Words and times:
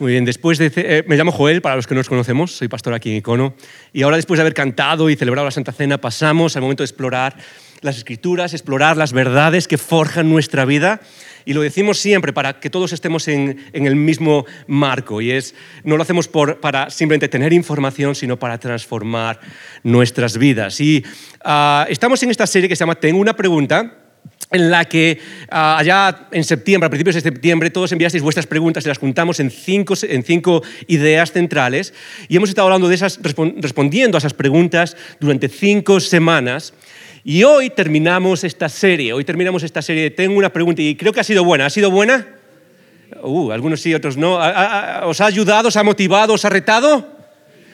Muy 0.00 0.12
bien, 0.12 0.24
después 0.24 0.56
de... 0.56 0.72
eh, 0.76 1.04
me 1.06 1.18
llamo 1.18 1.30
Joel, 1.30 1.60
para 1.60 1.76
los 1.76 1.86
que 1.86 1.92
no 1.94 1.98
nos 1.98 2.08
conocemos, 2.08 2.52
soy 2.52 2.68
pastor 2.68 2.94
aquí 2.94 3.10
en 3.10 3.16
Icono. 3.16 3.52
Y 3.92 4.00
ahora 4.00 4.16
después 4.16 4.38
de 4.38 4.40
haber 4.40 4.54
cantado 4.54 5.10
y 5.10 5.14
celebrado 5.14 5.44
la 5.44 5.50
Santa 5.50 5.72
Cena, 5.72 6.00
pasamos 6.00 6.56
al 6.56 6.62
momento 6.62 6.82
de 6.82 6.86
explorar 6.86 7.36
las 7.82 7.98
escrituras, 7.98 8.54
explorar 8.54 8.96
las 8.96 9.12
verdades 9.12 9.68
que 9.68 9.76
forjan 9.76 10.30
nuestra 10.30 10.64
vida. 10.64 11.02
Y 11.44 11.52
lo 11.52 11.60
decimos 11.60 11.98
siempre 11.98 12.32
para 12.32 12.60
que 12.60 12.70
todos 12.70 12.94
estemos 12.94 13.28
en, 13.28 13.62
en 13.74 13.86
el 13.86 13.94
mismo 13.94 14.46
marco. 14.66 15.20
Y 15.20 15.32
es, 15.32 15.54
no 15.84 15.98
lo 15.98 16.02
hacemos 16.02 16.28
por, 16.28 16.60
para 16.60 16.88
simplemente 16.88 17.28
tener 17.28 17.52
información, 17.52 18.14
sino 18.14 18.38
para 18.38 18.56
transformar 18.56 19.38
nuestras 19.82 20.38
vidas. 20.38 20.80
Y 20.80 21.04
ah, 21.44 21.84
estamos 21.90 22.22
en 22.22 22.30
esta 22.30 22.46
serie 22.46 22.70
que 22.70 22.76
se 22.76 22.80
llama 22.80 22.94
Tengo 22.94 23.20
una 23.20 23.36
pregunta 23.36 23.99
en 24.52 24.70
la 24.70 24.84
que 24.84 25.18
ah, 25.50 25.78
allá 25.78 26.26
en 26.32 26.42
septiembre, 26.42 26.86
a 26.86 26.90
principios 26.90 27.14
de 27.14 27.20
septiembre, 27.20 27.70
todos 27.70 27.92
enviasteis 27.92 28.22
vuestras 28.22 28.46
preguntas 28.48 28.84
y 28.84 28.88
las 28.88 28.98
juntamos 28.98 29.38
en 29.38 29.50
cinco, 29.50 29.94
en 30.02 30.24
cinco 30.24 30.62
ideas 30.88 31.30
centrales 31.30 31.94
y 32.28 32.36
hemos 32.36 32.48
estado 32.48 32.66
hablando 32.66 32.88
de 32.88 32.96
esas, 32.96 33.22
respon- 33.22 33.54
respondiendo 33.58 34.16
a 34.16 34.18
esas 34.18 34.34
preguntas 34.34 34.96
durante 35.20 35.48
cinco 35.48 36.00
semanas. 36.00 36.74
Y 37.22 37.44
hoy 37.44 37.70
terminamos 37.70 38.42
esta 38.44 38.68
serie, 38.68 39.12
hoy 39.12 39.24
terminamos 39.24 39.62
esta 39.62 39.82
serie 39.82 40.10
Tengo 40.10 40.36
una 40.38 40.52
pregunta 40.52 40.80
y 40.82 40.96
creo 40.96 41.12
que 41.12 41.20
ha 41.20 41.24
sido 41.24 41.44
buena. 41.44 41.66
¿Ha 41.66 41.70
sido 41.70 41.90
buena? 41.90 42.26
Uh, 43.22 43.50
algunos 43.52 43.80
sí, 43.80 43.94
otros 43.94 44.16
no. 44.16 44.38
¿Ha- 44.40 44.48
ha- 44.50 45.00
ha- 45.00 45.06
¿Os 45.06 45.20
ha 45.20 45.26
ayudado, 45.26 45.68
os 45.68 45.76
ha 45.76 45.82
motivado, 45.84 46.32
os 46.32 46.44
ha 46.44 46.48
retado? 46.48 47.19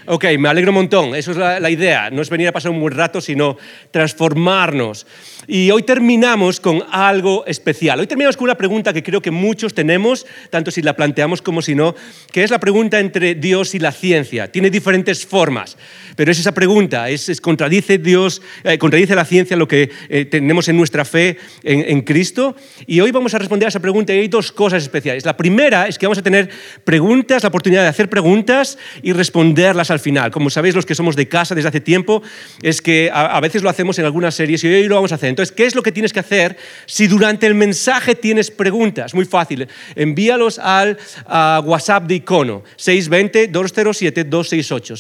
Ok, 0.09 0.25
me 0.39 0.49
alegro 0.49 0.71
un 0.71 0.77
montón. 0.77 1.17
Eso 1.17 1.33
es 1.33 1.37
la, 1.37 1.59
la 1.59 1.69
idea. 1.69 2.11
No 2.11 2.23
es 2.23 2.31
venir 2.31 2.47
a 2.47 2.53
pasar 2.53 2.71
un 2.71 2.81
buen 2.81 2.95
rato, 2.95 3.21
sino 3.21 3.57
transformarnos. 3.91 5.05
Y 5.49 5.71
hoy 5.73 5.83
terminamos 5.83 6.61
con 6.61 6.85
algo 6.91 7.45
especial. 7.47 7.99
Hoy 7.99 8.07
terminamos 8.07 8.37
con 8.37 8.45
una 8.45 8.57
pregunta 8.57 8.93
que 8.93 9.03
creo 9.03 9.21
que 9.21 9.33
muchos 9.33 9.75
tenemos, 9.75 10.27
tanto 10.51 10.71
si 10.71 10.81
la 10.83 10.95
planteamos 10.95 11.43
como 11.43 11.61
si 11.61 11.75
no, 11.75 11.95
que 12.33 12.45
es 12.45 12.51
la 12.51 12.61
pregunta 12.61 13.01
entre 13.01 13.35
Dios 13.35 13.75
y 13.75 13.81
la 13.81 13.91
ciencia. 13.91 14.51
Tiene 14.51 14.71
diferentes 14.71 15.27
formas, 15.27 15.77
pero 16.15 16.31
es 16.31 16.39
esa 16.39 16.53
pregunta. 16.53 17.11
Es, 17.11 17.29
es 17.29 17.41
contradice 17.41 17.99
Dios, 17.99 18.43
eh, 18.63 18.79
contradice 18.79 19.15
la 19.15 19.25
ciencia 19.25 19.57
lo 19.57 19.67
que 19.67 19.91
eh, 20.09 20.25
tenemos 20.25 20.69
en 20.69 20.77
nuestra 20.77 21.05
fe 21.05 21.39
en, 21.65 21.85
en 21.89 22.03
Cristo. 22.03 22.55
Y 22.87 23.01
hoy 23.01 23.11
vamos 23.11 23.35
a 23.35 23.39
responder 23.39 23.67
a 23.67 23.71
esa 23.71 23.81
pregunta 23.81 24.15
y 24.15 24.19
hay 24.19 24.29
dos 24.29 24.53
cosas 24.53 24.83
especiales. 24.85 25.25
La 25.25 25.37
primera 25.37 25.89
es 25.89 25.99
que 25.99 26.07
vamos 26.07 26.19
a 26.19 26.23
tener 26.23 26.49
preguntas, 26.85 27.43
la 27.43 27.49
oportunidad 27.49 27.83
de 27.83 27.89
hacer 27.89 28.09
preguntas 28.09 28.79
y 29.03 29.13
responderlas 29.13 29.91
al 29.91 29.96
final. 30.01 30.31
Como 30.31 30.51
sabéis 30.51 30.75
los 30.75 30.87
que 30.87 30.95
somos 30.95 31.17
de 31.17 31.29
casa 31.29 31.55
desde 31.55 31.69
hace 31.69 31.81
tiempo, 31.81 32.23
es 32.63 32.83
que 32.83 33.11
a, 33.13 33.41
veces 33.41 33.63
lo 33.63 33.71
hacemos 33.71 33.99
en 33.99 34.05
algunas 34.05 34.35
series 34.35 34.63
y 34.65 34.69
hoy 34.69 34.89
lo 34.89 34.97
vamos 34.97 35.13
a 35.13 35.17
hacer. 35.17 35.31
Entonces, 35.31 35.55
¿qué 35.55 35.67
es 35.67 35.75
lo 35.75 35.83
que 35.83 35.93
tienes 35.93 36.13
que 36.13 36.21
hacer 36.21 36.57
si 36.87 37.07
durante 37.07 37.47
el 37.47 37.55
mensaje 37.55 38.15
tienes 38.15 38.51
preguntas? 38.51 39.15
Muy 39.15 39.25
fácil. 39.25 39.69
Envíalos 39.95 40.59
al 40.59 40.99
WhatsApp 41.27 42.05
de 42.05 42.17
Icono, 42.17 42.65
620-207-268. 42.79 44.97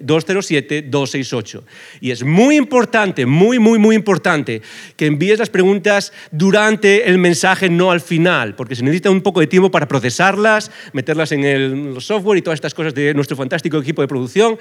620-207-268. 0.00 1.62
Y 2.00 2.10
es 2.10 2.24
muy 2.24 2.56
importante, 2.56 3.26
muy, 3.26 3.58
muy, 3.58 3.78
muy 3.78 3.96
importante 3.96 4.62
que 4.96 5.06
envíes 5.06 5.38
las 5.38 5.50
preguntas 5.50 6.12
durante 6.30 7.08
el 7.08 7.18
mensaje, 7.18 7.68
no 7.68 7.90
al 7.90 8.00
final, 8.00 8.54
porque 8.54 8.74
se 8.74 8.82
necesita 8.82 9.10
un 9.10 9.20
poco 9.20 9.40
de 9.40 9.46
tiempo 9.46 9.70
para 9.70 9.88
procesarlas, 9.88 10.70
meterlas 10.92 11.32
en 11.32 11.44
el 11.44 11.96
software 12.00 12.38
y 12.38 12.42
todas 12.42 12.56
estas 12.56 12.74
cosas 12.74 12.94
de 12.94 13.14
nuestro 13.14 13.36
fantástico 13.36 13.78
equipo 13.78 14.02
de 14.02 14.08
producción. 14.10 14.58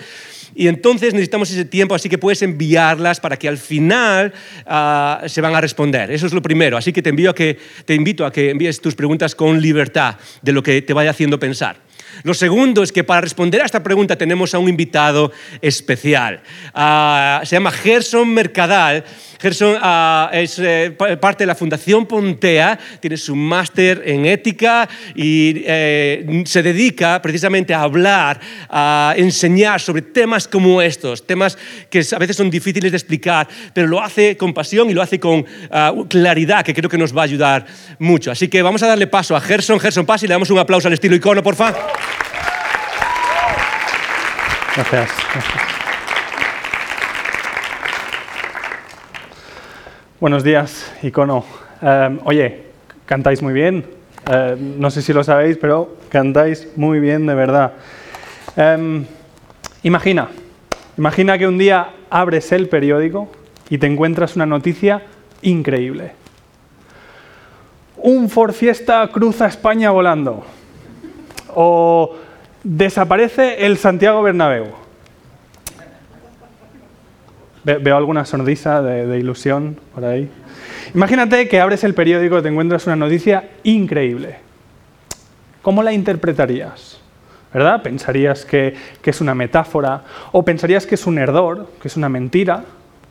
Y 0.56 0.68
entonces 0.68 1.14
necesitamos 1.14 1.52
ese 1.52 1.66
tiempo, 1.66 1.96
así 1.96 2.10
que 2.10 2.18
puedes 2.18 2.42
enviarlas 2.42 3.20
para 3.20 3.38
que 3.38 3.48
al 3.48 3.58
final 3.58 4.34
ah, 4.66 5.24
se 5.28 5.42
van 5.42 5.56
a 5.56 5.62
responder. 5.62 6.12
Eso 6.12 6.26
es 6.26 6.34
lo 6.34 6.42
primero. 6.42 6.78
Así 6.78 6.94
que 6.94 7.02
te, 7.02 7.10
envío 7.10 7.30
a 7.30 7.36
que, 7.36 7.58
te 7.86 7.96
invito 7.96 8.26
a 8.26 8.32
que 8.32 8.50
envíes 8.50 8.82
tus 8.82 8.96
preguntas 8.96 9.36
con 9.36 9.62
libertad 9.62 10.16
de 10.42 10.52
lo 10.54 10.64
que 10.64 10.82
te 10.82 10.94
vaya 10.94 11.12
haciendo 11.12 11.40
pensar. 11.40 11.89
Lo 12.24 12.34
segundo 12.34 12.84
es 12.84 12.92
que 12.92 13.04
para 13.04 13.22
responder 13.22 13.62
a 13.62 13.66
esta 13.66 13.82
pregunta 13.84 14.16
tenemos 14.18 14.54
a 14.54 14.60
un 14.60 14.70
invitado 14.70 15.32
especial. 15.62 16.42
Ah, 16.74 17.42
se 17.44 17.56
llama 17.56 17.72
Gerson 17.72 18.34
Mercadal. 18.34 19.04
Gerson 19.42 19.78
ah, 19.82 20.30
es 20.34 20.60
eh, 20.60 20.94
pa- 20.98 21.16
parte 21.18 21.44
de 21.44 21.48
la 21.48 21.56
Fundación 21.56 22.06
Pontea, 22.06 22.78
tiene 23.00 23.16
su 23.16 23.36
máster 23.38 24.02
en 24.06 24.26
ética 24.26 24.88
y 25.16 25.64
eh, 25.66 26.44
se 26.46 26.62
dedica 26.62 27.22
precisamente 27.22 27.74
a 27.74 27.82
hablar, 27.84 28.40
a 28.70 29.14
enseñar 29.16 29.80
sobre 29.80 30.02
temas 30.02 30.46
como 30.46 30.82
estos, 30.82 31.26
temas 31.26 31.58
que 31.90 32.04
a 32.14 32.18
veces 32.20 32.36
son 32.36 32.50
difíciles 32.50 32.92
de 32.92 32.98
explicar, 32.98 33.48
pero 33.74 33.88
lo 33.88 34.02
hace 34.04 34.36
con 34.36 34.54
pasión 34.54 34.90
y 34.90 34.94
lo 34.94 35.02
hace 35.02 35.22
con 35.22 35.46
ah, 35.72 35.94
claridad, 36.10 36.66
que 36.66 36.74
creo 36.74 36.90
que 36.90 36.98
nos 36.98 37.16
va 37.16 37.22
a 37.22 37.26
ayudar 37.26 37.66
mucho. 37.98 38.32
Así 38.32 38.50
que 38.50 38.62
vamos 38.62 38.84
a 38.84 38.88
darle 38.88 39.08
paso 39.08 39.38
a 39.38 39.42
Gerson. 39.42 39.80
Gerson, 39.80 40.06
pasa 40.06 40.26
y 40.26 40.28
le 40.28 40.34
damos 40.34 40.50
un 40.50 40.60
aplauso 40.60 40.90
al 40.90 40.94
estilo 40.96 41.16
icono, 41.16 41.42
por 41.42 41.56
favor. 41.56 41.99
Gracias. 44.80 45.12
Buenos 50.22 50.42
días, 50.42 50.94
Icono. 51.04 51.44
Eh, 51.82 52.20
oye, 52.24 52.64
cantáis 53.06 53.42
muy 53.42 53.52
bien. 53.52 53.86
Eh, 54.32 54.56
no 54.78 54.90
sé 54.90 55.02
si 55.02 55.12
lo 55.12 55.22
sabéis, 55.26 55.58
pero 55.58 55.98
cantáis 56.08 56.70
muy 56.78 57.02
bien, 57.02 57.26
de 57.26 57.36
verdad. 57.36 57.74
Eh, 58.56 59.06
imagina, 59.84 60.30
imagina 60.98 61.38
que 61.38 61.46
un 61.46 61.58
día 61.58 61.90
abres 62.10 62.54
el 62.54 62.70
periódico 62.70 63.30
y 63.70 63.80
te 63.80 63.88
encuentras 63.88 64.38
una 64.38 64.46
noticia 64.46 65.02
increíble. 65.42 66.14
Un 67.98 68.30
Ford 68.30 68.54
Fiesta 68.54 69.10
cruza 69.12 69.46
España 69.48 69.92
volando. 69.92 70.46
O 71.54 72.16
desaparece 72.64 73.66
el 73.66 73.78
Santiago 73.78 74.22
Bernabéu. 74.22 74.66
Ve- 77.64 77.78
Veo 77.78 77.98
alguna 77.98 78.26
sonrisa 78.26 78.82
de, 78.82 79.18
ilusión 79.20 79.78
por 79.94 80.06
ahí. 80.06 80.30
Imagínate 80.96 81.48
que 81.48 81.60
abres 81.60 81.84
el 81.84 81.94
periódico 81.94 82.40
y 82.40 82.42
te 82.42 82.48
encuentras 82.50 82.88
una 82.88 82.96
noticia 82.96 83.50
increíble. 83.64 84.38
¿Cómo 85.62 85.84
la 85.84 85.92
interpretarías? 85.92 87.00
¿Verdad? 87.54 87.82
¿Pensarías 87.82 88.46
que, 88.46 88.76
que 89.02 89.10
es 89.10 89.22
una 89.22 89.36
metáfora? 89.36 90.04
¿O 90.32 90.44
pensarías 90.46 90.86
que 90.86 90.96
es 90.96 91.06
un 91.06 91.18
error, 91.18 91.68
que 91.82 91.88
es 91.88 91.98
una 91.98 92.08
mentira? 92.08 92.64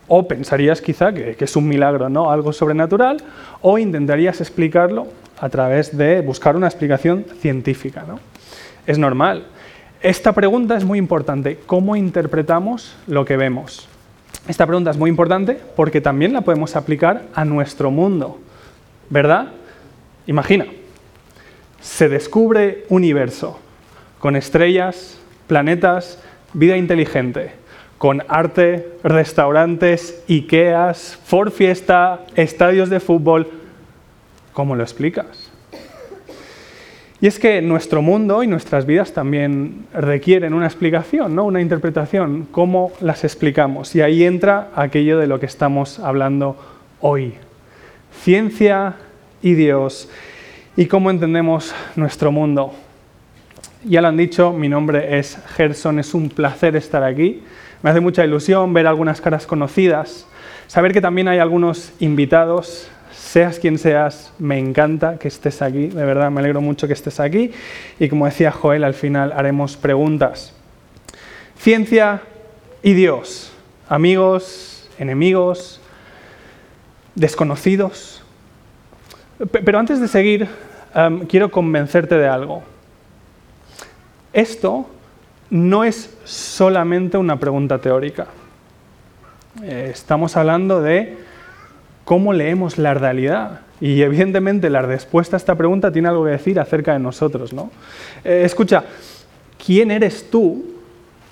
¿O 0.06 0.26
pensarías 0.26 0.80
quizá 0.80 1.12
que, 1.12 1.34
que 1.34 1.44
es 1.44 1.56
un 1.56 1.68
milagro, 1.68 2.08
¿no? 2.08 2.30
algo 2.30 2.52
sobrenatural? 2.52 3.18
¿O 3.60 3.78
intentarías 3.78 4.40
explicarlo 4.40 5.08
a 5.40 5.48
través 5.48 5.96
de 5.96 6.20
buscar 6.22 6.56
una 6.56 6.66
explicación 6.68 7.26
científica? 7.40 8.04
¿no? 8.06 8.18
Es 8.88 8.96
normal. 8.96 9.44
Esta 10.00 10.32
pregunta 10.32 10.74
es 10.74 10.82
muy 10.82 10.98
importante. 10.98 11.60
¿Cómo 11.66 11.94
interpretamos 11.94 12.96
lo 13.06 13.26
que 13.26 13.36
vemos? 13.36 13.86
Esta 14.48 14.66
pregunta 14.66 14.90
es 14.90 14.96
muy 14.96 15.10
importante 15.10 15.60
porque 15.76 16.00
también 16.00 16.32
la 16.32 16.40
podemos 16.40 16.74
aplicar 16.74 17.24
a 17.34 17.44
nuestro 17.44 17.90
mundo, 17.90 18.40
¿verdad? 19.10 19.48
Imagina, 20.26 20.64
se 21.82 22.08
descubre 22.08 22.86
universo 22.88 23.60
con 24.20 24.36
estrellas, 24.36 25.20
planetas, 25.48 26.22
vida 26.54 26.78
inteligente, 26.78 27.52
con 27.98 28.22
arte, 28.26 28.96
restaurantes, 29.04 30.24
Ikeas, 30.28 31.18
Ford 31.26 31.50
Fiesta, 31.50 32.20
estadios 32.36 32.88
de 32.88 33.00
fútbol. 33.00 33.50
¿Cómo 34.54 34.74
lo 34.74 34.82
explicas? 34.82 35.47
Y 37.20 37.26
es 37.26 37.40
que 37.40 37.60
nuestro 37.62 38.00
mundo 38.00 38.44
y 38.44 38.46
nuestras 38.46 38.86
vidas 38.86 39.12
también 39.12 39.86
requieren 39.92 40.54
una 40.54 40.66
explicación, 40.66 41.34
¿no? 41.34 41.44
una 41.44 41.60
interpretación, 41.60 42.46
cómo 42.52 42.92
las 43.00 43.24
explicamos. 43.24 43.96
Y 43.96 44.02
ahí 44.02 44.22
entra 44.22 44.70
aquello 44.76 45.18
de 45.18 45.26
lo 45.26 45.40
que 45.40 45.46
estamos 45.46 45.98
hablando 45.98 46.56
hoy. 47.00 47.34
Ciencia 48.22 48.94
y 49.42 49.54
Dios 49.54 50.08
y 50.76 50.86
cómo 50.86 51.10
entendemos 51.10 51.74
nuestro 51.96 52.30
mundo. 52.30 52.72
Ya 53.84 54.00
lo 54.00 54.08
han 54.08 54.16
dicho, 54.16 54.52
mi 54.52 54.68
nombre 54.68 55.18
es 55.18 55.38
Gerson, 55.56 55.98
es 55.98 56.14
un 56.14 56.28
placer 56.28 56.76
estar 56.76 57.02
aquí. 57.02 57.42
Me 57.82 57.90
hace 57.90 58.00
mucha 58.00 58.24
ilusión 58.24 58.72
ver 58.72 58.86
algunas 58.86 59.20
caras 59.20 59.44
conocidas, 59.44 60.24
saber 60.68 60.92
que 60.92 61.00
también 61.00 61.26
hay 61.26 61.40
algunos 61.40 61.92
invitados 61.98 62.88
seas 63.28 63.58
quien 63.58 63.76
seas, 63.76 64.32
me 64.38 64.58
encanta 64.58 65.18
que 65.18 65.28
estés 65.28 65.60
aquí, 65.60 65.88
de 65.88 66.04
verdad 66.06 66.30
me 66.30 66.40
alegro 66.40 66.62
mucho 66.62 66.86
que 66.86 66.94
estés 66.94 67.20
aquí 67.20 67.50
y 67.98 68.08
como 68.08 68.24
decía 68.24 68.50
Joel, 68.50 68.84
al 68.84 68.94
final 68.94 69.32
haremos 69.36 69.76
preguntas. 69.76 70.54
Ciencia 71.58 72.22
y 72.82 72.94
Dios, 72.94 73.52
amigos, 73.86 74.88
enemigos, 74.98 75.78
desconocidos. 77.14 78.22
Pero 79.52 79.78
antes 79.78 80.00
de 80.00 80.08
seguir, 80.08 80.48
quiero 81.28 81.50
convencerte 81.50 82.14
de 82.14 82.28
algo. 82.28 82.62
Esto 84.32 84.88
no 85.50 85.84
es 85.84 86.16
solamente 86.24 87.18
una 87.18 87.38
pregunta 87.38 87.78
teórica. 87.78 88.28
Eh, 89.62 89.90
estamos 89.92 90.34
hablando 90.34 90.80
de 90.80 91.27
cómo 92.08 92.32
leemos 92.32 92.78
la 92.78 92.94
realidad. 92.94 93.60
Y 93.82 94.00
evidentemente 94.00 94.70
la 94.70 94.80
respuesta 94.80 95.36
a 95.36 95.38
esta 95.38 95.56
pregunta 95.56 95.92
tiene 95.92 96.08
algo 96.08 96.24
que 96.24 96.30
decir 96.30 96.58
acerca 96.58 96.94
de 96.94 96.98
nosotros. 96.98 97.52
¿no? 97.52 97.70
Eh, 98.24 98.44
escucha, 98.46 98.82
¿quién 99.62 99.90
eres 99.90 100.30
tú? 100.30 100.64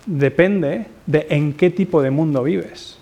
Depende 0.04 0.84
de 1.06 1.28
en 1.30 1.54
qué 1.54 1.70
tipo 1.70 2.02
de 2.02 2.10
mundo 2.10 2.42
vives. 2.42 2.98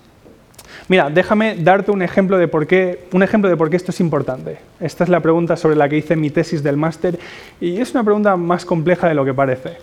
Mira, 0.87 1.11
déjame 1.11 1.56
darte 1.56 1.91
un 1.91 2.03
ejemplo, 2.03 2.38
de 2.38 2.47
por 2.47 2.69
qué, 2.69 3.09
un 3.12 3.25
ejemplo 3.25 3.50
de 3.50 3.56
por 3.56 3.71
qué 3.71 3.76
esto 3.76 3.91
es 3.91 3.99
importante. 3.99 4.59
Esta 4.79 5.03
es 5.03 5.11
la 5.11 5.19
pregunta 5.19 5.56
sobre 5.56 5.75
la 5.75 5.88
que 5.88 5.97
hice 5.97 6.15
mi 6.15 6.31
tesis 6.31 6.62
del 6.62 6.76
máster 6.76 7.19
y 7.61 7.81
es 7.81 7.91
una 7.91 8.05
pregunta 8.05 8.37
más 8.37 8.65
compleja 8.65 9.09
de 9.09 9.15
lo 9.15 9.25
que 9.25 9.35
parece. 9.35 9.79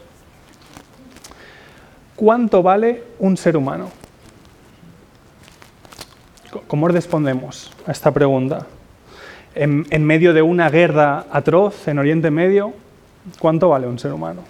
¿Cuánto 2.15 2.63
vale 2.63 3.03
un 3.19 3.35
ser 3.35 3.57
humano? 3.57 3.89
¿Cómo 6.67 6.89
respondemos 6.89 7.71
a 7.87 7.91
esta 7.91 8.11
pregunta? 8.11 8.67
En, 9.55 10.05
medio 10.05 10.33
de 10.33 10.41
una 10.41 10.69
guerra 10.69 11.25
atroz 11.31 11.87
en 11.87 11.97
Oriente 11.97 12.29
Medio, 12.29 12.73
¿cuánto 13.39 13.69
vale 13.69 13.87
un 13.87 13.97
ser 13.97 14.11
humano? 14.11 14.41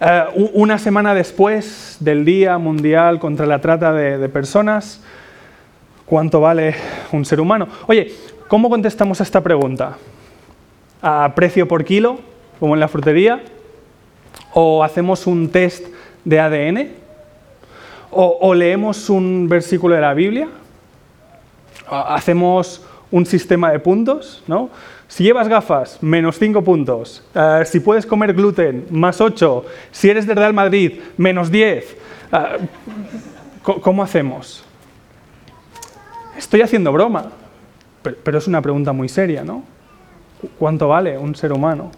Uh, 0.00 0.50
una 0.54 0.78
semana 0.78 1.12
después 1.12 1.96
del 1.98 2.24
Día 2.24 2.56
Mundial 2.58 3.18
contra 3.18 3.46
la 3.46 3.60
Trata 3.60 3.92
de, 3.92 4.18
de, 4.18 4.28
Personas, 4.28 5.02
¿cuánto 6.06 6.40
vale 6.40 6.76
un 7.10 7.24
ser 7.24 7.40
humano? 7.40 7.66
Oye, 7.88 8.14
¿cómo 8.46 8.70
contestamos 8.70 9.20
a 9.20 9.24
esta 9.24 9.40
pregunta? 9.40 9.96
¿A 11.02 11.32
precio 11.34 11.66
por 11.66 11.84
kilo, 11.84 12.20
como 12.60 12.74
en 12.74 12.80
la 12.80 12.86
frutería? 12.86 13.42
¿O 14.54 14.84
hacemos 14.84 15.26
un 15.26 15.48
test 15.48 15.86
de 16.24 16.38
ADN? 16.38 17.07
¿O, 18.10 18.54
leemos 18.54 19.10
un 19.10 19.48
versículo 19.48 19.94
de 19.94 20.00
la 20.00 20.14
Biblia? 20.14 20.48
¿Hacemos 21.88 22.84
un 23.10 23.26
sistema 23.26 23.70
de 23.70 23.78
puntos? 23.78 24.42
¿no? 24.46 24.70
Si 25.08 25.24
llevas 25.24 25.48
gafas, 25.48 26.02
menos 26.02 26.38
5 26.38 26.62
puntos. 26.62 27.24
Uh, 27.34 27.64
si 27.64 27.80
puedes 27.80 28.04
comer 28.04 28.34
gluten, 28.34 28.86
más 28.90 29.20
8. 29.20 29.64
Si 29.90 30.10
eres 30.10 30.26
de 30.26 30.34
Real 30.34 30.52
Madrid, 30.52 31.00
menos 31.16 31.50
10. 31.50 31.96
Uh, 32.30 33.72
¿Cómo 33.80 34.02
hacemos? 34.02 34.64
Estoy 36.36 36.60
haciendo 36.60 36.92
broma, 36.92 37.32
pero, 38.02 38.38
es 38.38 38.46
una 38.46 38.62
pregunta 38.62 38.92
muy 38.92 39.08
seria, 39.08 39.44
¿no? 39.44 39.64
¿Cuánto 40.58 40.88
vale 40.88 41.18
un 41.18 41.34
ser 41.34 41.52
humano? 41.52 41.90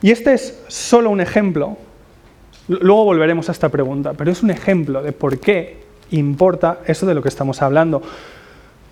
Y 0.00 0.10
este 0.10 0.34
es 0.34 0.62
solo 0.68 1.10
un 1.10 1.20
ejemplo. 1.20 1.76
Luego 2.78 3.04
volveremos 3.04 3.48
a 3.48 3.52
esta 3.52 3.68
pregunta, 3.68 4.12
pero 4.12 4.30
es 4.30 4.44
un 4.44 4.50
ejemplo 4.50 5.02
de 5.02 5.10
por 5.10 5.40
qué 5.40 5.78
importa 6.12 6.78
eso 6.86 7.04
de 7.04 7.14
lo 7.14 7.22
que 7.22 7.28
estamos 7.28 7.62
hablando. 7.62 8.00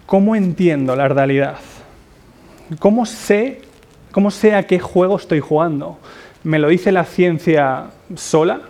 ¿Cómo 0.05 0.35
entiendo 0.35 0.97
la 0.97 1.07
realidad? 1.07 1.59
¿Cómo 2.81 3.07
sé, 3.07 3.63
¿Cómo 4.11 4.33
sé 4.33 4.57
a 4.57 4.65
qué 4.65 4.81
juego 4.81 5.17
estoy 5.17 5.39
jugando? 5.39 5.97
¿Me 6.43 6.59
lo 6.59 6.67
dice 6.67 6.91
la 6.91 7.05
ciencia 7.05 7.91
sola? 8.17 8.63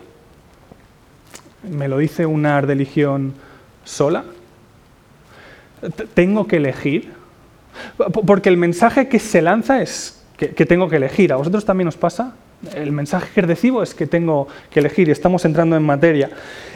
¿Me 1.62 1.88
lo 1.88 1.96
dice 1.96 2.26
una 2.26 2.60
religión 2.60 3.32
sola? 3.84 4.24
¿Tengo 6.12 6.46
que 6.46 6.56
elegir? 6.56 7.14
Porque 8.26 8.50
el 8.50 8.58
mensaje 8.58 9.08
que 9.08 9.18
se 9.18 9.40
lanza 9.40 9.80
es 9.80 10.22
que, 10.36 10.50
que, 10.50 10.66
tengo 10.66 10.86
que 10.90 10.96
elegir. 10.96 11.32
¿A 11.32 11.36
vosotros 11.36 11.64
también 11.64 11.88
os 11.88 11.96
pasa? 11.96 12.34
El 12.74 12.92
mensaje 12.92 13.28
que 13.34 13.42
recibo 13.42 13.82
es 13.82 13.94
que 13.94 14.06
tengo 14.06 14.48
que 14.70 14.80
elegir 14.80 15.08
y 15.08 15.12
estamos 15.12 15.44
entrando 15.44 15.76
en 15.76 15.82
materia. 15.84 16.30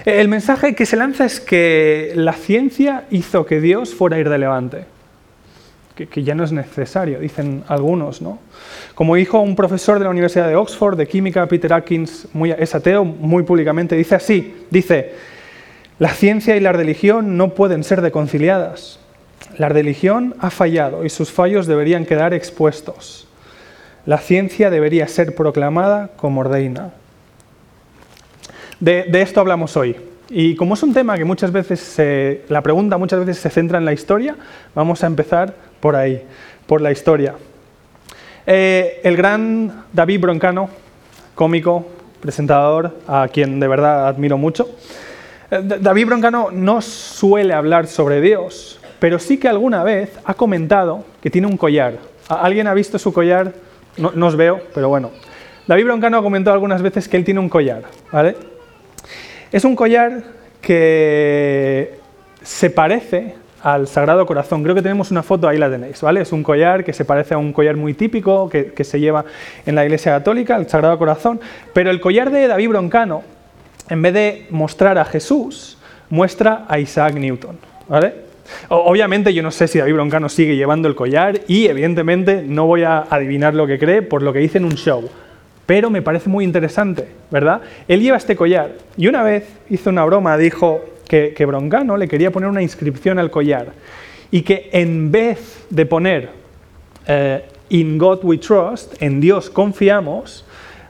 El 0.04 0.28
mensaje 0.28 0.74
que 0.74 0.86
se 0.86 0.96
lanza 0.96 1.24
es 1.24 1.40
que 1.40 2.12
la 2.14 2.34
ciencia 2.34 3.04
hizo 3.10 3.46
que 3.46 3.60
Dios 3.60 3.94
fuera 3.94 4.18
irrelevante 4.18 4.84
que, 5.94 6.06
que, 6.06 6.22
ya 6.22 6.34
no 6.34 6.44
es 6.44 6.52
necesario, 6.52 7.20
dicen 7.20 7.64
algunos. 7.68 8.22
¿no? 8.22 8.38
Como 8.94 9.16
dijo 9.16 9.40
un 9.40 9.56
profesor 9.56 9.98
de 9.98 10.04
la 10.04 10.10
Universidad 10.10 10.48
de 10.48 10.56
Oxford 10.56 10.96
de 10.96 11.06
química, 11.06 11.46
Peter 11.46 11.72
Atkins, 11.72 12.28
muy, 12.32 12.50
es 12.52 12.74
ateo, 12.74 13.04
muy 13.04 13.42
públicamente, 13.42 13.96
dice 13.96 14.14
así, 14.14 14.54
dice, 14.70 15.12
la 15.98 16.10
ciencia 16.10 16.56
y 16.56 16.60
la 16.60 16.72
religión 16.72 17.36
no 17.36 17.54
pueden 17.54 17.84
ser 17.84 18.00
reconciliadas. 18.00 18.98
La 19.58 19.68
religión 19.68 20.34
ha 20.38 20.50
fallado 20.50 21.04
y 21.04 21.10
sus 21.10 21.30
fallos 21.30 21.66
deberían 21.66 22.06
quedar 22.06 22.32
expuestos. 22.32 23.28
La 24.04 24.18
ciencia 24.18 24.68
debería 24.68 25.06
ser 25.06 25.34
proclamada 25.34 26.10
como 26.16 26.42
reina. 26.42 26.90
De, 28.80 29.06
esto 29.12 29.40
hablamos 29.40 29.76
hoy. 29.76 29.96
Y 30.28 30.56
como 30.56 30.74
es 30.74 30.82
un 30.82 30.92
tema 30.92 31.16
que 31.16 31.24
muchas 31.24 31.52
veces, 31.52 31.78
se, 31.78 32.42
la 32.48 32.62
pregunta 32.62 32.98
muchas 32.98 33.20
veces 33.20 33.38
se 33.38 33.50
centra 33.50 33.78
en 33.78 33.84
la 33.84 33.92
historia, 33.92 34.34
vamos 34.74 35.04
a 35.04 35.06
empezar 35.06 35.54
por 35.78 35.94
ahí, 35.94 36.24
por 36.66 36.80
la 36.80 36.90
historia. 36.90 37.34
Eh, 38.44 39.00
el 39.04 39.16
gran 39.16 39.84
David 39.92 40.20
Broncano, 40.20 40.68
cómico, 41.36 41.86
presentador, 42.20 42.96
a 43.06 43.28
quien 43.28 43.60
de 43.60 43.68
verdad 43.68 44.08
admiro 44.08 44.36
mucho. 44.36 44.68
Eh, 45.50 45.60
David 45.80 46.06
Broncano 46.06 46.50
no 46.50 46.82
suele 46.82 47.54
hablar 47.54 47.86
sobre 47.86 48.20
Dios, 48.20 48.80
pero 48.98 49.20
sí 49.20 49.38
que 49.38 49.48
alguna 49.48 49.84
vez 49.84 50.10
ha 50.24 50.34
comentado 50.34 51.04
que 51.20 51.30
tiene 51.30 51.46
un 51.46 51.56
collar. 51.56 51.98
¿Alguien 52.28 52.66
ha 52.66 52.74
visto 52.74 52.98
su 52.98 53.12
collar? 53.12 53.52
No, 53.96 54.12
no 54.14 54.26
os 54.26 54.36
veo, 54.36 54.60
pero 54.74 54.88
bueno. 54.88 55.10
David 55.66 55.84
Broncano 55.84 56.18
ha 56.18 56.22
comentado 56.22 56.54
algunas 56.54 56.82
veces 56.82 57.08
que 57.08 57.16
él 57.16 57.24
tiene 57.24 57.40
un 57.40 57.48
collar, 57.48 57.82
¿vale? 58.10 58.36
Es 59.52 59.64
un 59.64 59.76
collar 59.76 60.22
que 60.60 61.98
se 62.42 62.70
parece 62.70 63.34
al 63.62 63.86
Sagrado 63.86 64.26
Corazón. 64.26 64.62
Creo 64.62 64.74
que 64.74 64.82
tenemos 64.82 65.10
una 65.10 65.22
foto, 65.22 65.46
ahí 65.46 65.58
la 65.58 65.70
tenéis, 65.70 66.00
¿vale? 66.00 66.22
Es 66.22 66.32
un 66.32 66.42
collar 66.42 66.84
que 66.84 66.92
se 66.92 67.04
parece 67.04 67.34
a 67.34 67.38
un 67.38 67.52
collar 67.52 67.76
muy 67.76 67.94
típico 67.94 68.48
que, 68.48 68.72
que, 68.72 68.84
se 68.84 68.98
lleva 68.98 69.24
en 69.64 69.74
la 69.74 69.84
Iglesia 69.84 70.12
Católica, 70.12 70.56
el 70.56 70.68
Sagrado 70.68 70.98
Corazón. 70.98 71.40
Pero 71.72 71.90
el 71.90 72.00
collar 72.00 72.30
de 72.30 72.48
David 72.48 72.70
Broncano, 72.70 73.22
en 73.88 74.02
vez 74.02 74.14
de 74.14 74.46
mostrar 74.50 74.98
a 74.98 75.04
Jesús, 75.04 75.78
muestra 76.10 76.64
a 76.68 76.78
Isaac 76.78 77.14
Newton, 77.14 77.58
¿vale? 77.88 78.14
Obviamente 78.68 79.34
yo 79.34 79.42
no 79.42 79.50
sé 79.50 79.68
si 79.68 79.78
David 79.78 79.94
Broncano 79.94 80.28
sigue 80.28 80.56
llevando 80.56 80.88
el 80.88 80.94
collar 80.94 81.40
y 81.48 81.66
evidentemente 81.66 82.44
no 82.46 82.66
voy 82.66 82.82
a 82.82 83.06
adivinar 83.10 83.54
lo 83.54 83.66
que 83.66 83.78
cree 83.78 84.02
por 84.02 84.22
lo 84.22 84.32
que 84.32 84.38
dice 84.38 84.58
en 84.58 84.64
un 84.64 84.74
show. 84.74 85.08
Pero 85.66 85.90
me 85.90 86.02
parece 86.02 86.28
muy 86.28 86.44
interesante, 86.44 87.08
¿verdad? 87.30 87.62
Él 87.88 88.00
lleva 88.00 88.16
este 88.16 88.36
collar 88.36 88.72
y 88.96 89.06
una 89.06 89.22
vez 89.22 89.48
hizo 89.70 89.90
una 89.90 90.04
broma, 90.04 90.36
dijo, 90.36 90.84
que, 91.08 91.34
que, 91.34 91.44
Broncano 91.44 91.96
le 91.96 92.08
quería 92.08 92.30
poner 92.30 92.48
una 92.48 92.62
inscripción 92.62 93.18
al 93.18 93.30
collar 93.30 93.72
y 94.30 94.42
que 94.42 94.70
en 94.72 95.12
vez 95.12 95.66
de 95.68 95.86
poner 95.86 96.30
eh, 97.06 97.44
In 97.68 97.96
God 97.96 98.20
we 98.22 98.38
trust, 98.38 99.00
en 99.00 99.20
Dios 99.20 99.48
confiamos, 99.48 100.44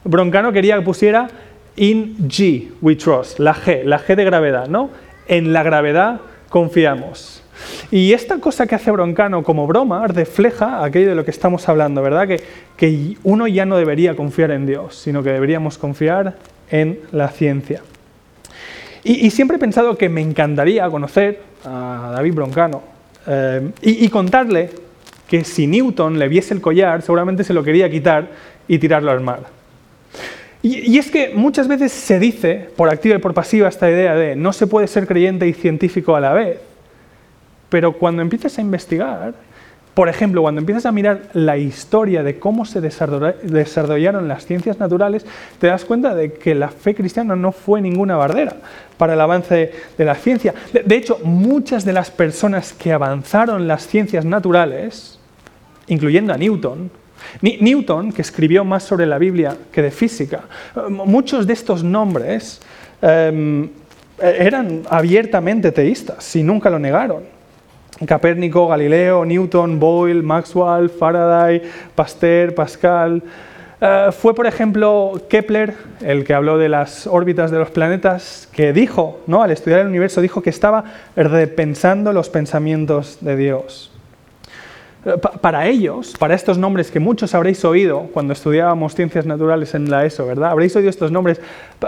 Broncano 0.05 0.53
quería 0.53 0.77
que 0.77 0.83
pusiera 0.83 1.29
In 1.77 2.29
G 2.29 2.71
we 2.81 2.97
trust, 2.97 3.39
la 3.39 3.55
G, 3.55 3.85
la 3.85 4.01
G 4.01 4.17
de 4.17 4.25
gravedad, 4.25 4.69
¿no? 4.69 4.91
En 5.29 5.53
la 5.53 5.63
gravedad 5.63 6.21
confiamos. 6.49 7.42
Y 7.91 8.13
esta 8.13 8.39
cosa 8.39 8.67
que 8.67 8.75
hace 8.75 8.91
Broncano 8.91 9.43
como 9.43 9.67
broma 9.67 10.07
refleja 10.07 10.85
aquello 10.85 11.11
de 11.11 11.15
lo 11.15 11.25
que 11.25 11.31
estamos 11.31 11.69
hablando, 11.69 12.03
¿verdad? 12.03 12.29
Que, 12.77 13.17
uno 13.23 13.47
ya 13.47 13.65
no 13.65 13.77
debería 13.77 14.17
confiar 14.17 14.51
en 14.51 14.67
Dios, 14.67 14.97
sino 14.97 15.23
que 15.23 15.31
deberíamos 15.31 15.79
confiar 15.79 16.37
en 16.71 16.99
la 17.13 17.29
ciencia. 17.29 17.83
Y, 19.05 19.31
siempre 19.31 19.57
he 19.57 19.61
pensado 19.61 19.97
que 19.97 20.09
me 20.09 20.21
encantaría 20.21 20.89
conocer 20.89 21.41
a 21.65 22.13
David 22.15 22.35
Broncano 22.35 22.83
eh, 23.27 23.71
y, 23.83 24.05
y, 24.05 24.09
contarle 24.09 24.71
que 25.29 25.45
si 25.45 25.67
Newton 25.67 26.19
le 26.19 26.29
viese 26.29 26.55
el 26.55 26.61
collar, 26.61 27.03
seguramente 27.03 27.45
se 27.45 27.53
lo 27.53 27.65
quería 27.65 27.91
quitar 27.91 28.29
y 28.69 28.79
tirarlo 28.79 29.11
al 29.11 29.21
mar. 29.21 29.63
Y, 30.63 30.97
es 30.97 31.11
que 31.11 31.33
muchas 31.35 31.67
veces 31.67 31.91
se 31.91 32.21
dice, 32.21 32.69
por 32.77 32.89
activa 32.89 33.17
y 33.17 33.19
por 33.19 33.35
pasiva, 33.35 33.69
esta 33.69 33.91
idea 33.91 34.15
de 34.15 34.37
no 34.37 34.53
se 34.53 34.69
puede 34.69 34.87
ser 34.87 35.07
creyente 35.09 35.47
y 35.49 35.53
científico 35.53 36.15
a 36.15 36.21
la 36.21 36.33
vez. 36.33 36.59
Pero 37.73 37.95
cuando 37.95 38.21
empiezas 38.21 38.59
a 38.59 38.61
investigar, 38.61 39.33
por 39.95 40.11
ejemplo, 40.11 40.43
cuando 40.43 40.61
empiezas 40.61 40.85
a 40.85 40.93
mirar 40.93 41.23
la 41.33 41.57
historia 41.57 42.23
de 42.23 42.39
cómo 42.39 42.67
se 42.67 42.83
desarrollaron 42.83 44.29
las 44.29 44.45
ciencias 44.45 44.79
naturales, 44.79 45.25
te 45.59 45.69
das 45.69 45.87
cuenta 45.87 46.15
de 46.15 46.35
que 46.35 46.55
la 46.55 46.69
fe 46.69 46.95
cristiana 46.95 47.35
no 47.35 47.51
fue 47.51 47.81
ninguna 47.81 48.17
bardera 48.17 48.57
para 48.99 49.15
el 49.15 49.21
avance 49.23 49.73
de 49.97 50.05
la 50.05 50.15
ciencia. 50.17 50.53
De, 50.85 50.97
hecho, 50.97 51.19
muchas 51.25 51.87
de 51.87 51.95
las 51.95 52.11
personas 52.11 52.75
que 52.75 52.93
avanzaron 52.93 53.67
las 53.67 53.87
ciencias 53.87 54.27
naturales, 54.27 55.19
incluyendo 55.87 56.35
a 56.35 56.37
Newton, 56.37 56.91
Newton, 57.41 58.13
que 58.13 58.21
escribió 58.21 58.67
más 58.67 58.83
sobre 58.83 59.07
la 59.07 59.17
Biblia 59.17 59.57
que 59.73 59.81
de 59.81 59.93
física, 59.93 60.43
muchos 60.91 61.47
de 61.47 61.55
estos 61.55 61.83
nombres 61.83 62.61
em, 63.01 63.71
eran 64.21 64.83
abiertamente 64.91 65.73
teístas 65.73 66.37
y 66.37 66.43
nunca 66.43 66.69
lo 66.69 66.79
negaron. 66.79 67.42
Capérnico, 68.07 68.69
Galileo, 68.69 69.25
Newton, 69.25 69.79
Boyle, 69.79 70.23
Maxwell, 70.23 70.91
Faraday, 70.91 71.63
Pasteur, 71.95 72.55
Pascal. 72.55 73.23
Eh, 73.81 74.11
fue, 74.13 74.35
por 74.35 74.47
ejemplo, 74.47 75.21
Kepler, 75.29 75.75
el 76.03 76.25
que 76.25 76.35
habló 76.35 76.57
de 76.57 76.69
las 76.69 77.07
órbitas 77.07 77.51
de 77.51 77.59
los 77.59 77.71
planetas, 77.71 78.49
que 78.53 78.73
dijo, 78.73 79.21
¿no? 79.27 79.43
al 79.43 79.51
estudiar 79.51 79.81
el 79.81 79.89
universo, 79.89 80.21
dijo 80.21 80.41
que 80.41 80.51
estaba 80.51 80.85
repensando 81.17 82.13
los 82.13 82.29
pensamientos 82.29 83.19
de 83.21 83.37
Dios. 83.37 83.91
Eh, 85.05 85.15
para 85.41 85.67
ellos, 85.67 86.15
para 86.17 86.35
estos 86.35 86.59
nombres 86.59 86.93
que 86.93 87.01
muchos 87.01 87.35
habréis 87.35 87.65
oído 87.65 88.09
cuando 88.13 88.33
estudiábamos 88.35 88.95
ciencias 88.95 89.27
naturales 89.27 89.75
en 89.75 89.91
la 89.91 90.05
ESO, 90.05 90.27
¿verdad? 90.27 90.51
Habréis 90.51 90.77
oído 90.77 90.89
estos 90.89 91.11
nombres. 91.11 91.41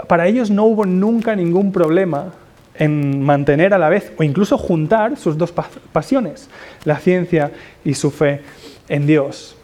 Para 0.07 0.27
ellos 0.27 0.51
no 0.51 0.65
hubo 0.65 0.85
nunca 0.85 1.33
ningún 1.35 1.71
problema 1.71 2.33
en 2.77 3.21
mantener 3.21 3.73
a 3.73 3.77
la 3.77 3.89
vez 3.89 4.11
o 4.17 4.23
incluso 4.23 4.57
juntar 4.57 5.17
sus 5.17 5.37
dos 5.37 5.53
pasiones, 5.91 6.49
la 6.83 6.97
ciencia 6.97 7.51
y 7.83 7.93
su 7.93 8.11
fe 8.11 8.41
en 8.89 9.07
Dios. 9.07 9.55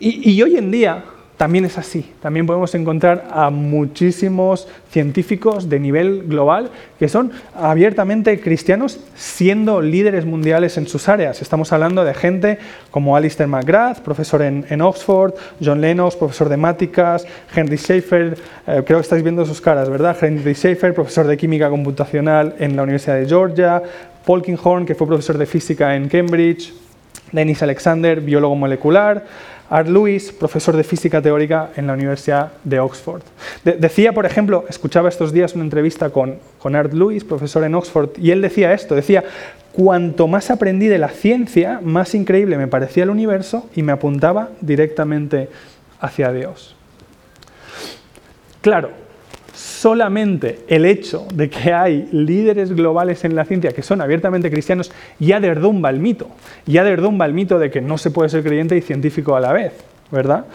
Y, 0.00 0.42
hoy 0.42 0.56
en 0.56 0.70
día 0.70 1.04
también 1.44 1.66
es 1.66 1.76
así. 1.76 2.10
También 2.22 2.46
podemos 2.46 2.74
encontrar 2.74 3.28
a 3.30 3.50
muchísimos 3.50 4.66
científicos 4.90 5.68
de 5.68 5.78
nivel 5.78 6.22
global 6.26 6.70
que 6.98 7.06
son 7.06 7.32
abiertamente 7.54 8.40
cristianos 8.40 8.98
siendo 9.14 9.82
líderes 9.82 10.24
mundiales 10.24 10.78
en 10.78 10.88
sus 10.88 11.06
áreas. 11.06 11.42
Estamos 11.42 11.70
hablando 11.74 12.02
de 12.02 12.14
gente 12.14 12.56
como 12.90 13.14
Alistair 13.14 13.46
McGrath, 13.46 13.98
profesor 13.98 14.40
en, 14.40 14.80
Oxford, 14.80 15.34
John 15.62 15.82
Lennox, 15.82 16.16
profesor 16.16 16.48
de 16.48 16.56
matemáticas, 16.56 17.26
Henry 17.54 17.76
Schaefer, 17.76 18.38
eh, 18.66 18.82
creo 18.86 19.00
que 19.00 19.02
estáis 19.02 19.22
viendo 19.22 19.44
sus 19.44 19.60
caras, 19.60 19.90
¿verdad? 19.90 20.16
Henry 20.18 20.54
Schaefer, 20.54 20.94
profesor 20.94 21.26
de 21.26 21.36
química 21.36 21.68
computacional 21.68 22.54
en 22.58 22.74
la 22.74 22.84
Universidad 22.84 23.16
de 23.16 23.26
Georgia, 23.26 23.82
Paul 24.24 24.40
Kinghorn, 24.40 24.86
que 24.86 24.94
fue 24.94 25.06
profesor 25.06 25.36
de 25.36 25.44
física 25.44 25.94
en 25.94 26.08
Cambridge, 26.08 26.72
Dennis 27.32 27.62
Alexander, 27.62 28.22
biólogo 28.22 28.54
molecular, 28.54 29.26
Art 29.70 29.88
Lewis, 29.88 30.32
profesor 30.32 30.76
de 30.76 30.84
física 30.84 31.22
teórica 31.22 31.70
en 31.76 31.86
la 31.86 31.94
Universidad 31.94 32.52
de 32.64 32.80
Oxford. 32.80 33.22
decía, 33.64 34.12
por 34.12 34.26
ejemplo, 34.26 34.64
escuchaba 34.68 35.08
estos 35.08 35.32
días 35.32 35.54
una 35.54 35.64
entrevista 35.64 36.10
con, 36.10 36.38
con 36.58 36.76
Art 36.76 36.92
Lewis, 36.92 37.24
profesor 37.24 37.64
en 37.64 37.74
Oxford, 37.74 38.10
y 38.18 38.30
él 38.30 38.42
decía 38.42 38.72
esto, 38.72 38.94
decía, 38.94 39.24
cuanto 39.72 40.28
más 40.28 40.50
aprendí 40.50 40.86
de 40.86 40.98
la 40.98 41.08
ciencia, 41.08 41.80
más 41.82 42.14
increíble 42.14 42.56
me 42.58 42.68
parecía 42.68 43.02
el 43.04 43.10
universo 43.10 43.68
y 43.74 43.82
me 43.82 43.92
apuntaba 43.92 44.50
directamente 44.60 45.48
hacia 45.98 46.30
Dios. 46.32 46.76
Claro, 48.60 49.03
solamente 49.84 50.60
el 50.66 50.86
hecho 50.86 51.26
de 51.34 51.50
que 51.50 51.70
hay 51.70 52.08
líderes 52.10 52.74
globales 52.74 53.22
en 53.26 53.36
la 53.36 53.44
ciencia 53.44 53.70
que 53.72 53.82
son 53.82 54.00
abiertamente 54.00 54.50
cristianos 54.50 54.90
ya 55.18 55.40
derrumba 55.40 55.90
el 55.90 55.98
mito, 55.98 56.30
ya 56.64 56.84
derrumba 56.84 57.26
el 57.26 57.34
mito 57.34 57.58
de 57.58 57.70
que 57.70 57.82
no 57.82 57.98
se 57.98 58.10
puede 58.10 58.30
ser 58.30 58.42
creyente 58.42 58.78
y 58.78 58.80
científico 58.80 59.36
a 59.36 59.40
la 59.40 59.52
vez. 59.52 59.74
¿verdad? 60.10 60.46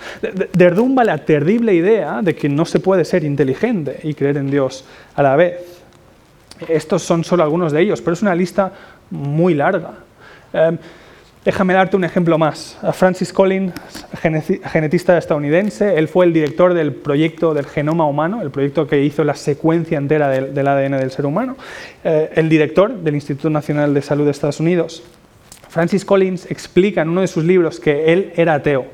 Derrumba 0.53 1.03
la 1.03 1.19
terrible 1.19 1.75
idea 1.75 2.23
de 2.23 2.33
que 2.33 2.49
no 2.49 2.65
se 2.65 2.79
puede 2.79 3.05
ser 3.05 3.23
inteligente 3.23 3.99
y 4.01 4.15
creer 4.15 4.37
en 4.37 4.49
Dios 4.49 4.83
a 5.13 5.21
la 5.21 5.35
vez. 5.35 5.57
Estos 6.67 7.03
son 7.03 7.23
solo 7.23 7.43
algunos 7.43 7.71
de 7.71 7.81
ellos, 7.81 8.01
pero 8.01 8.13
es 8.15 8.23
una 8.23 8.33
lista 8.33 8.71
muy 9.11 9.53
larga. 9.53 9.91
Em, 10.53 10.75
Déjame 11.45 11.73
darte 11.73 11.95
un 11.95 12.03
ejemplo 12.03 12.37
más. 12.37 12.77
Francis 12.93 13.31
Collins, 13.31 13.73
genetista 14.21 15.17
estadounidense, 15.17 15.97
él 15.97 16.09
fue 16.09 16.25
el 16.25 16.33
director 16.33 16.73
del 16.73 16.91
proyecto 16.91 17.53
del 17.53 17.65
genoma 17.65 18.05
humano, 18.05 18.41
el 18.41 18.51
proyecto 18.51 18.87
que 18.87 19.01
hizo 19.01 19.23
la 19.23 19.35
secuencia 19.35 19.97
entera 19.97 20.27
del, 20.27 20.67
ADN 20.67 20.97
del 20.97 21.11
ser 21.11 21.25
humano, 21.25 21.55
eh, 22.03 22.29
el 22.35 22.49
director 22.49 22.93
del 22.93 23.15
Instituto 23.15 23.49
Nacional 23.49 23.93
de 23.93 24.01
Salud 24.01 24.25
de 24.25 24.31
Estados 24.31 24.59
Unidos. 24.59 25.01
Francis 25.69 26.03
Collins 26.03 26.51
explica 26.51 27.03
en 27.03 27.09
uno 27.09 27.21
de 27.21 27.27
sus 27.27 27.45
libros 27.45 27.79
que 27.79 28.11
él 28.11 28.33
era 28.35 28.55
ateo, 28.55 28.87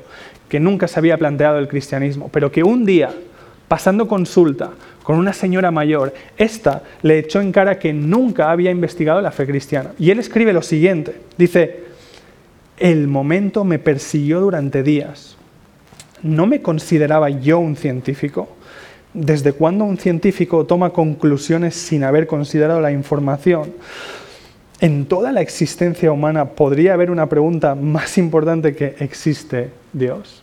que 0.48 0.60
nunca 0.60 0.86
se 0.86 1.00
había 1.00 1.18
planteado 1.18 1.58
el 1.58 1.66
cristianismo, 1.66 2.30
pero 2.32 2.52
que 2.52 2.62
un 2.62 2.84
día, 2.84 3.10
pasando 3.66 4.06
consulta 4.06 4.70
con 5.02 5.18
una 5.18 5.32
señora 5.32 5.72
mayor, 5.72 6.14
esta 6.36 6.84
le 7.02 7.18
echó 7.18 7.40
en 7.40 7.50
cara 7.50 7.80
que 7.80 7.92
nunca 7.92 8.52
había 8.52 8.70
investigado 8.70 9.20
la 9.20 9.32
fe 9.32 9.46
cristiana. 9.46 9.90
Y 9.98 10.12
él 10.12 10.20
escribe 10.20 10.52
lo 10.52 10.62
siguiente, 10.62 11.16
dice, 11.36 11.85
el 12.78 13.08
momento 13.08 13.64
me 13.64 13.78
persiguió 13.78 14.40
durante 14.40 14.82
días. 14.82 15.36
No 16.22 16.46
me 16.46 16.62
consideraba 16.62 17.30
yo 17.30 17.58
un 17.58 17.76
científico. 17.76 18.48
¿Desde 19.14 19.52
cuándo 19.52 19.84
un 19.84 19.96
científico 19.96 20.66
toma 20.66 20.90
conclusiones 20.90 21.74
sin 21.74 22.04
haber 22.04 22.26
considerado 22.26 22.80
la 22.80 22.92
información? 22.92 23.72
En 24.80 25.06
toda 25.06 25.32
la 25.32 25.40
existencia 25.40 26.12
humana 26.12 26.50
podría 26.50 26.92
haber 26.92 27.10
una 27.10 27.26
pregunta 27.28 27.74
más 27.74 28.18
importante 28.18 28.74
que 28.74 28.96
¿existe 28.98 29.70
Dios? 29.92 30.42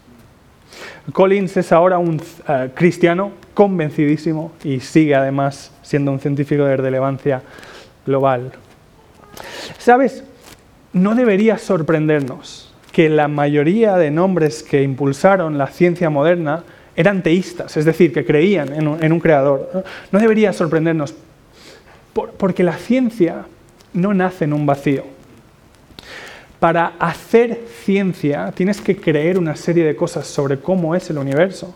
Collins 1.11 1.55
es 1.57 1.71
ahora 1.71 1.99
un 1.99 2.19
eh, 2.47 2.71
cristiano 2.73 3.31
convencidísimo 3.53 4.53
y 4.63 4.79
sigue 4.79 5.13
además 5.13 5.71
siendo 5.83 6.11
un 6.11 6.19
científico 6.19 6.63
de 6.63 6.77
relevancia 6.77 7.43
global. 8.07 8.53
¿Sabes? 9.77 10.23
No 10.93 11.15
debería 11.15 11.57
sorprendernos 11.57 12.71
que 12.91 13.09
la 13.09 13.27
mayoría 13.27 13.97
de 13.97 14.11
nombres 14.11 14.61
que 14.61 14.83
impulsaron 14.83 15.57
la 15.57 15.67
ciencia 15.67 16.11
moderna 16.11 16.63
eran 16.95 17.23
teístas, 17.23 17.75
es 17.75 17.85
decir, 17.85 18.13
que 18.13 18.23
creían 18.23 18.71
en 18.71 19.11
un, 19.11 19.19
creador. 19.19 19.83
No 20.11 20.19
debería 20.19 20.53
sorprendernos, 20.53 21.15
porque 22.37 22.63
la 22.63 22.77
ciencia 22.77 23.45
no 23.93 24.13
nace 24.13 24.45
en 24.45 24.53
un 24.53 24.67
vacío. 24.67 25.05
Para 26.59 26.93
hacer 26.99 27.65
ciencia 27.83 28.51
tienes 28.55 28.79
que 28.79 28.95
creer 28.95 29.39
una 29.39 29.55
serie 29.55 29.83
de 29.83 29.95
cosas 29.95 30.27
sobre 30.27 30.59
cómo 30.59 30.95
es 30.95 31.09
el 31.09 31.17
universo. 31.17 31.75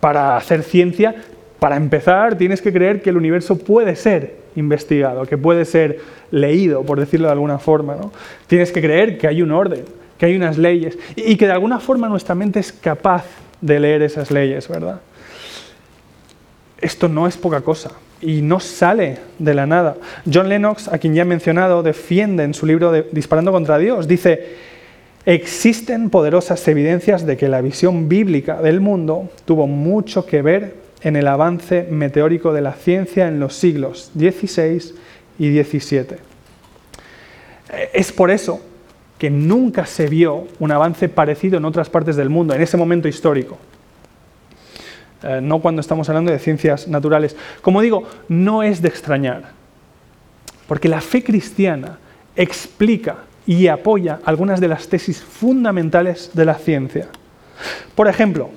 Para 0.00 0.36
hacer 0.36 0.62
ciencia, 0.62 1.14
para 1.58 1.76
empezar, 1.76 2.38
tienes 2.38 2.62
que 2.62 2.72
creer 2.72 3.02
que 3.02 3.10
el 3.10 3.16
universo 3.16 3.58
puede 3.58 3.96
ser 3.96 4.36
investigado, 4.54 5.26
que 5.26 5.36
puede 5.36 5.64
ser 5.64 6.00
leído, 6.30 6.84
por 6.84 7.00
decirlo 7.00 7.26
de 7.26 7.32
alguna 7.32 7.58
forma. 7.58 7.96
¿no? 7.96 8.12
Tienes 8.46 8.70
que 8.70 8.80
creer 8.80 9.18
que 9.18 9.26
hay 9.26 9.42
un 9.42 9.50
orden, 9.50 9.84
que 10.18 10.26
hay 10.26 10.36
unas 10.36 10.58
leyes 10.58 10.98
y 11.16 11.36
que 11.36 11.46
de 11.46 11.52
alguna 11.52 11.80
forma 11.80 12.08
nuestra 12.08 12.34
mente 12.34 12.60
es 12.60 12.72
capaz 12.72 13.24
de 13.60 13.80
leer 13.80 14.02
esas 14.02 14.30
leyes, 14.30 14.68
¿verdad? 14.68 15.00
Esto 16.80 17.08
no 17.08 17.26
es 17.26 17.36
poca 17.36 17.60
cosa 17.60 17.90
y 18.20 18.40
no 18.40 18.60
sale 18.60 19.18
de 19.38 19.54
la 19.54 19.66
nada. 19.66 19.96
John 20.32 20.48
Lennox, 20.48 20.88
a 20.88 20.98
quien 20.98 21.14
ya 21.14 21.22
he 21.22 21.24
mencionado, 21.24 21.82
defiende 21.82 22.44
en 22.44 22.54
su 22.54 22.66
libro 22.66 22.92
Disparando 23.10 23.50
contra 23.50 23.78
Dios, 23.78 24.06
dice, 24.06 24.56
existen 25.24 26.10
poderosas 26.10 26.66
evidencias 26.68 27.26
de 27.26 27.36
que 27.36 27.48
la 27.48 27.60
visión 27.60 28.08
bíblica 28.08 28.62
del 28.62 28.80
mundo 28.80 29.28
tuvo 29.44 29.66
mucho 29.66 30.24
que 30.24 30.42
ver 30.42 30.87
en 31.02 31.16
el 31.16 31.28
avance 31.28 31.86
meteórico 31.90 32.52
de 32.52 32.60
la 32.60 32.72
ciencia 32.72 33.28
en 33.28 33.40
los 33.40 33.54
siglos 33.54 34.10
XVI 34.16 34.94
y 35.38 35.62
XVII. 35.62 36.16
Es 37.92 38.12
por 38.12 38.30
eso 38.30 38.60
que 39.18 39.30
nunca 39.30 39.84
se 39.86 40.06
vio 40.06 40.46
un 40.58 40.72
avance 40.72 41.08
parecido 41.08 41.58
en 41.58 41.64
otras 41.64 41.90
partes 41.90 42.16
del 42.16 42.30
mundo, 42.30 42.54
en 42.54 42.62
ese 42.62 42.76
momento 42.76 43.08
histórico. 43.08 43.58
Eh, 45.22 45.40
no 45.42 45.60
cuando 45.60 45.80
estamos 45.80 46.08
hablando 46.08 46.30
de 46.30 46.38
ciencias 46.38 46.86
naturales. 46.86 47.36
Como 47.60 47.80
digo, 47.80 48.04
no 48.28 48.62
es 48.62 48.80
de 48.80 48.88
extrañar, 48.88 49.50
porque 50.68 50.88
la 50.88 51.00
fe 51.00 51.24
cristiana 51.24 51.98
explica 52.36 53.16
y 53.44 53.66
apoya 53.66 54.20
algunas 54.24 54.60
de 54.60 54.68
las 54.68 54.88
tesis 54.88 55.20
fundamentales 55.20 56.30
de 56.34 56.44
la 56.44 56.54
ciencia. 56.54 57.08
Por 57.96 58.06
ejemplo, 58.06 58.50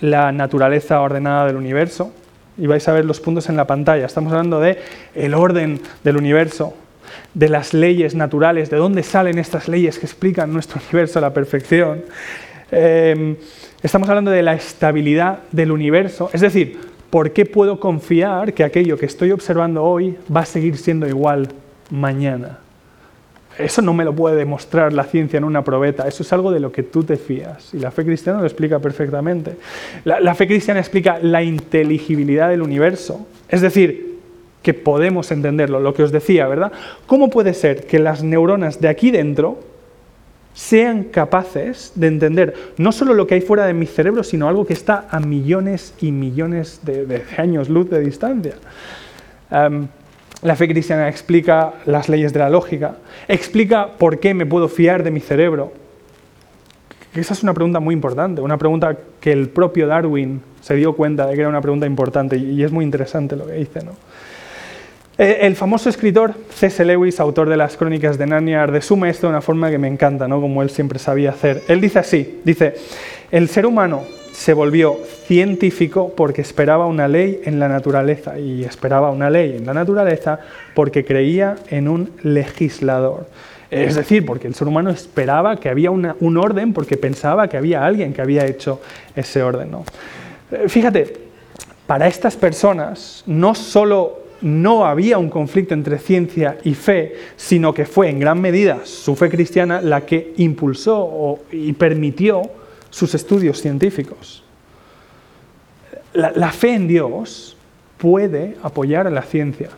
la 0.00 0.32
naturaleza 0.32 1.00
ordenada 1.00 1.46
del 1.46 1.56
universo, 1.56 2.12
y 2.58 2.66
vais 2.66 2.86
a 2.88 2.92
ver 2.92 3.04
los 3.04 3.20
puntos 3.20 3.48
en 3.48 3.56
la 3.56 3.66
pantalla. 3.66 4.06
Estamos 4.06 4.32
hablando 4.32 4.60
de 4.60 4.78
el 5.14 5.34
orden 5.34 5.80
del 6.02 6.16
universo, 6.16 6.74
de 7.34 7.48
las 7.48 7.72
leyes 7.72 8.14
naturales, 8.14 8.68
de 8.68 8.76
dónde 8.76 9.02
salen 9.02 9.38
estas 9.38 9.68
leyes 9.68 9.98
que 9.98 10.06
explican 10.06 10.52
nuestro 10.52 10.80
universo 10.90 11.18
a 11.20 11.22
la 11.22 11.32
perfección. 11.32 12.02
Em, 12.70 13.36
estamos 13.82 14.08
hablando 14.08 14.30
de 14.30 14.42
la 14.42 14.54
estabilidad 14.54 15.40
del 15.52 15.70
universo, 15.70 16.30
es 16.32 16.40
decir, 16.40 16.78
¿por 17.10 17.32
qué 17.32 17.46
puedo 17.46 17.80
confiar 17.80 18.52
que 18.52 18.64
aquello 18.64 18.98
que 18.98 19.06
estoy 19.06 19.30
observando 19.30 19.84
hoy 19.84 20.18
va 20.34 20.40
a 20.40 20.46
seguir 20.46 20.76
siendo 20.76 21.06
igual 21.06 21.48
mañana? 21.90 22.58
Eso 23.58 23.82
no 23.82 23.92
me 23.92 24.04
lo 24.04 24.14
puede 24.14 24.36
demostrar 24.36 24.92
la 24.92 25.04
ciencia 25.04 25.36
en 25.36 25.44
una 25.44 25.64
probeta, 25.64 26.06
eso 26.06 26.22
es 26.22 26.32
algo 26.32 26.52
de 26.52 26.60
lo 26.60 26.70
que 26.70 26.84
tú 26.84 27.02
te 27.02 27.16
fías. 27.16 27.74
Y 27.74 27.78
la 27.78 27.90
fe 27.90 28.04
cristiana 28.04 28.38
lo 28.38 28.46
explica 28.46 28.78
perfectamente. 28.78 29.56
La, 30.04 30.34
fe 30.34 30.46
cristiana 30.46 30.78
explica 30.78 31.18
la 31.20 31.42
inteligibilidad 31.42 32.48
del 32.48 32.62
universo, 32.62 33.26
es 33.48 33.60
decir, 33.60 34.18
que 34.62 34.74
podemos 34.74 35.32
entenderlo, 35.32 35.80
lo 35.80 35.92
que 35.92 36.04
os 36.04 36.12
decía, 36.12 36.46
¿verdad? 36.46 36.72
¿Cómo 37.06 37.30
puede 37.30 37.52
ser 37.54 37.86
que 37.86 37.98
las 37.98 38.22
neuronas 38.22 38.80
de 38.80 38.88
aquí 38.88 39.10
dentro 39.10 39.60
sean 40.54 41.04
capaces 41.04 41.92
de 41.94 42.08
entender 42.08 42.54
no 42.76 42.90
solo 42.90 43.14
lo 43.14 43.26
que 43.26 43.34
hay 43.34 43.40
fuera 43.40 43.64
de 43.66 43.74
mi 43.74 43.86
cerebro, 43.86 44.24
sino 44.24 44.48
algo 44.48 44.66
que 44.66 44.72
está 44.72 45.06
a 45.10 45.20
millones 45.20 45.94
y 46.00 46.10
millones 46.10 46.80
de, 46.82 47.22
años 47.36 47.68
luz 47.68 47.88
de 47.90 48.00
distancia. 48.00 48.54
Em, 49.50 49.88
la 50.42 50.54
fe 50.56 50.68
cristiana 50.68 51.08
explica 51.08 51.74
las 51.86 52.08
leyes 52.08 52.32
de 52.32 52.38
la 52.38 52.50
lógica, 52.50 52.96
explica 53.26 53.88
por 53.98 54.20
qué 54.20 54.34
me 54.34 54.46
puedo 54.46 54.68
fiar 54.68 55.02
de 55.02 55.10
mi 55.10 55.20
cerebro. 55.20 55.72
Esa 57.14 57.34
es 57.34 57.42
una 57.42 57.54
pregunta 57.54 57.80
muy 57.80 57.94
importante, 57.94 58.40
una 58.40 58.58
pregunta 58.58 58.96
que 59.20 59.32
el 59.32 59.48
propio 59.48 59.86
Darwin 59.86 60.40
se 60.60 60.76
dio 60.76 60.92
cuenta 60.92 61.26
de 61.26 61.34
que 61.34 61.40
era 61.40 61.48
una 61.48 61.60
pregunta 61.60 61.86
importante 61.86 62.36
y 62.36 62.62
es 62.62 62.70
muy 62.70 62.84
interesante 62.84 63.34
lo 63.34 63.46
que 63.46 63.54
dice. 63.54 63.80
¿no? 63.84 63.92
Eh, 65.16 65.38
el 65.40 65.56
famoso 65.56 65.88
escritor 65.88 66.34
C.S. 66.50 66.84
Lewis, 66.84 67.18
autor 67.18 67.48
de 67.48 67.56
las 67.56 67.76
crónicas 67.76 68.18
de 68.18 68.26
Narnia, 68.26 68.66
resume 68.66 69.08
esto 69.08 69.26
de 69.26 69.30
una 69.30 69.40
forma 69.40 69.70
que 69.70 69.78
me 69.78 69.88
encanta, 69.88 70.28
¿no? 70.28 70.40
como 70.40 70.62
él 70.62 70.70
siempre 70.70 71.00
sabía 71.00 71.30
hacer. 71.30 71.62
Él 71.66 71.80
dice 71.80 71.98
así, 71.98 72.40
dice, 72.44 72.74
el 73.32 73.48
ser 73.48 73.66
humano 73.66 74.04
se 74.38 74.52
volvió 74.52 75.00
científico 75.26 76.12
porque 76.16 76.42
esperaba 76.42 76.86
una 76.86 77.08
ley 77.08 77.40
en 77.44 77.58
la 77.58 77.66
naturaleza 77.66 78.38
y 78.38 78.62
esperaba 78.62 79.10
una 79.10 79.30
ley 79.30 79.56
en 79.56 79.66
la 79.66 79.74
naturaleza 79.74 80.38
porque 80.74 81.04
creía 81.04 81.56
en 81.70 81.88
un 81.88 82.12
legislador. 82.22 83.26
Es 83.68 83.96
decir, 83.96 84.24
porque 84.24 84.46
el 84.46 84.54
ser 84.54 84.68
humano 84.68 84.90
esperaba 84.90 85.56
que 85.56 85.68
había 85.68 85.90
un 85.90 86.36
orden 86.36 86.72
porque 86.72 86.96
pensaba 86.96 87.48
que 87.48 87.56
había 87.56 87.84
alguien 87.84 88.12
que 88.12 88.22
había 88.22 88.46
hecho 88.46 88.80
ese 89.16 89.42
orden. 89.42 89.72
¿no? 89.72 89.84
Eh, 90.52 90.68
fíjate, 90.68 91.14
para 91.88 92.06
estas 92.06 92.36
personas 92.36 93.24
no 93.26 93.56
solo 93.56 94.20
no 94.40 94.86
había 94.86 95.18
un 95.18 95.30
conflicto 95.30 95.74
entre 95.74 95.98
ciencia 95.98 96.58
y 96.62 96.74
fe, 96.74 97.16
sino 97.36 97.74
que 97.74 97.86
fue 97.86 98.08
en 98.08 98.20
gran 98.20 98.40
medida 98.40 98.82
su 98.84 99.16
fe 99.16 99.30
cristiana 99.30 99.80
la 99.80 100.02
que 100.02 100.32
impulsó 100.36 101.40
y 101.50 101.72
permitió 101.72 102.42
sus 102.90 103.14
estudios 103.14 103.60
científicos. 103.60 104.42
La, 106.12 106.50
fe 106.52 106.74
en 106.74 106.88
Dios 106.88 107.56
puede 107.98 108.56
apoyar 108.62 109.06
a 109.06 109.10
la 109.10 109.22
ciencia. 109.22 109.68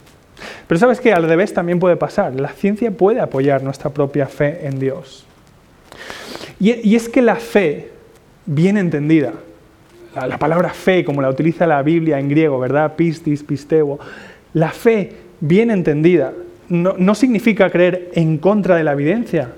Pero 0.66 0.78
sabes 0.78 1.00
que 1.00 1.12
al 1.12 1.24
revés 1.24 1.52
también 1.52 1.78
puede 1.78 1.96
pasar. 1.96 2.38
La 2.40 2.50
ciencia 2.50 2.90
puede 2.90 3.20
apoyar 3.20 3.62
nuestra 3.62 3.90
propia 3.90 4.26
fe 4.26 4.66
en 4.66 4.78
Dios. 4.78 5.26
Y, 6.58 6.94
es 6.94 7.08
que 7.08 7.20
la 7.20 7.36
fe, 7.36 7.90
bien 8.46 8.76
entendida, 8.76 9.32
la, 10.14 10.26
la, 10.26 10.38
palabra 10.38 10.70
fe, 10.70 11.04
como 11.04 11.20
la 11.20 11.28
utiliza 11.28 11.66
la 11.66 11.82
Biblia 11.82 12.18
en 12.18 12.28
griego, 12.28 12.58
¿verdad? 12.58 12.94
Pistis, 12.96 13.42
pisteo, 13.42 13.98
la 14.54 14.70
fe 14.70 15.12
bien 15.40 15.70
entendida 15.70 16.32
no, 16.70 17.14
significa 17.16 17.68
creer 17.68 18.10
en 18.14 18.38
contra 18.38 18.76
de 18.76 18.84
la 18.84 18.92
evidencia, 18.92 19.50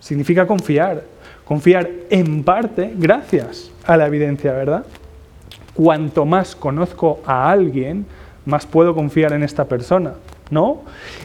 significa 0.00 0.46
confiar, 0.46 1.02
confiar 1.46 1.88
en 2.10 2.44
parte 2.44 2.92
gracias 2.94 3.70
a 3.86 3.96
la 3.96 4.06
evidencia, 4.06 4.52
¿verdad? 4.52 4.84
Cuanto 5.72 6.26
más 6.26 6.54
conozco 6.54 7.20
a 7.24 7.50
alguien, 7.50 8.04
más 8.44 8.66
puedo 8.66 8.94
confiar 8.94 9.32
en 9.32 9.42
esta 9.42 9.64
persona, 9.64 10.14
¿no? 10.50 10.82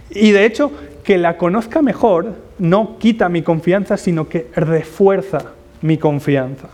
Y 0.10 0.32
de 0.32 0.46
hecho, 0.46 0.72
que 1.04 1.18
la 1.18 1.36
conozca 1.36 1.82
mejor 1.82 2.36
no 2.60 2.98
quita 2.98 3.28
mi 3.28 3.42
confianza, 3.42 3.98
sino 3.98 4.30
que 4.30 4.48
refuerza 4.56 5.40
mi 5.82 5.98
confianza 5.98 6.70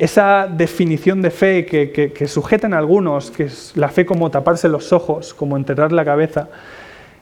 esa 0.00 0.48
definición 0.50 1.20
de 1.20 1.30
fe 1.30 1.66
que, 1.66 2.26
sujetan 2.26 2.72
algunos, 2.72 3.30
que 3.30 3.44
es 3.44 3.72
la 3.76 3.90
fe 3.90 4.06
como 4.06 4.30
taparse 4.30 4.66
los 4.66 4.94
ojos, 4.94 5.34
como 5.34 5.58
enterrar 5.58 5.92
la 5.92 6.06
cabeza, 6.06 6.48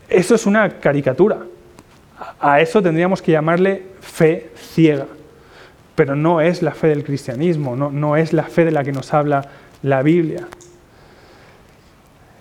eso 0.09 0.37
es 0.37 0.47
una 0.47 0.78
caricatura. 0.78 1.38
A 2.40 2.60
eso 2.60 2.82
tendríamos 2.82 3.22
que 3.22 3.32
llamarle 3.32 3.82
fe 4.00 4.50
ciega. 4.56 5.06
Pero 5.94 6.14
no 6.14 6.40
es 6.40 6.62
la 6.62 6.72
fe 6.72 6.88
del 6.88 7.04
cristianismo, 7.04 7.76
no, 7.76 7.90
no 7.90 8.16
es 8.16 8.32
la 8.32 8.44
fe 8.44 8.64
de 8.64 8.70
la 8.70 8.84
que 8.84 8.92
nos 8.92 9.12
habla 9.12 9.48
la 9.82 10.02
Biblia. 10.02 10.46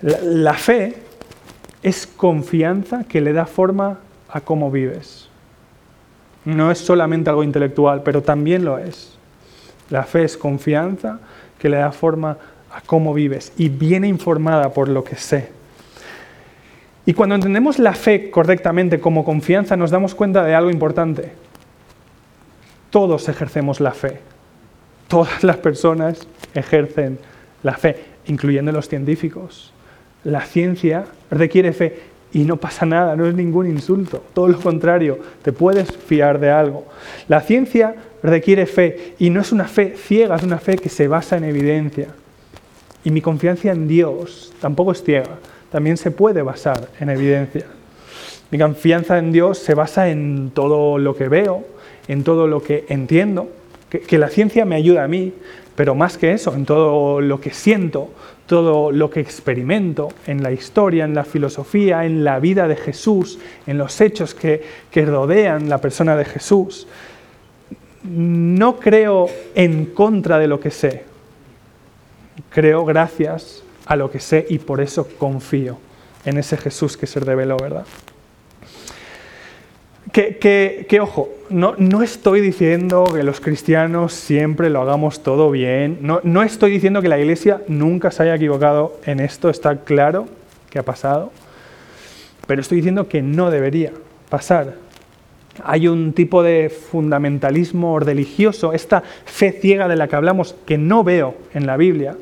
la 0.02 0.54
fe 0.54 0.96
es 1.84 2.06
confianza 2.06 3.04
que 3.06 3.22
le 3.22 3.34
da 3.34 3.46
forma 3.46 4.00
a 4.30 4.42
cómo 4.42 4.72
vives. 4.72 5.30
No 6.46 6.72
es 6.72 6.78
solamente 6.78 7.30
algo 7.30 7.44
intelectual, 7.44 8.04
pero 8.04 8.22
también 8.22 8.64
lo 8.64 8.78
es. 8.78 9.18
La 9.90 10.04
fe 10.04 10.24
es 10.24 10.38
confianza 10.38 11.20
que 11.60 11.70
le 11.70 11.78
da 11.78 11.92
forma 11.92 12.38
a 12.72 12.82
cómo 12.82 13.14
vives 13.14 13.54
y 13.58 13.70
viene 13.70 14.08
informada 14.08 14.72
por 14.74 14.88
lo 14.88 15.04
que 15.04 15.16
sé. 15.16 15.57
Y 17.08 17.14
cuando 17.14 17.36
entendemos 17.36 17.80
la 17.80 17.94
fe 17.94 18.30
correctamente 18.30 19.00
como 19.00 19.24
confianza 19.24 19.78
nos 19.78 19.92
damos 19.92 20.14
cuenta 20.14 20.44
de 20.44 20.54
algo 20.54 20.70
importante. 20.70 21.32
Todos 22.90 23.30
ejercemos 23.30 23.80
la 23.80 23.94
fe. 23.94 24.20
Todas 25.08 25.42
las 25.42 25.56
personas 25.56 26.28
ejercen 26.54 27.18
la 27.64 27.78
fe, 27.78 28.04
incluyendo 28.26 28.74
los 28.74 28.90
científicos. 28.90 29.72
La 30.26 30.42
ciencia 30.42 31.06
requiere 31.32 31.72
fe 31.72 32.02
y 32.34 32.40
no 32.40 32.58
pasa 32.58 32.86
nada, 32.86 33.16
no 33.16 33.26
es 33.26 33.34
ningún 33.34 33.68
insulto. 33.68 34.22
Todo 34.34 34.50
lo 34.50 34.60
contrario, 34.60 35.18
te 35.44 35.54
puedes 35.54 35.90
fiar 35.96 36.42
de 36.42 36.52
algo. 36.52 36.88
La 37.30 37.40
ciencia 37.40 37.96
requiere 38.22 38.66
fe 38.66 39.14
y 39.18 39.30
no 39.30 39.40
es 39.40 39.54
una 39.54 39.70
fe 39.70 39.96
ciega, 39.96 40.36
es 40.36 40.44
una 40.44 40.58
fe 40.58 40.76
que 40.76 40.90
se 40.90 41.08
basa 41.08 41.38
en 41.38 41.46
evidencia. 41.46 42.10
Y 43.06 43.12
mi 43.12 43.22
confianza 43.22 43.72
en 43.72 43.88
Dios 43.88 44.52
tampoco 44.60 44.92
es 44.92 45.02
ciega, 45.02 45.40
también 45.72 45.98
se 45.98 46.12
puede 46.12 46.42
basar 46.42 46.88
en 47.00 47.10
evidencia. 47.10 47.66
Mi 48.52 48.58
confianza 48.58 49.18
en 49.18 49.32
Dios 49.32 49.58
se 49.58 49.74
basa 49.74 50.10
en 50.10 50.52
todo 50.54 50.98
lo 50.98 51.16
que 51.16 51.28
veo, 51.28 51.66
en 52.08 52.24
todo 52.24 52.48
lo 52.48 52.64
que 52.64 52.86
entiendo, 52.90 53.50
que, 53.90 54.18
la 54.18 54.30
ciencia 54.30 54.66
me 54.66 54.76
ayuda 54.76 55.04
a 55.04 55.08
mí, 55.08 55.34
pero 55.76 55.96
más 55.96 56.18
que 56.18 56.34
eso, 56.34 56.54
en 56.54 56.66
todo 56.66 57.22
lo 57.22 57.40
que 57.40 57.52
siento, 57.52 58.10
todo 58.46 58.92
lo 58.92 59.10
que 59.10 59.20
experimento, 59.20 60.10
en 60.26 60.44
la 60.44 60.52
historia, 60.52 61.06
en 61.06 61.14
la 61.14 61.24
filosofía, 61.24 62.06
en 62.06 62.24
la 62.24 62.40
vida 62.40 62.68
de 62.68 62.76
Jesús, 62.76 63.40
en 63.66 63.78
los 63.78 64.00
hechos 64.00 64.34
que, 64.34 64.62
que 64.92 65.06
rodean 65.06 65.70
la 65.70 65.80
persona 65.80 66.16
de 66.16 66.26
Jesús 66.26 66.88
no 68.10 68.80
creo 68.80 69.30
en 69.56 69.88
contra 69.88 70.40
de 70.40 70.48
lo 70.48 70.60
que 70.60 70.72
sé, 70.72 71.04
creo 72.50 72.86
gracias 72.86 73.64
a 73.88 73.96
lo 73.96 74.12
que 74.12 74.20
sé 74.20 74.46
y 74.50 74.60
por 74.60 74.82
eso 74.82 75.08
confío 75.18 75.78
en 76.26 76.38
ese 76.38 76.58
Jesús 76.58 76.98
que 76.98 77.08
se 77.08 77.20
reveló, 77.20 77.58
¿verdad? 77.58 77.86
Que, 80.12 81.00
ojo, 81.00 81.30
no, 81.50 81.76
no, 81.78 82.02
estoy 82.02 82.42
diciendo 82.42 83.04
que 83.14 83.22
los 83.24 83.40
cristianos 83.40 84.14
siempre 84.14 84.70
lo 84.70 84.82
hagamos 84.82 85.22
todo 85.22 85.52
bien, 85.52 86.00
no, 86.02 86.22
no 86.24 86.42
estoy 86.42 86.72
diciendo 86.72 87.04
que 87.04 87.08
la 87.08 87.20
iglesia 87.20 87.62
nunca 87.68 88.10
se 88.10 88.24
haya 88.24 88.36
equivocado 88.36 89.00
en 89.06 89.20
esto, 89.20 89.50
está 89.50 89.82
claro 89.82 90.28
que 90.72 90.80
ha 90.80 90.84
pasado, 90.84 91.32
pero 92.48 92.62
estoy 92.62 92.78
diciendo 92.78 93.08
que 93.08 93.22
no 93.22 93.52
debería 93.52 93.92
pasar. 94.30 94.76
Hay 95.64 95.88
un 95.88 96.14
tipo 96.14 96.42
de 96.42 96.70
fundamentalismo 96.70 98.00
religioso, 98.00 98.74
esta 98.74 99.04
fe 99.26 99.52
ciega 99.52 99.88
de 99.88 99.98
la 99.98 100.08
que 100.08 100.16
hablamos, 100.16 100.56
que 100.66 100.78
no 100.78 101.04
veo 101.04 101.36
en 101.54 101.68
la 101.68 101.78
Biblia, 101.78 102.16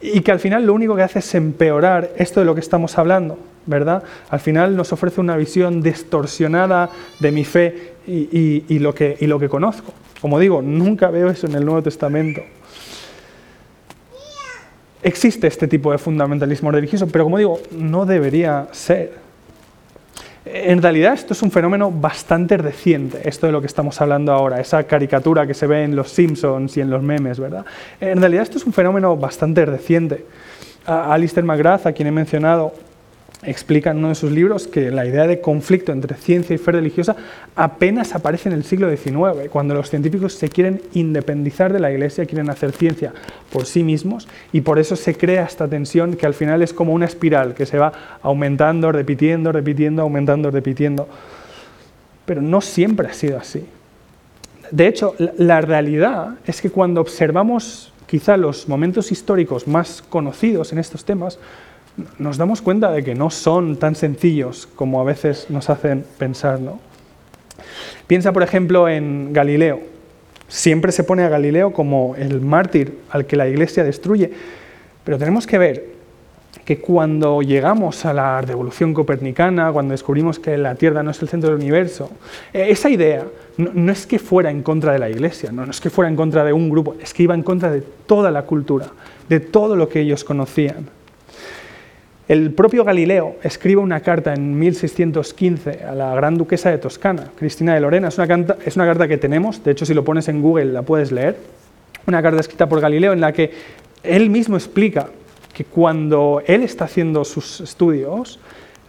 y 0.00 0.20
que 0.20 0.32
al 0.32 0.40
final 0.40 0.66
lo 0.66 0.74
único 0.74 0.96
que 0.96 1.02
hace 1.02 1.18
es 1.18 1.34
empeorar 1.34 2.10
esto 2.16 2.40
de 2.40 2.46
lo 2.46 2.54
que 2.54 2.60
estamos 2.60 2.96
hablando, 2.98 3.38
¿verdad? 3.66 4.02
Al 4.30 4.40
final 4.40 4.76
nos 4.76 4.92
ofrece 4.92 5.20
una 5.20 5.36
visión 5.36 5.82
distorsionada 5.82 6.90
de 7.18 7.32
mi 7.32 7.44
fe 7.44 7.94
y, 8.06 8.78
lo, 8.78 8.94
que, 8.94 9.16
y 9.20 9.26
lo 9.26 9.38
que 9.38 9.48
conozco. 9.48 9.92
Como 10.20 10.38
digo, 10.38 10.62
nunca 10.62 11.10
veo 11.10 11.30
eso 11.30 11.46
en 11.46 11.54
el 11.54 11.64
Nuevo 11.64 11.82
Testamento. 11.82 12.40
Existe 15.02 15.46
este 15.46 15.66
tipo 15.66 15.92
de 15.92 15.98
fundamentalismo 15.98 16.70
religioso, 16.70 17.06
pero 17.06 17.24
como 17.24 17.38
digo, 17.38 17.60
no 17.70 18.04
debería 18.04 18.68
ser. 18.72 19.29
En 20.44 20.80
realidad 20.80 21.12
esto 21.14 21.34
es 21.34 21.42
un 21.42 21.50
fenómeno 21.50 21.90
bastante 21.90 22.56
reciente, 22.56 23.28
esto 23.28 23.46
de 23.46 23.52
lo 23.52 23.60
que 23.60 23.66
estamos 23.66 24.00
hablando 24.00 24.32
ahora, 24.32 24.58
esa 24.58 24.84
caricatura 24.84 25.46
que 25.46 25.52
se 25.52 25.66
ve 25.66 25.84
en 25.84 25.94
los 25.94 26.10
Simpsons 26.10 26.76
y 26.78 26.80
en 26.80 26.88
los 26.88 27.02
memes, 27.02 27.38
¿verdad? 27.38 27.66
En 28.00 28.20
realidad 28.20 28.44
esto 28.44 28.56
es 28.56 28.64
un 28.64 28.72
fenómeno 28.72 29.16
bastante 29.16 29.66
reciente. 29.66 30.24
Alistair 30.86 31.44
McGrath, 31.44 31.86
a 31.86 31.92
quien 31.92 32.08
he 32.08 32.12
mencionado, 32.12 32.72
explica 33.42 33.90
en 33.90 33.98
uno 33.98 34.08
de 34.08 34.14
sus 34.14 34.30
libros 34.30 34.66
que 34.66 34.90
la 34.90 35.06
idea 35.06 35.26
de 35.26 35.40
conflicto 35.40 35.92
entre 35.92 36.16
ciencia 36.16 36.54
y 36.54 36.58
fe 36.58 36.72
religiosa 36.72 37.16
apenas 37.56 38.14
aparece 38.14 38.48
en 38.50 38.54
el 38.54 38.64
siglo 38.64 38.94
XIX, 38.94 39.48
cuando 39.50 39.74
los 39.74 39.88
científicos 39.88 40.34
se 40.34 40.48
quieren 40.48 40.82
independizar 40.92 41.72
de 41.72 41.80
la 41.80 41.90
Iglesia, 41.90 42.26
quieren 42.26 42.50
hacer 42.50 42.72
ciencia 42.72 43.12
por 43.50 43.64
sí 43.64 43.82
mismos 43.82 44.28
y 44.52 44.60
por 44.60 44.78
eso 44.78 44.94
se 44.94 45.14
crea 45.14 45.44
esta 45.44 45.68
tensión 45.68 46.16
que 46.16 46.26
al 46.26 46.34
final 46.34 46.62
es 46.62 46.74
como 46.74 46.92
una 46.92 47.06
espiral 47.06 47.54
que 47.54 47.66
se 47.66 47.78
va 47.78 47.92
aumentando, 48.22 48.92
repitiendo, 48.92 49.52
repitiendo, 49.52 50.02
aumentando, 50.02 50.50
repitiendo. 50.50 51.08
Pero 52.26 52.42
no 52.42 52.60
siempre 52.60 53.08
ha 53.08 53.14
sido 53.14 53.38
así. 53.38 53.64
De 54.70 54.86
hecho, 54.86 55.14
la 55.18 55.60
realidad 55.62 56.36
es 56.46 56.60
que 56.60 56.70
cuando 56.70 57.00
observamos 57.00 57.92
quizá 58.06 58.36
los 58.36 58.68
momentos 58.68 59.10
históricos 59.12 59.66
más 59.66 60.02
conocidos 60.02 60.72
en 60.72 60.78
estos 60.78 61.04
temas, 61.04 61.38
nos 62.18 62.36
damos 62.36 62.62
cuenta 62.62 62.90
de 62.90 63.02
que 63.04 63.14
no 63.14 63.30
son 63.30 63.76
tan 63.76 63.94
sencillos 63.94 64.68
como 64.76 65.00
a 65.00 65.04
veces 65.04 65.46
nos 65.50 65.70
hacen 65.70 66.04
pensar. 66.18 66.60
Piensa, 68.06 68.32
por 68.32 68.42
ejemplo, 68.42 68.88
en 68.88 69.32
Galileo. 69.32 69.80
Siempre 70.48 70.90
se 70.90 71.04
pone 71.04 71.22
a 71.22 71.28
Galileo 71.28 71.72
como 71.72 72.16
el 72.16 72.40
mártir 72.40 72.98
al 73.10 73.26
que 73.26 73.36
la 73.36 73.48
iglesia 73.48 73.84
destruye. 73.84 74.32
Pero 75.04 75.16
tenemos 75.16 75.46
que 75.46 75.58
ver 75.58 76.00
que 76.64 76.80
cuando 76.80 77.42
llegamos 77.42 78.04
a 78.04 78.12
la 78.12 78.40
revolución 78.40 78.92
copernicana, 78.92 79.72
cuando 79.72 79.92
descubrimos 79.92 80.38
que 80.38 80.58
la 80.58 80.74
Tierra 80.74 81.02
no 81.02 81.12
es 81.12 81.22
el 81.22 81.28
centro 81.28 81.50
del 81.50 81.60
universo, 81.60 82.10
eh, 82.52 82.66
esa 82.68 82.90
idea 82.90 83.24
no, 83.56 83.92
es 83.92 84.06
que 84.06 84.18
fuera 84.18 84.50
en 84.50 84.62
contra 84.62 84.92
de 84.92 84.98
la 84.98 85.08
iglesia, 85.08 85.52
no, 85.52 85.64
no 85.64 85.70
es 85.70 85.80
que 85.80 85.90
fuera 85.90 86.08
en 86.08 86.16
contra 86.16 86.44
de 86.44 86.52
un 86.52 86.68
grupo, 86.68 86.96
es 87.00 87.14
que 87.14 87.22
iba 87.22 87.34
en 87.34 87.42
contra 87.42 87.70
de 87.70 87.82
toda 88.06 88.30
la 88.30 88.42
cultura, 88.42 88.86
de 89.28 89.40
todo 89.40 89.76
lo 89.76 89.88
que 89.88 90.00
ellos 90.00 90.24
conocían. 90.24 90.88
El 92.30 92.52
propio 92.52 92.84
Galileo 92.84 93.38
escribe 93.42 93.80
una 93.80 94.02
carta 94.02 94.32
en 94.32 94.56
1615 94.56 95.82
a 95.82 95.96
la 95.96 96.14
gran 96.14 96.36
duquesa 96.38 96.70
de 96.70 96.78
Toscana, 96.78 97.32
Cristina 97.36 97.74
de 97.74 97.80
Lorena. 97.80 98.06
Es 98.06 98.18
una, 98.18 98.28
carta, 98.28 98.56
es 98.64 98.76
una 98.76 98.86
carta 98.86 99.08
que 99.08 99.18
tenemos, 99.18 99.64
de 99.64 99.72
hecho 99.72 99.84
si 99.84 99.94
lo 99.94 100.04
pones 100.04 100.28
en 100.28 100.40
Google 100.40 100.66
la 100.66 100.82
puedes 100.82 101.10
leer. 101.10 101.36
Una 102.06 102.22
carta 102.22 102.38
escrita 102.38 102.68
por 102.68 102.80
Galileo 102.80 103.12
en 103.12 103.20
la 103.20 103.32
que 103.32 103.50
él 104.04 104.30
mismo 104.30 104.54
explica 104.54 105.08
que 105.52 105.64
cuando 105.64 106.40
él 106.46 106.62
está 106.62 106.84
haciendo 106.84 107.24
sus 107.24 107.62
estudios, 107.62 108.38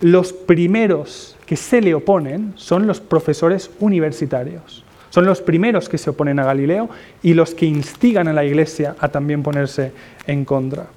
los 0.02 0.34
primeros 0.34 1.36
que 1.48 1.56
se 1.56 1.82
le 1.82 1.96
oponen 1.96 2.54
son 2.58 2.86
los 2.86 3.02
profesores 3.02 3.72
universitarios. 3.80 4.84
Son 5.10 5.26
los 5.26 5.42
primeros 5.42 5.90
que 5.90 5.98
se 5.98 6.12
oponen 6.12 6.38
a 6.38 6.46
Galileo 6.46 6.92
y 7.24 7.34
los 7.34 7.56
que 7.56 7.66
instigan 7.66 8.28
a 8.28 8.34
la 8.34 8.46
iglesia 8.46 8.96
a 9.00 9.10
también 9.10 9.42
ponerse 9.42 9.94
en 10.28 10.46
contra. 10.46 10.90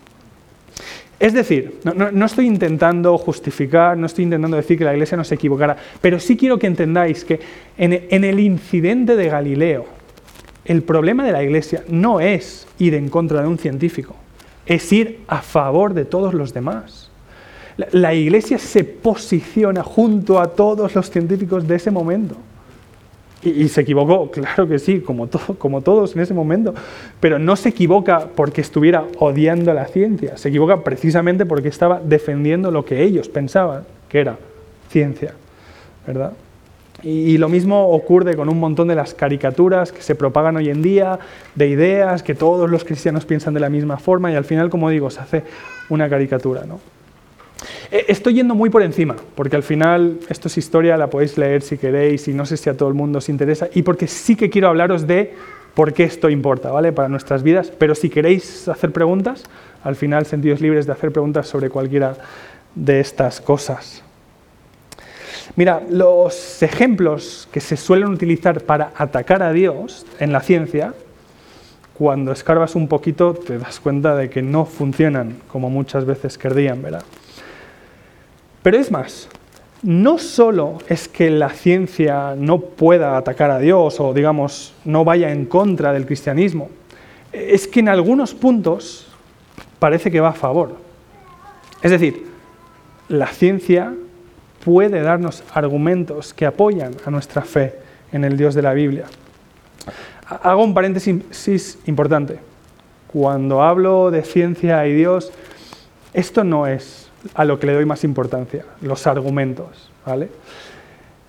Es 1.24 1.32
decir, 1.32 1.80
no, 1.84 2.26
estoy 2.26 2.46
intentando 2.46 3.16
justificar, 3.16 3.96
no 3.96 4.04
estoy 4.04 4.24
intentando 4.24 4.58
decir 4.58 4.76
que 4.76 4.84
la 4.84 4.92
iglesia 4.92 5.16
no 5.16 5.24
se 5.24 5.36
equivocara, 5.36 5.74
pero 6.02 6.20
sí 6.20 6.36
quiero 6.36 6.58
que 6.58 6.66
entendáis 6.66 7.24
que 7.24 7.40
en, 7.78 8.24
el 8.24 8.38
incidente 8.38 9.16
de 9.16 9.30
Galileo, 9.30 9.86
el 10.66 10.82
problema 10.82 11.24
de 11.24 11.32
la 11.32 11.42
iglesia 11.42 11.82
no 11.88 12.20
es 12.20 12.66
ir 12.78 12.92
en 12.92 13.08
contra 13.08 13.40
de 13.40 13.48
un 13.48 13.56
científico, 13.56 14.14
es 14.66 14.92
ir 14.92 15.20
a 15.26 15.40
favor 15.40 15.94
de 15.94 16.04
todos 16.04 16.34
los 16.34 16.52
demás. 16.52 17.10
la 17.78 18.12
iglesia 18.12 18.58
se 18.58 18.84
posiciona 18.84 19.82
junto 19.82 20.38
a 20.38 20.48
todos 20.48 20.94
los 20.94 21.08
científicos 21.10 21.66
de 21.66 21.76
ese 21.76 21.90
momento. 21.90 22.36
Y, 23.44 23.68
se 23.68 23.82
equivocó, 23.82 24.30
claro 24.30 24.66
que 24.66 24.78
sí, 24.78 25.00
como, 25.00 25.28
como 25.58 25.82
todos 25.82 26.16
en 26.16 26.22
ese 26.22 26.32
momento, 26.34 26.74
pero 27.20 27.38
no 27.38 27.56
se 27.56 27.68
equivoca 27.70 28.28
porque 28.34 28.60
estuviera 28.60 29.04
odiando 29.18 29.72
la 29.74 29.86
ciencia, 29.86 30.36
se 30.36 30.48
equivoca 30.48 30.82
precisamente 30.82 31.44
porque 31.44 31.68
estaba 31.68 32.00
defendiendo 32.02 32.70
lo 32.70 32.84
que 32.84 33.02
ellos 33.02 33.28
pensaban 33.28 33.84
que 34.08 34.20
era 34.20 34.38
ciencia, 34.88 35.34
¿verdad? 36.06 36.32
Y, 37.02 37.36
lo 37.36 37.50
mismo 37.50 37.90
ocurre 37.90 38.34
con 38.34 38.48
un 38.48 38.58
montón 38.58 38.88
de 38.88 38.94
las 38.94 39.12
caricaturas 39.12 39.92
que 39.92 40.00
se 40.00 40.14
propagan 40.14 40.56
hoy 40.56 40.70
en 40.70 40.80
día, 40.80 41.18
de 41.54 41.68
ideas 41.68 42.22
que 42.22 42.34
todos 42.34 42.70
los 42.70 42.82
cristianos 42.82 43.26
piensan 43.26 43.52
de 43.52 43.60
la 43.60 43.68
misma 43.68 43.98
forma 43.98 44.32
y 44.32 44.36
al 44.36 44.44
final, 44.44 44.70
como 44.70 44.88
digo, 44.88 45.10
se 45.10 45.20
hace 45.20 45.42
una 45.90 46.08
caricatura, 46.08 46.64
¿no? 46.64 46.80
Eh, 47.90 48.06
estoy 48.08 48.34
yendo 48.34 48.54
muy 48.54 48.70
por 48.70 48.82
encima, 48.82 49.16
porque 49.34 49.56
al 49.56 49.62
final 49.62 50.18
esto 50.28 50.48
es 50.48 50.58
historia, 50.58 50.96
la 50.96 51.08
podéis 51.08 51.38
leer 51.38 51.62
si 51.62 51.78
queréis 51.78 52.28
y 52.28 52.34
no 52.34 52.46
sé 52.46 52.56
si 52.56 52.70
a 52.70 52.76
todo 52.76 52.88
el 52.88 52.94
mundo 52.94 53.18
os 53.18 53.28
interesa, 53.28 53.68
y 53.74 53.82
porque 53.82 54.06
sí 54.06 54.36
que 54.36 54.50
quiero 54.50 54.68
hablaros 54.68 55.06
de 55.06 55.34
por 55.74 55.92
qué 55.92 56.04
esto 56.04 56.30
importa, 56.30 56.70
¿vale? 56.70 56.92
Para 56.92 57.08
nuestras 57.08 57.42
vidas, 57.42 57.72
pero 57.76 57.94
si 57.94 58.08
queréis 58.08 58.68
hacer 58.68 58.92
preguntas, 58.92 59.44
al 59.82 59.96
final 59.96 60.24
sentidos 60.26 60.60
libres 60.60 60.86
de 60.86 60.92
hacer 60.92 61.12
preguntas 61.12 61.48
sobre 61.48 61.68
cualquiera 61.68 62.16
de 62.74 63.00
estas 63.00 63.40
cosas. 63.40 64.02
Mira, 65.56 65.82
los 65.90 66.62
ejemplos 66.62 67.48
que 67.52 67.60
se 67.60 67.76
suelen 67.76 68.08
utilizar 68.08 68.62
para 68.62 68.92
atacar 68.96 69.42
a 69.42 69.52
Dios 69.52 70.06
en 70.18 70.32
la 70.32 70.40
ciencia, 70.40 70.94
cuando 71.92 72.32
escarbas 72.32 72.74
un 72.74 72.88
poquito 72.88 73.34
te 73.34 73.58
das 73.58 73.78
cuenta 73.78 74.16
de 74.16 74.28
que 74.30 74.42
no 74.42 74.64
funcionan 74.64 75.36
como 75.48 75.70
muchas 75.70 76.04
veces 76.04 76.38
querrían, 76.38 76.82
¿verdad? 76.82 77.04
Pero 78.64 78.78
es 78.78 78.90
más, 78.90 79.28
no 79.82 80.16
solo 80.16 80.78
es 80.88 81.06
que 81.06 81.28
la 81.28 81.50
ciencia 81.50 82.34
no 82.34 82.60
pueda 82.60 83.18
atacar 83.18 83.50
a 83.50 83.58
Dios 83.58 84.00
o, 84.00 84.14
digamos, 84.14 84.72
no 84.86 85.04
vaya 85.04 85.30
en 85.30 85.44
contra 85.44 85.92
del 85.92 86.06
cristianismo, 86.06 86.70
es 87.30 87.68
que 87.68 87.80
en 87.80 87.90
algunos 87.90 88.32
puntos 88.32 89.06
parece 89.78 90.10
que 90.10 90.18
va 90.18 90.30
a 90.30 90.32
favor. 90.32 90.76
Es 91.82 91.90
decir, 91.90 92.26
la 93.08 93.26
ciencia 93.26 93.92
puede 94.64 95.02
darnos 95.02 95.44
argumentos 95.52 96.32
que 96.32 96.46
apoyan 96.46 96.96
a 97.04 97.10
nuestra 97.10 97.42
fe 97.42 97.74
en 98.12 98.24
el 98.24 98.38
Dios 98.38 98.54
de 98.54 98.62
la 98.62 98.72
Biblia. 98.72 99.04
Hago 100.26 100.64
un 100.64 100.72
paréntesis 100.72 101.78
importante. 101.84 102.38
Cuando 103.08 103.62
hablo 103.62 104.10
de 104.10 104.22
ciencia 104.22 104.86
y 104.86 104.94
Dios, 104.94 105.32
esto 106.14 106.44
no 106.44 106.66
es 106.66 107.03
a 107.34 107.44
lo 107.44 107.58
que 107.58 107.66
le 107.66 107.74
doy 107.74 107.84
más 107.84 108.04
importancia, 108.04 108.64
los 108.80 109.06
argumentos. 109.06 109.90
¿vale? 110.04 110.28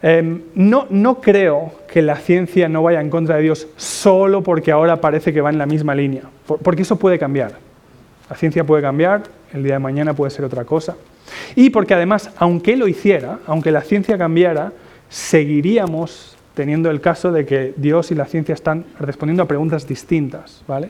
Em, 0.02 0.42
no, 0.54 0.88
no 0.90 1.22
creo 1.22 1.72
que 1.88 2.02
la 2.02 2.18
ciencia 2.18 2.70
no 2.70 2.84
vaya 2.84 3.02
en 3.02 3.10
contra 3.10 3.38
de 3.38 3.44
Dios 3.44 3.68
solo 3.78 4.44
porque 4.44 4.72
ahora 4.72 5.02
parece 5.02 5.34
que 5.34 5.42
va 5.42 5.50
en 5.50 5.58
la 5.58 5.66
misma 5.66 5.96
línea, 5.96 6.24
porque 6.46 6.84
eso 6.84 6.98
puede 6.98 7.18
cambiar. 7.18 7.54
La 8.30 8.36
ciencia 8.36 8.64
puede 8.64 8.82
cambiar, 8.82 9.24
el 9.54 9.64
día 9.64 9.74
de 9.74 9.80
mañana 9.80 10.14
puede 10.14 10.32
ser 10.32 10.46
otra 10.46 10.66
cosa. 10.66 10.96
Y 11.56 11.70
porque 11.70 11.94
además, 11.94 12.32
aunque 12.38 12.76
lo 12.76 12.88
hiciera, 12.88 13.40
aunque 13.48 13.72
la 13.72 13.82
ciencia 13.82 14.18
cambiara, 14.18 14.74
seguiríamos 15.10 16.38
teniendo 16.54 16.90
el 16.90 17.02
caso 17.02 17.32
de 17.32 17.46
que 17.46 17.74
Dios 17.76 18.12
y 18.12 18.16
la 18.16 18.26
ciencia 18.26 18.54
están 18.54 18.86
respondiendo 19.00 19.44
a 19.44 19.48
preguntas 19.48 19.88
distintas, 19.88 20.64
¿vale? 20.68 20.90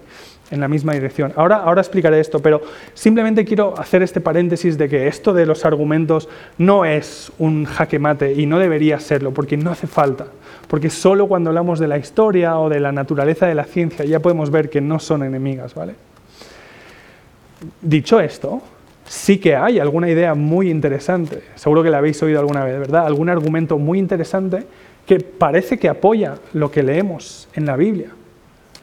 En 0.51 0.59
la 0.59 0.67
misma 0.67 0.93
dirección. 0.93 1.33
Ahora, 1.35 1.57
ahora 1.57 1.81
explicaré 1.81 2.19
esto, 2.19 2.39
pero 2.39 2.61
simplemente 2.93 3.45
quiero 3.45 3.77
hacer 3.79 4.03
este 4.03 4.21
paréntesis 4.21 4.77
de 4.77 4.87
que 4.89 5.07
esto 5.07 5.33
de 5.33 5.45
los 5.45 5.65
argumentos 5.65 6.29
no 6.57 6.85
es 6.85 7.31
un 7.39 7.65
jaque 7.65 7.99
mate 7.99 8.33
y 8.33 8.45
no 8.45 8.59
debería 8.59 8.99
serlo, 8.99 9.31
porque 9.31 9.57
no 9.57 9.71
hace 9.71 9.87
falta. 9.87 10.27
Porque 10.67 10.89
solo 10.89 11.27
cuando 11.27 11.49
hablamos 11.49 11.79
de 11.79 11.87
la 11.87 11.97
historia 11.97 12.59
o 12.59 12.69
de 12.69 12.79
la 12.79 12.91
naturaleza 12.91 13.47
de 13.47 13.55
la 13.55 13.65
ciencia 13.65 14.05
ya 14.05 14.19
podemos 14.19 14.51
ver 14.51 14.69
que 14.69 14.81
no 14.81 14.99
son 14.99 15.23
enemigas, 15.23 15.73
¿vale? 15.73 15.95
Dicho 17.81 18.19
esto, 18.19 18.61
sí 19.05 19.39
que 19.39 19.55
hay 19.55 19.79
alguna 19.79 20.09
idea 20.09 20.35
muy 20.35 20.69
interesante, 20.69 21.41
seguro 21.55 21.83
que 21.83 21.89
la 21.89 21.97
habéis 21.97 22.21
oído 22.21 22.39
alguna 22.39 22.63
vez, 22.63 22.79
¿verdad? 22.79 23.05
Algún 23.05 23.29
argumento 23.29 23.77
muy 23.77 23.97
interesante 23.97 24.63
que 25.07 25.19
parece 25.19 25.77
que 25.77 25.87
apoya 25.87 26.35
lo 26.53 26.71
que 26.71 26.83
leemos 26.83 27.47
en 27.53 27.65
la 27.65 27.75
Biblia 27.75 28.09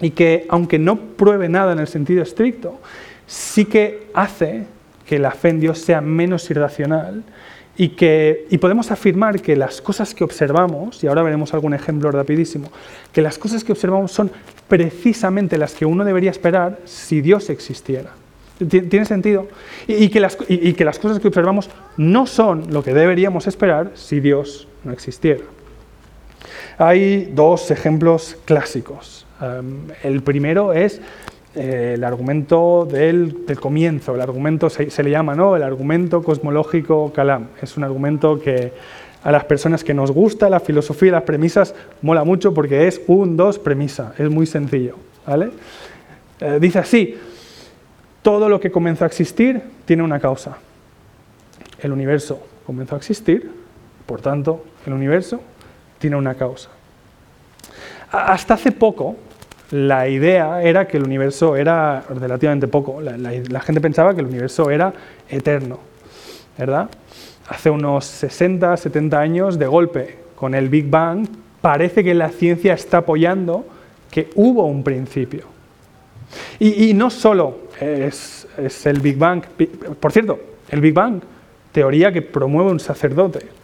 y 0.03 0.11
que, 0.11 0.47
aunque 0.51 0.79
no 0.79 0.97
pruebe 0.97 1.49
nada 1.49 1.73
en 1.73 1.79
el 1.79 1.87
sentido 1.87 2.23
estricto, 2.23 2.79
sí 3.27 3.65
que 3.65 4.09
hace 4.13 4.65
que 5.07 5.19
la 5.19 5.31
fe 5.31 5.51
en 5.51 5.61
Dios 5.61 5.79
sea 5.79 6.01
menos 6.01 6.51
irracional 6.51 7.23
y, 7.77 7.91
que, 7.91 8.47
y 8.51 8.59
podemos 8.59 8.91
afirmar 8.91 9.41
que 9.41 9.57
las 9.57 9.81
cosas 9.81 10.15
que 10.15 10.25
observamos, 10.25 11.03
y 11.03 11.07
ahora 11.07 11.23
veremos 11.23 11.55
algún 11.55 11.73
ejemplo 11.73 12.11
rapidísimo, 12.11 12.71
que 13.13 13.23
las 13.23 13.39
cosas 13.39 13.65
que 13.65 13.73
observamos 13.73 14.13
son 14.13 14.31
precisamente 14.69 15.57
las 15.57 15.73
que 15.75 15.87
uno 15.87 16.05
debería 16.05 16.31
esperar 16.31 16.81
si 16.85 17.21
Dios 17.21 17.49
existiera. 17.49 18.11
¿Tiene 18.69 19.07
sentido? 19.07 19.49
Y, 19.87 20.09
que 20.09 20.21
las, 20.21 20.37
y 20.49 20.75
que 20.75 20.85
las 20.85 20.99
cosas 20.99 21.19
que 21.21 21.29
observamos 21.29 21.71
no 21.97 22.27
son 22.27 22.73
lo 22.73 22.83
que 22.83 22.93
deberíamos 22.93 23.47
esperar 23.47 23.93
si 23.95 24.21
Dios 24.21 24.69
no 24.85 24.93
existiera. 24.93 25.43
Hay 26.79 27.31
dos 27.35 27.71
ejemplos 27.71 28.37
clásicos. 28.45 29.27
Em, 29.43 29.89
el 30.05 30.23
primero 30.23 30.73
es 30.73 31.01
eh, 31.57 31.95
el 31.95 32.05
argumento 32.05 32.87
del, 32.91 33.45
comienzo, 33.61 34.15
el 34.15 34.21
argumento 34.21 34.71
se, 34.71 35.03
le 35.03 35.11
llama, 35.11 35.35
¿no? 35.35 35.57
El 35.57 35.65
argumento 35.65 36.23
cosmológico 36.23 37.13
Kalam. 37.13 37.49
Es 37.61 37.77
un 37.77 37.83
argumento 37.83 38.41
que 38.41 38.73
a 39.25 39.33
las 39.33 39.45
personas 39.45 39.83
que 39.83 39.95
nos 39.95 40.13
gusta 40.13 40.49
la 40.49 40.61
filosofía 40.61 41.09
y 41.09 41.13
las 41.13 41.23
premisas 41.25 41.75
mola 42.03 42.25
mucho 42.25 42.55
porque 42.55 42.87
es 42.87 43.03
un, 43.09 43.37
dos, 43.37 43.59
premisa. 43.59 44.15
Es 44.17 44.31
muy 44.31 44.47
sencillo, 44.47 44.97
¿vale? 45.27 45.51
Eh, 46.41 46.59
dice 46.61 46.79
así, 46.79 47.19
todo 48.23 48.49
lo 48.49 48.61
que 48.61 48.71
comenzó 48.71 49.05
a 49.05 49.09
existir 49.09 49.61
tiene 49.85 50.05
una 50.05 50.21
causa. 50.21 50.57
El 51.81 51.91
universo 51.91 52.41
comenzó 52.65 52.95
a 52.95 52.99
existir, 52.99 53.51
por 54.07 54.21
tanto, 54.21 54.65
el 54.87 54.93
universo 54.93 55.41
tiene 55.99 56.17
una 56.17 56.35
causa. 56.35 56.71
Hasta 58.11 58.55
hace 58.55 58.73
poco, 58.73 59.17
la 59.73 60.07
idea 60.07 60.63
era 60.63 60.87
que 60.87 60.99
el 60.99 61.05
universo 61.05 61.57
era 61.57 62.05
relativamente 62.11 62.69
poco. 62.69 63.01
La, 63.01 63.61
gente 63.61 63.81
pensaba 63.81 64.15
que 64.15 64.21
el 64.21 64.27
universo 64.27 64.71
era 64.71 64.93
eterno, 65.29 65.79
¿verdad? 66.59 66.91
Hace 67.49 67.71
unos 67.71 68.05
60, 68.05 68.77
70 68.77 69.19
años, 69.19 69.59
de 69.59 69.67
golpe, 69.67 70.19
con 70.37 70.55
el 70.55 70.69
Big 70.69 70.91
Bang, 70.91 71.27
parece 71.63 72.05
que 72.05 72.15
la 72.15 72.29
ciencia 72.29 72.75
está 72.75 72.99
apoyando 72.99 73.65
que 74.11 74.29
hubo 74.35 74.67
un 74.67 74.85
principio. 74.85 75.47
Y, 76.59 76.93
no 76.93 77.09
solo 77.09 77.59
es, 77.81 78.47
es 78.59 78.87
el 78.87 79.01
Big 79.01 79.17
Bang, 79.17 79.43
por 79.99 80.13
cierto, 80.13 80.39
el 80.69 80.83
Big 80.83 80.93
Bang, 80.93 81.23
teoría 81.73 82.13
que 82.13 82.21
promueve 82.21 82.71
un 82.71 82.81
sacerdote. 82.81 83.62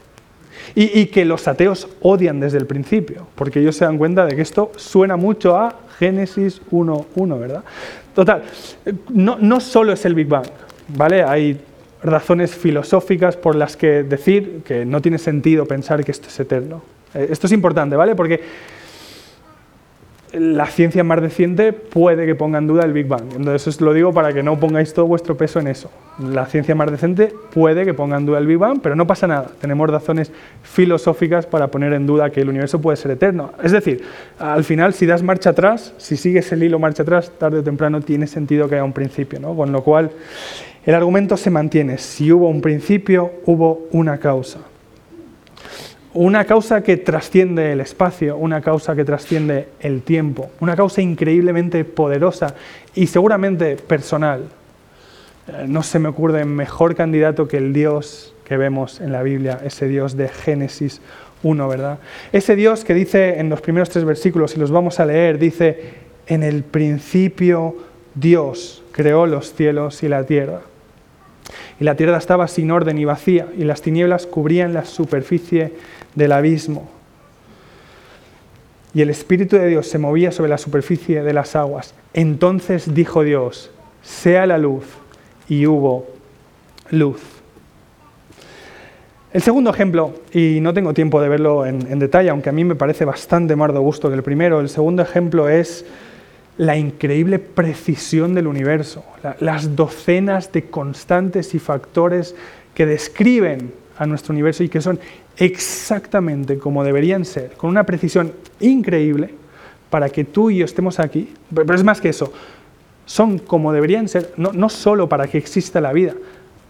Y, 0.75 1.07
que 1.07 1.25
los 1.25 1.49
ateos 1.49 1.89
odian 2.01 2.41
desde 2.41 2.59
el 2.59 2.67
principio, 2.67 3.27
porque 3.35 3.61
ellos 3.61 3.77
se 3.77 3.85
dan 3.85 3.99
cuenta 3.99 4.27
de 4.27 4.37
que 4.37 4.43
esto 4.43 4.73
suena 4.77 5.17
mucho 5.17 5.57
a 5.57 5.75
Génesis 5.99 6.61
1.1, 6.71 7.39
¿verdad? 7.39 7.65
Total, 8.15 8.43
no, 9.11 9.39
no 9.41 9.61
solo 9.61 9.93
es 9.93 10.05
el 10.05 10.15
Big 10.15 10.29
Bang, 10.29 10.47
¿vale? 10.89 11.23
Hay 11.23 11.61
razones 12.03 12.55
filosóficas 12.55 13.37
por 13.37 13.57
las 13.57 13.77
que 13.77 14.03
decir 14.03 14.63
que 14.65 14.85
no 14.85 15.01
tiene 15.03 15.19
sentido 15.19 15.67
pensar 15.67 16.05
que 16.05 16.13
esto 16.13 16.29
es 16.29 16.41
eterno. 16.41 16.83
Eh, 17.15 17.29
esto 17.31 17.47
es 17.47 17.53
importante, 17.53 17.97
¿vale? 17.97 18.15
Porque 18.15 18.41
la 20.33 20.67
ciencia 20.67 21.03
más 21.05 21.19
reciente 21.19 21.73
puede 21.73 22.27
que 22.27 22.35
ponga 22.35 22.59
en 22.59 22.67
duda 22.67 22.85
el 22.85 22.93
Big 22.93 23.07
Bang. 23.07 23.33
Entonces 23.35 23.67
os 23.67 23.81
lo 23.81 23.95
digo 23.95 24.13
para 24.13 24.33
que 24.33 24.43
no 24.43 24.61
pongáis 24.61 24.93
todo 24.93 25.07
vuestro 25.07 25.37
peso 25.37 25.59
en 25.59 25.69
eso. 25.69 25.91
La 26.19 26.47
ciencia 26.47 26.75
más 26.75 26.89
reciente 26.89 27.33
puede 27.53 27.85
que 27.85 27.95
ponga 27.95 28.17
en 28.17 28.27
duda 28.27 28.39
el 28.39 28.47
Big 28.47 28.59
Bang, 28.59 28.81
pero 28.83 28.95
no 28.95 29.07
pasa 29.07 29.27
nada. 29.27 29.51
Tenemos 29.61 29.89
razones 29.89 30.31
filosóficas 30.63 31.47
para 31.47 31.69
poner 31.69 31.93
en 31.95 32.07
duda 32.07 32.31
que 32.31 32.43
el 32.43 32.49
universo 32.49 32.81
puede 32.81 32.97
ser 32.97 33.13
eterno. 33.13 33.53
Es 33.63 33.73
decir, 33.73 34.03
al 34.39 34.65
final, 34.65 34.93
si 34.93 35.07
das 35.07 35.23
marcha 35.23 35.51
atrás, 35.51 35.95
si 35.97 36.17
sigues 36.17 36.53
el 36.53 36.63
hilo 36.63 36.79
marcha 36.79 37.03
atrás, 37.03 37.33
tarde 37.39 37.61
o 37.61 37.63
temprano 37.63 38.01
tiene 38.03 38.27
sentido 38.27 38.69
que 38.69 38.75
haya 38.75 38.85
un 38.85 38.93
principio. 38.93 39.41
¿no? 39.41 39.57
Con 39.57 39.73
lo 39.73 39.83
cual, 39.83 40.11
el 40.85 40.95
argumento 40.95 41.37
se 41.37 41.51
mantiene. 41.51 41.99
Si 41.99 42.31
hubo 42.31 42.49
un 42.49 42.61
principio, 42.61 43.33
hubo 43.47 43.89
una 43.93 44.19
causa 44.19 44.59
una 46.25 46.45
causa 46.47 46.83
que 46.83 46.97
trasciende 46.97 47.71
el 47.71 47.81
espacio, 47.81 48.37
una 48.37 48.61
causa 48.61 48.97
que 48.97 49.05
trasciende 49.05 49.69
el 49.79 50.03
tiempo, 50.03 50.51
una 50.59 50.75
causa 50.75 51.01
increíblemente 51.01 51.85
poderosa 51.85 52.57
y 52.97 53.07
seguramente 53.07 53.77
personal. 53.77 54.49
Eh, 55.47 55.67
no 55.69 55.85
se 55.85 56.01
me 56.01 56.09
ocurre 56.09 56.45
mejor 56.45 56.97
candidato 56.97 57.47
que 57.47 57.59
el 57.59 57.73
Dios 57.73 58.35
que 58.45 58.57
vemos 58.57 59.01
en 59.01 59.13
la 59.13 59.23
Biblia, 59.23 59.61
ese 59.65 59.87
Dios 59.87 60.17
de 60.17 60.29
Génesis 60.29 61.01
1, 61.45 61.69
¿verdad? 61.69 61.99
Ese 62.33 62.57
Dios 62.57 62.85
que 62.85 62.95
dice 62.95 63.39
en 63.39 63.49
los 63.49 63.61
primeros 63.61 63.89
tres 63.89 64.05
versículos, 64.05 64.57
y 64.57 64.59
los 64.59 64.73
vamos 64.73 64.99
a 64.99 65.07
leer, 65.07 65.39
dice, 65.39 65.95
en 66.27 66.43
el 66.43 66.65
principio 66.65 67.77
Dios 68.17 68.83
creó 68.91 69.27
los 69.29 69.55
cielos 69.55 70.03
y 70.03 70.09
la 70.09 70.25
tierra. 70.25 70.63
Y 71.79 71.85
la 71.85 71.95
tierra 71.95 72.19
estaba 72.19 72.49
sin 72.49 72.73
orden 72.73 72.99
y 72.99 73.05
vacía, 73.05 73.47
y 73.57 73.63
las 73.63 73.83
tinieblas 73.83 74.27
cubrían 74.27 74.75
la 74.75 74.85
superficie 74.85 75.73
del 76.15 76.33
abismo. 76.33 76.89
Y 78.95 79.03
el 79.03 79.11
Espíritu 79.11 79.57
de 79.57 79.69
Dios 79.69 79.87
se 79.87 79.99
movía 79.99 80.33
sobre 80.33 80.51
la 80.51 80.59
superficie 80.59 81.23
de 81.23 81.33
las 81.33 81.55
aguas. 81.57 81.95
Entonces 82.15 82.95
dijo 82.95 83.23
Dios, 83.23 83.71
sea 84.03 84.47
la 84.47 84.59
luz, 84.59 84.85
y 85.49 85.67
hubo 85.67 86.07
luz. 86.91 87.21
El 89.33 89.43
segundo 89.43 89.71
ejemplo, 89.71 90.15
y 90.33 90.59
no 90.61 90.73
tengo 90.73 90.95
tiempo 90.95 91.21
de 91.21 91.29
verlo 91.29 91.67
en, 91.67 91.99
detalle, 91.99 92.31
aunque 92.31 92.49
a 92.49 92.53
mí 92.53 92.65
me 92.65 92.75
parece 92.75 93.05
bastante 93.05 93.57
más 93.57 93.73
de 93.73 93.79
gusto 93.79 94.09
que 94.09 94.15
el 94.15 94.23
primero, 94.23 94.61
el 94.61 94.69
segundo 94.69 95.03
ejemplo 95.03 95.49
es 95.49 95.85
la 96.57 96.77
increíble 96.77 97.39
precisión 97.39 98.35
del 98.35 98.47
universo, 98.47 99.05
las 99.39 99.77
docenas 99.77 100.51
de 100.51 100.71
constantes 100.71 101.55
y 101.55 101.59
factores 101.59 102.35
que 102.75 102.87
describen 102.87 103.73
a 103.99 104.07
nuestro 104.07 104.33
universo 104.33 104.63
y 104.63 104.69
que 104.69 104.81
son 104.81 104.99
exactamente 105.37 106.59
como 106.59 106.85
deberían 106.85 107.25
ser, 107.25 107.53
con 107.53 107.69
una 107.71 107.85
precisión 107.85 108.33
increíble, 108.61 109.35
para 109.91 110.09
que 110.09 110.25
tú 110.25 110.51
y 110.51 110.59
yo 110.59 110.65
estemos 110.65 111.01
aquí. 111.01 111.35
Pero 111.55 111.75
es 111.75 111.85
más 111.85 112.01
que 112.01 112.11
eso, 112.11 112.33
son 113.07 113.39
como 113.39 113.73
deberían 113.73 114.09
ser, 114.09 114.33
no, 114.37 114.53
no 114.53 114.69
solo 114.69 115.09
para 115.09 115.27
que 115.27 115.39
exista 115.39 115.81
la 115.81 115.93
vida, 115.93 116.15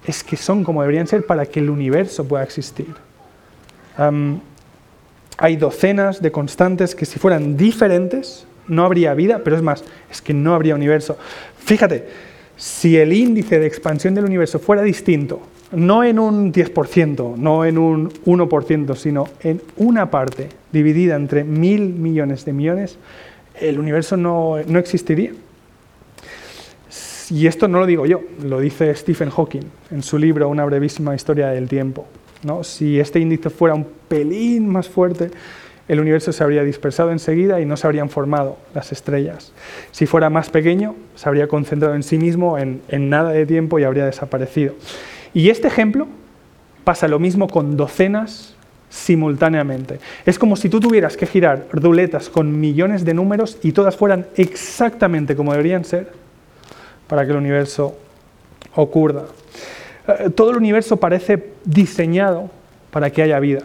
es 0.06 0.24
que 0.24 0.36
son 0.36 0.64
como 0.64 0.80
deberían 0.82 1.06
ser 1.06 1.26
para 1.26 1.46
que 1.46 1.60
el 1.60 1.68
universo 1.68 2.26
pueda 2.26 2.44
existir. 2.44 2.94
hay 5.36 5.56
docenas 5.56 6.22
de 6.22 6.32
constantes 6.32 6.94
que 6.94 7.04
si 7.04 7.18
fueran 7.18 7.56
diferentes, 7.56 8.46
no 8.68 8.84
habría 8.84 9.14
vida, 9.14 9.40
pero 9.44 9.56
es 9.56 9.62
más, 9.62 9.84
es 10.10 10.22
que 10.22 10.34
no 10.34 10.54
habría 10.54 10.74
universo. 10.74 11.18
Fíjate, 11.58 12.08
si 12.56 12.96
el 12.96 13.12
índice 13.12 13.58
de 13.58 13.66
expansión 13.66 14.14
del 14.14 14.24
universo 14.24 14.58
fuera 14.58 14.82
distinto, 14.82 15.40
no 15.72 16.04
en 16.04 16.18
un 16.18 16.52
10%, 16.52 17.36
no 17.36 17.64
en 17.64 17.78
un 17.78 18.10
1%, 18.10 18.96
sino 18.96 19.28
en 19.40 19.60
una 19.76 20.10
parte 20.10 20.48
dividida 20.72 21.16
entre 21.16 21.44
mil 21.44 21.90
millones 21.94 22.44
de 22.44 22.52
millones, 22.52 22.98
el 23.60 23.78
universo 23.78 24.16
no, 24.16 24.58
existiría. 24.58 25.32
Y 27.30 27.46
esto 27.46 27.68
no 27.68 27.80
lo 27.80 27.86
digo 27.86 28.06
yo, 28.06 28.22
lo 28.42 28.60
dice 28.60 28.94
Stephen 28.94 29.28
Hawking 29.30 29.64
en 29.90 30.02
su 30.02 30.16
libro 30.16 30.48
Una 30.48 30.64
brevísima 30.64 31.14
historia 31.14 31.48
del 31.48 31.68
tiempo. 31.68 32.06
¿no? 32.42 32.64
Si 32.64 32.98
este 32.98 33.20
índice 33.20 33.50
fuera 33.50 33.74
un 33.74 33.86
pelín 34.08 34.66
más 34.66 34.88
fuerte, 34.88 35.30
el 35.88 36.00
universo 36.00 36.32
se 36.32 36.42
habría 36.42 36.62
dispersado 36.62 37.10
enseguida 37.12 37.60
y 37.60 37.66
no 37.66 37.76
se 37.76 37.86
habrían 37.86 38.08
formado 38.08 38.56
las 38.74 38.92
estrellas. 38.92 39.52
Si 39.90 40.06
fuera 40.06 40.30
más 40.30 40.48
pequeño, 40.48 40.94
se 41.16 41.28
habría 41.28 41.48
concentrado 41.48 41.94
en 41.94 42.02
sí 42.02 42.16
mismo 42.16 42.56
en 42.58 43.10
nada 43.10 43.30
de 43.30 43.44
tiempo 43.44 43.78
y 43.78 43.84
habría 43.84 44.06
desaparecido. 44.06 44.74
Y 45.34 45.50
este 45.50 45.68
ejemplo 45.68 46.06
pasa 46.84 47.08
lo 47.08 47.18
mismo 47.18 47.48
con 47.48 47.76
docenas 47.76 48.54
simultáneamente. 48.88 50.00
Es 50.24 50.38
como 50.38 50.56
si 50.56 50.68
tú 50.68 50.80
tuvieras 50.80 51.16
que 51.16 51.26
girar 51.26 51.66
ruletas 51.72 52.28
con 52.28 52.58
millones 52.58 53.04
de 53.04 53.14
números 53.14 53.58
y 53.62 53.72
todas 53.72 53.96
fueran 53.96 54.26
exactamente 54.36 55.36
como 55.36 55.52
deberían 55.52 55.84
ser 55.84 56.10
para 57.06 57.24
que 57.24 57.32
el 57.32 57.36
universo 57.36 57.96
ocurra. 58.74 59.24
Eh, 60.06 60.30
todo 60.30 60.50
el 60.50 60.56
universo 60.56 60.96
parece 60.96 61.52
diseñado 61.64 62.50
para 62.90 63.10
que 63.10 63.22
haya 63.22 63.38
vida, 63.38 63.62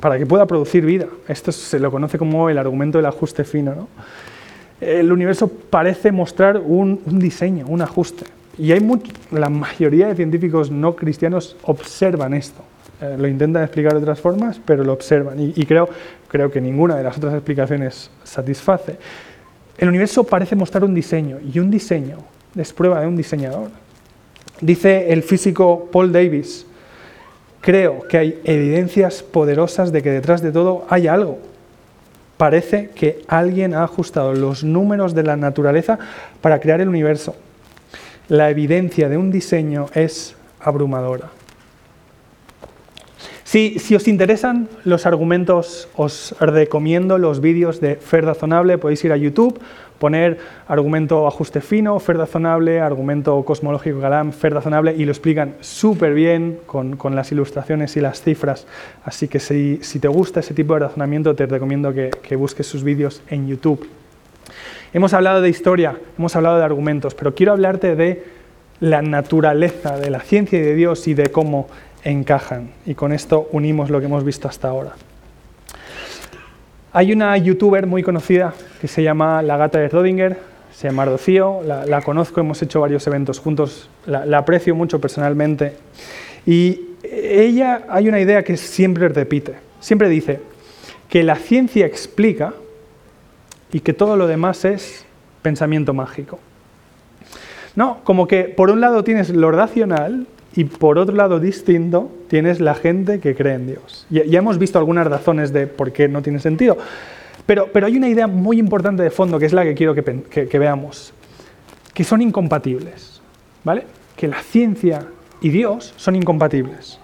para 0.00 0.18
que 0.18 0.26
pueda 0.26 0.46
producir 0.46 0.84
vida. 0.84 1.06
Esto 1.28 1.52
se 1.52 1.78
lo 1.78 1.90
conoce 1.90 2.18
como 2.18 2.50
el 2.50 2.58
argumento 2.58 2.98
del 2.98 3.06
ajuste 3.06 3.44
fino. 3.44 3.88
El 4.80 5.12
universo 5.12 5.48
parece 5.48 6.12
mostrar 6.12 6.58
un 6.58 7.00
diseño, 7.04 7.66
un 7.66 7.82
ajuste. 7.82 8.37
Y 8.58 8.72
hay 8.72 8.84
la 9.30 9.48
mayoría 9.48 10.08
de 10.08 10.16
científicos 10.16 10.70
no 10.70 10.96
cristianos 10.96 11.56
observan 11.62 12.34
esto. 12.34 12.62
Eh, 13.00 13.14
lo 13.16 13.28
intentan 13.28 13.62
explicar 13.62 13.92
de 13.92 14.00
otras 14.00 14.20
formas, 14.20 14.60
pero 14.64 14.82
lo 14.82 14.92
observan. 14.92 15.36
Y, 15.38 15.64
creo, 15.64 15.88
creo 16.26 16.50
que 16.50 16.60
ninguna 16.60 16.96
de 16.96 17.04
las 17.04 17.16
otras 17.16 17.34
explicaciones 17.34 18.10
satisface. 18.24 18.96
El 19.76 19.88
universo 19.88 20.24
parece 20.24 20.56
mostrar 20.56 20.82
un 20.82 20.92
diseño, 20.92 21.38
y 21.40 21.60
un 21.60 21.70
diseño 21.70 22.18
es 22.56 22.72
prueba 22.72 23.00
de 23.00 23.06
un 23.06 23.16
diseñador. 23.16 23.70
Dice 24.60 25.12
el 25.12 25.22
físico 25.22 25.88
Paul 25.92 26.10
Davis, 26.10 26.66
creo 27.60 28.08
que 28.08 28.18
hay 28.18 28.40
evidencias 28.42 29.22
poderosas 29.22 29.92
de 29.92 30.02
que 30.02 30.10
detrás 30.10 30.42
de 30.42 30.50
todo 30.50 30.84
hay 30.88 31.06
algo. 31.06 31.38
Parece 32.36 32.90
que 32.90 33.22
alguien 33.28 33.74
ha 33.74 33.84
ajustado 33.84 34.34
los 34.34 34.64
números 34.64 35.14
de 35.14 35.22
la 35.22 35.36
naturaleza 35.36 36.00
para 36.40 36.58
crear 36.58 36.80
el 36.80 36.88
universo 36.88 37.36
la 38.28 38.50
evidencia 38.50 39.08
de 39.08 39.16
un 39.16 39.30
diseño 39.30 39.86
es 39.94 40.36
abrumadora. 40.60 41.30
Si, 43.48 43.94
os 43.96 44.06
interesan 44.08 44.68
los 44.84 45.06
argumentos, 45.06 45.88
os 45.96 46.36
recomiendo 46.38 47.16
los 47.16 47.40
vídeos 47.40 47.80
de 47.80 47.96
Fer 47.96 48.26
Razonable. 48.26 48.76
Podéis 48.76 49.02
ir 49.06 49.12
a 49.12 49.16
YouTube, 49.16 49.58
poner 49.98 50.36
argumento 50.66 51.26
ajuste 51.26 51.62
fino, 51.62 51.98
Fer 51.98 52.18
Razonable, 52.18 52.80
argumento 52.80 53.42
cosmológico 53.46 54.00
Galán, 54.00 54.34
Fer 54.34 54.52
Razonable, 54.52 54.94
y 54.94 55.06
lo 55.06 55.12
explican 55.12 55.54
súper 55.60 56.12
bien 56.12 56.58
con, 56.66 56.98
las 57.16 57.32
ilustraciones 57.32 57.96
y 57.96 58.02
las 58.02 58.20
cifras. 58.20 58.66
Así 59.02 59.28
que 59.28 59.40
si, 59.40 59.78
te 59.98 60.08
gusta 60.08 60.40
ese 60.40 60.52
tipo 60.52 60.74
de 60.74 60.80
razonamiento, 60.80 61.34
te 61.34 61.46
recomiendo 61.46 61.94
que, 61.94 62.10
que 62.10 62.36
busques 62.36 62.66
sus 62.66 62.84
vídeos 62.84 63.22
en 63.30 63.48
YouTube. 63.48 63.88
Hemos 64.92 65.12
hablado 65.12 65.42
de 65.42 65.50
historia, 65.50 65.96
hemos 66.18 66.34
hablado 66.34 66.56
de 66.58 66.64
argumentos, 66.64 67.14
pero 67.14 67.34
quiero 67.34 67.52
hablarte 67.52 67.94
de 67.94 68.24
la 68.80 69.02
naturaleza 69.02 69.98
de 69.98 70.08
la 70.08 70.20
ciencia 70.20 70.58
y 70.58 70.62
de 70.62 70.74
Dios 70.74 71.06
y 71.08 71.14
de 71.14 71.30
cómo 71.30 71.68
encajan. 72.04 72.70
Y 72.86 72.94
con 72.94 73.12
esto 73.12 73.48
unimos 73.52 73.90
lo 73.90 74.00
que 74.00 74.06
hemos 74.06 74.24
visto 74.24 74.48
hasta 74.48 74.68
ahora. 74.68 74.92
Hay 76.92 77.12
una 77.12 77.36
youtuber 77.36 77.86
muy 77.86 78.02
conocida 78.02 78.54
que 78.80 78.88
se 78.88 79.02
llama 79.02 79.42
La 79.42 79.58
Gata 79.58 79.78
de 79.78 79.88
Rodinger, 79.88 80.38
se 80.72 80.88
llama 80.88 81.04
Rocío, 81.04 81.60
la, 81.64 82.00
conozco, 82.02 82.40
hemos 82.40 82.62
hecho 82.62 82.80
varios 82.80 83.06
eventos 83.06 83.40
juntos, 83.40 83.90
la, 84.06 84.24
la 84.24 84.38
aprecio 84.38 84.74
mucho 84.74 85.00
personalmente. 85.00 85.74
Y 86.46 86.80
ella 87.02 87.84
hay 87.90 88.08
una 88.08 88.20
idea 88.20 88.42
que 88.42 88.56
siempre 88.56 89.08
repite, 89.08 89.56
siempre 89.80 90.08
dice 90.08 90.40
que 91.10 91.22
la 91.22 91.36
ciencia 91.36 91.84
explica 91.84 92.54
y 93.72 93.80
que 93.80 93.92
todo 93.92 94.16
lo 94.16 94.26
demás 94.26 94.64
es 94.64 95.04
pensamiento 95.42 95.94
mágico. 95.94 96.38
No, 97.76 97.98
como 98.04 98.26
que 98.26 98.44
por 98.44 98.70
un 98.70 98.80
lado 98.80 99.04
tienes 99.04 99.30
lo 99.30 99.50
racional 99.50 100.26
y 100.54 100.64
por 100.64 100.98
otro 100.98 101.14
lado 101.14 101.38
distinto 101.38 102.10
tienes 102.28 102.60
la 102.60 102.74
gente 102.74 103.20
que 103.20 103.34
cree 103.34 103.54
en 103.54 103.66
Dios. 103.66 104.06
Ya, 104.10 104.22
hemos 104.38 104.58
visto 104.58 104.78
algunas 104.78 105.06
razones 105.06 105.52
de 105.52 105.66
por 105.66 105.92
qué 105.92 106.08
no 106.08 106.22
tiene 106.22 106.40
sentido, 106.40 106.76
pero, 107.46 107.68
pero 107.72 107.86
hay 107.86 107.96
una 107.96 108.08
idea 108.08 108.26
muy 108.26 108.58
importante 108.58 109.02
de 109.02 109.10
fondo 109.10 109.38
que 109.38 109.46
es 109.46 109.52
la 109.52 109.64
que 109.64 109.74
quiero 109.74 109.94
que, 109.94 110.02
que 110.48 110.58
veamos, 110.58 111.12
que 111.94 112.04
son 112.04 112.20
incompatibles, 112.22 113.20
¿vale? 113.64 113.84
Que 114.16 114.28
la 114.28 114.42
ciencia 114.42 115.06
y 115.40 115.50
Dios 115.50 115.94
son 115.96 116.16
incompatibles. 116.16 116.98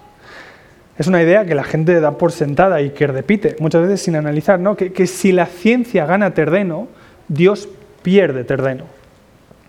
Es 0.97 1.07
una 1.07 1.21
idea 1.21 1.45
que 1.45 1.55
la 1.55 1.63
gente 1.63 1.99
da 1.99 2.17
por 2.17 2.31
sentada 2.31 2.81
y 2.81 2.91
que 2.91 3.07
repite 3.07 3.55
muchas 3.59 3.81
veces 3.81 4.01
sin 4.01 4.15
analizar, 4.15 4.59
¿no? 4.59 4.77
que, 4.77 4.93
que 4.93 5.07
si 5.07 5.31
la 5.31 5.45
ciencia 5.45 6.05
gana 6.05 6.33
terreno, 6.33 6.87
Dios 7.27 7.67
pierde 8.01 8.43
terreno. 8.43 8.85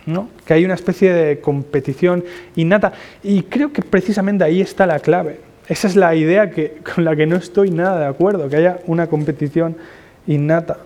¿no? 0.07 0.29
Que 0.45 0.55
hay 0.55 0.65
una 0.65 0.75
especie 0.75 1.13
de 1.13 1.41
competición 1.41 2.25
innata. 2.55 2.93
Y 3.23 3.43
creo 3.43 3.73
que 3.73 3.83
precisamente 3.83 4.45
ahí 4.45 4.61
está 4.61 4.87
la 4.87 5.01
clave. 5.01 5.41
Esa 5.69 5.89
es 5.89 5.97
la 5.97 6.15
idea 6.15 6.51
con 6.95 7.05
la 7.05 7.17
que 7.17 7.27
no 7.27 7.37
estoy 7.37 7.71
nada 7.71 7.99
de 7.99 8.07
acuerdo, 8.07 8.49
que 8.49 8.57
haya 8.57 8.79
una 8.87 9.09
competición 9.09 9.77
innata. 10.29 10.79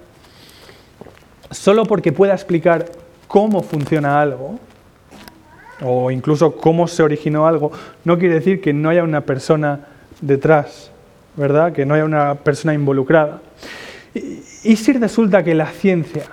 Solo 1.50 1.84
porque 1.84 2.12
pueda 2.12 2.32
explicar 2.32 2.86
cómo 3.28 3.62
funciona 3.62 4.20
algo, 4.20 4.58
o 5.82 6.10
incluso 6.10 6.56
cómo 6.56 6.88
se 6.88 7.02
originó 7.02 7.46
algo, 7.46 7.72
no 8.04 8.18
quiere 8.18 8.34
decir 8.34 8.60
que 8.60 8.72
no 8.72 8.88
haya 8.88 9.02
una 9.02 9.22
persona 9.22 9.88
detrás, 10.20 10.90
¿verdad? 11.36 11.72
Que 11.72 11.86
no 11.86 11.94
haya 11.94 12.04
una 12.04 12.34
persona 12.36 12.74
involucrada. 12.74 13.40
Y, 14.14 14.76
si 14.76 14.92
resulta 14.92 15.42
que 15.42 15.54
la 15.54 15.66
ciencia 15.66 16.24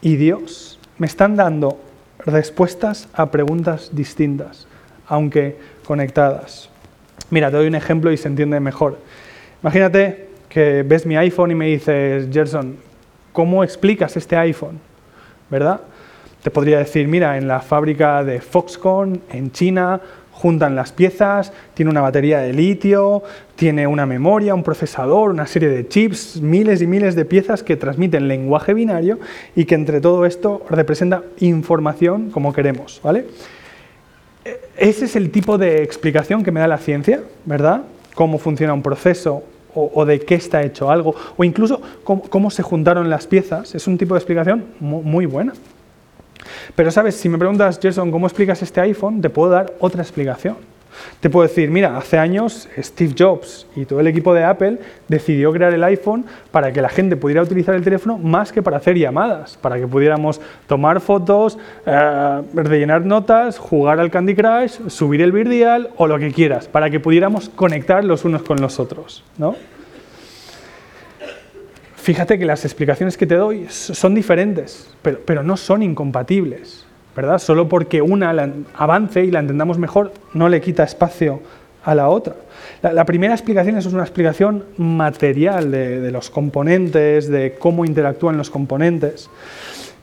y 0.00 0.16
Dios 0.16 0.78
me 0.98 1.06
están 1.06 1.36
dando 1.36 1.80
respuestas 2.18 3.08
a 3.14 3.30
preguntas 3.30 3.90
distintas, 3.92 4.66
aunque 5.06 5.56
conectadas. 5.84 6.68
Mira, 7.30 7.50
te 7.50 7.56
doy 7.56 7.66
un 7.66 7.74
ejemplo 7.74 8.12
y 8.12 8.16
se 8.16 8.28
entiende 8.28 8.60
mejor. 8.60 8.98
Imagínate 9.62 10.28
que 10.48 10.82
ves 10.82 11.06
mi 11.06 11.16
iPhone 11.16 11.50
y 11.50 11.54
me 11.54 11.66
dices, 11.66 12.28
Gerson, 12.32 12.76
¿cómo 13.32 13.64
explicas 13.64 14.16
este 14.16 14.36
iPhone? 14.36 14.78
¿Verdad? 15.50 15.80
Te 16.42 16.50
podría 16.50 16.78
decir, 16.78 17.08
mira, 17.08 17.36
en 17.36 17.48
la 17.48 17.60
fábrica 17.60 18.22
de 18.22 18.40
Foxconn, 18.40 19.22
en 19.30 19.50
China, 19.50 20.00
juntan 20.36 20.76
las 20.76 20.92
piezas, 20.92 21.52
tiene 21.72 21.90
una 21.90 22.02
batería 22.02 22.40
de 22.40 22.52
litio, 22.52 23.22
tiene 23.56 23.86
una 23.86 24.04
memoria, 24.04 24.54
un 24.54 24.62
procesador, 24.62 25.30
una 25.30 25.46
serie 25.46 25.70
de 25.70 25.88
chips, 25.88 26.42
miles 26.42 26.82
y 26.82 26.86
miles 26.86 27.14
de 27.14 27.24
piezas 27.24 27.62
que 27.62 27.76
transmiten 27.76 28.28
lenguaje 28.28 28.74
binario 28.74 29.18
y 29.54 29.64
que 29.64 29.74
entre 29.74 30.02
todo 30.02 30.26
esto 30.26 30.64
representa 30.68 31.22
información 31.38 32.30
como 32.30 32.52
queremos, 32.52 33.00
¿vale? 33.02 33.24
E, 34.44 34.60
ese 34.76 35.06
es 35.06 35.16
el 35.16 35.30
tipo 35.30 35.56
de 35.56 35.82
explicación 35.82 36.44
que 36.44 36.52
me 36.52 36.60
da 36.60 36.68
la 36.68 36.78
ciencia, 36.78 37.22
¿verdad? 37.46 37.84
Cómo 38.14 38.36
funciona 38.38 38.74
un 38.74 38.82
proceso 38.82 39.42
o, 39.78 40.06
de 40.06 40.20
qué 40.20 40.36
está 40.36 40.62
hecho 40.62 40.90
algo, 40.90 41.14
o 41.36 41.44
incluso 41.44 41.82
cómo, 42.02 42.50
se 42.50 42.62
juntaron 42.62 43.10
las 43.10 43.26
piezas, 43.26 43.74
es 43.74 43.86
un 43.86 43.98
tipo 43.98 44.14
de 44.14 44.20
explicación 44.20 44.64
muy 44.80 45.26
buena. 45.26 45.52
Pero 46.74 46.90
sabes, 46.90 47.14
si 47.16 47.28
me 47.28 47.38
preguntas, 47.38 47.78
Jason, 47.82 48.10
¿cómo 48.10 48.26
explicas 48.26 48.62
este 48.62 48.80
iPhone? 48.80 49.20
Te 49.20 49.30
puedo 49.30 49.50
dar 49.50 49.72
otra 49.80 50.02
explicación. 50.02 50.56
Te 51.20 51.30
puedo 51.30 51.46
decir, 51.46 51.70
mira, 51.70 51.96
hace 51.96 52.18
años 52.18 52.68
Steve 52.78 53.14
Jobs 53.16 53.66
y 53.76 53.84
todo 53.84 54.00
el 54.00 54.06
equipo 54.06 54.34
de 54.34 54.44
Apple 54.44 54.78
decidió 55.08 55.52
crear 55.52 55.72
el 55.72 55.84
iPhone 55.84 56.24
para 56.50 56.72
que 56.72 56.80
la 56.80 56.88
gente 56.88 57.16
pudiera 57.16 57.42
utilizar 57.42 57.74
el 57.74 57.82
teléfono 57.82 58.18
más 58.18 58.52
que 58.52 58.62
para 58.62 58.78
hacer 58.78 58.96
llamadas, 58.96 59.56
para 59.60 59.76
que 59.76 59.86
pudiéramos 59.86 60.40
tomar 60.66 61.00
fotos, 61.00 61.58
eh, 61.86 62.42
rellenar 62.54 63.04
notas, 63.04 63.58
jugar 63.58 64.00
al 64.00 64.10
Candy 64.10 64.34
Crush, 64.34 64.88
subir 64.88 65.22
el 65.22 65.32
Virdial 65.32 65.90
o 65.96 66.06
lo 66.06 66.18
que 66.18 66.32
quieras, 66.32 66.68
para 66.68 66.90
que 66.90 67.00
pudiéramos 67.00 67.48
conectar 67.48 68.04
los 68.04 68.24
unos 68.24 68.42
con 68.42 68.60
los 68.60 68.78
otros, 68.80 69.22
¿no? 69.38 69.54
Fíjate 72.06 72.38
que 72.38 72.44
las 72.44 72.64
explicaciones 72.64 73.16
que 73.16 73.26
te 73.26 73.34
doy 73.34 73.66
son 73.68 74.14
diferentes, 74.14 74.88
pero, 75.02 75.42
no 75.42 75.56
son 75.56 75.82
incompatibles, 75.82 76.86
¿verdad? 77.16 77.40
Solo 77.40 77.68
porque 77.68 78.00
una 78.00 78.32
avance 78.74 79.24
y 79.24 79.32
la 79.32 79.40
entendamos 79.40 79.76
mejor 79.76 80.12
no 80.32 80.48
le 80.48 80.60
quita 80.60 80.84
espacio 80.84 81.40
a 81.82 81.96
la 81.96 82.08
otra. 82.08 82.36
La, 82.80 83.04
primera 83.04 83.34
explicación 83.34 83.76
es 83.76 83.86
una 83.86 84.04
explicación 84.04 84.66
material 84.76 85.72
de, 85.72 86.12
los 86.12 86.30
componentes, 86.30 87.28
de 87.28 87.56
cómo 87.58 87.84
interactúan 87.84 88.36
los 88.36 88.50
componentes. 88.50 89.28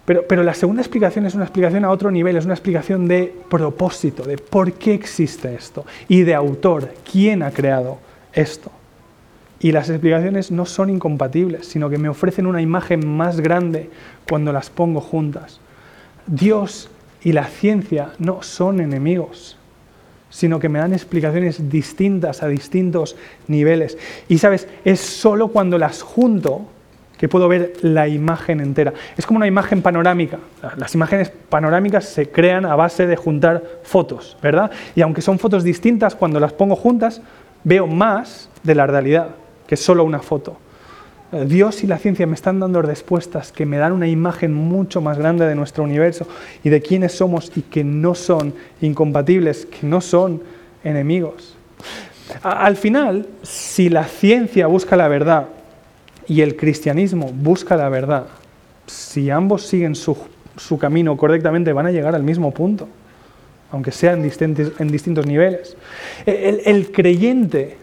Pero, 0.04 0.26
pero, 0.28 0.44
la 0.44 0.54
segunda 0.54 0.82
explicación 0.82 1.26
es 1.26 1.36
una 1.36 1.46
explicación 1.46 1.86
a 1.86 1.90
otro 1.90 2.12
nivel, 2.12 2.36
es 2.36 2.44
una 2.44 2.54
explicación 2.54 3.08
de 3.08 3.34
propósito, 3.50 4.24
de 4.24 4.38
por 4.38 4.74
qué 4.74 4.94
existe 4.94 5.56
esto 5.56 5.86
y 6.10 6.24
de 6.24 6.36
autor, 6.36 6.90
quién 7.10 7.44
ha 7.44 7.52
creado 7.52 8.00
esto. 8.34 8.74
Y 9.64 9.72
las 9.72 9.90
explicaciones 9.90 10.52
no 10.52 10.66
son 10.66 10.90
incompatibles, 10.90 11.66
sino 11.66 11.90
que 11.90 11.98
me 11.98 12.10
ofrecen 12.10 12.48
una 12.48 12.62
imagen 12.62 13.08
más 13.08 13.40
grande 13.40 13.90
cuando 14.30 14.52
las 14.52 14.70
pongo 14.70 15.00
juntas. 15.00 15.62
Dios 16.28 16.90
y 17.24 17.32
la 17.32 17.46
ciencia 17.46 18.10
no 18.20 18.44
son 18.44 18.82
enemigos, 18.82 19.56
sino 20.30 20.60
que 20.60 20.68
me 20.68 20.80
dan 20.80 20.92
explicaciones 20.92 21.70
distintas 21.70 22.44
a 22.44 22.50
distintos 22.50 23.16
niveles. 23.48 23.98
Y 24.28 24.40
sabes, 24.40 24.68
es 24.84 25.00
solo 25.00 25.48
cuando 25.48 25.78
las 25.78 26.02
junto 26.02 26.66
que 27.18 27.30
puedo 27.30 27.48
ver 27.48 27.72
la 27.84 28.10
imagen 28.10 28.60
entera. 28.60 28.92
Es 29.16 29.26
como 29.26 29.38
una 29.38 29.48
imagen 29.48 29.82
panorámica. 29.82 30.40
Las 30.76 30.94
imágenes 30.94 31.32
panorámicas 31.48 32.04
se 32.04 32.30
crean 32.30 32.66
a 32.66 32.76
base 32.76 33.08
de 33.08 33.16
juntar 33.16 33.64
fotos, 33.84 34.36
¿verdad? 34.44 34.72
Y 34.94 35.02
aunque 35.04 35.22
son 35.22 35.40
fotos 35.40 35.64
distintas, 35.64 36.16
cuando 36.16 36.42
las 36.42 36.52
pongo 36.52 36.76
juntas, 36.76 37.22
veo 37.64 37.88
más 37.88 38.50
de 38.64 38.76
la 38.76 38.88
realidad 38.88 39.38
que 39.74 39.78
solo 39.78 40.04
una 40.04 40.20
foto. 40.20 40.58
Eh, 41.32 41.46
Dios 41.48 41.84
y 41.84 41.88
la 41.88 41.98
ciencia 41.98 42.28
me 42.28 42.36
están 42.36 42.60
dando 42.60 42.84
respuestas 42.84 43.52
que 43.52 43.66
me 43.66 43.78
dan 43.78 43.92
una 43.92 44.08
imagen 44.08 44.54
mucho 44.54 45.02
más 45.02 45.18
grande 45.18 45.48
de 45.48 45.56
nuestro 45.56 45.84
universo 45.84 46.28
y 46.64 46.70
de 46.70 46.80
quiénes 46.80 47.14
somos 47.14 47.52
y 47.56 47.64
que 47.64 47.84
no 47.84 48.14
son 48.14 48.54
incompatibles, 48.82 49.66
que 49.66 49.88
no 49.88 50.00
son 50.00 50.44
enemigos. 50.84 51.56
Al 52.44 52.76
final, 52.76 53.26
si 53.42 53.90
la 53.90 54.04
ciencia 54.04 54.68
busca 54.68 54.96
la 54.96 55.08
verdad 55.08 55.48
y 56.28 56.42
el 56.42 56.56
cristianismo 56.56 57.32
busca 57.34 57.76
la 57.76 57.90
verdad, 57.90 58.28
si 58.86 59.32
ambos 59.32 59.64
siguen 59.66 59.96
su, 59.96 60.16
camino 60.80 61.18
correctamente, 61.18 61.74
van 61.74 61.88
a 61.88 61.92
llegar 61.92 62.14
al 62.14 62.22
mismo 62.22 62.52
punto, 62.52 62.88
aunque 63.72 63.92
sean 63.92 64.22
distintos, 64.22 64.74
en 64.80 64.90
distintos 64.90 65.26
niveles. 65.26 65.76
el 66.28 66.92
creyente 66.92 67.82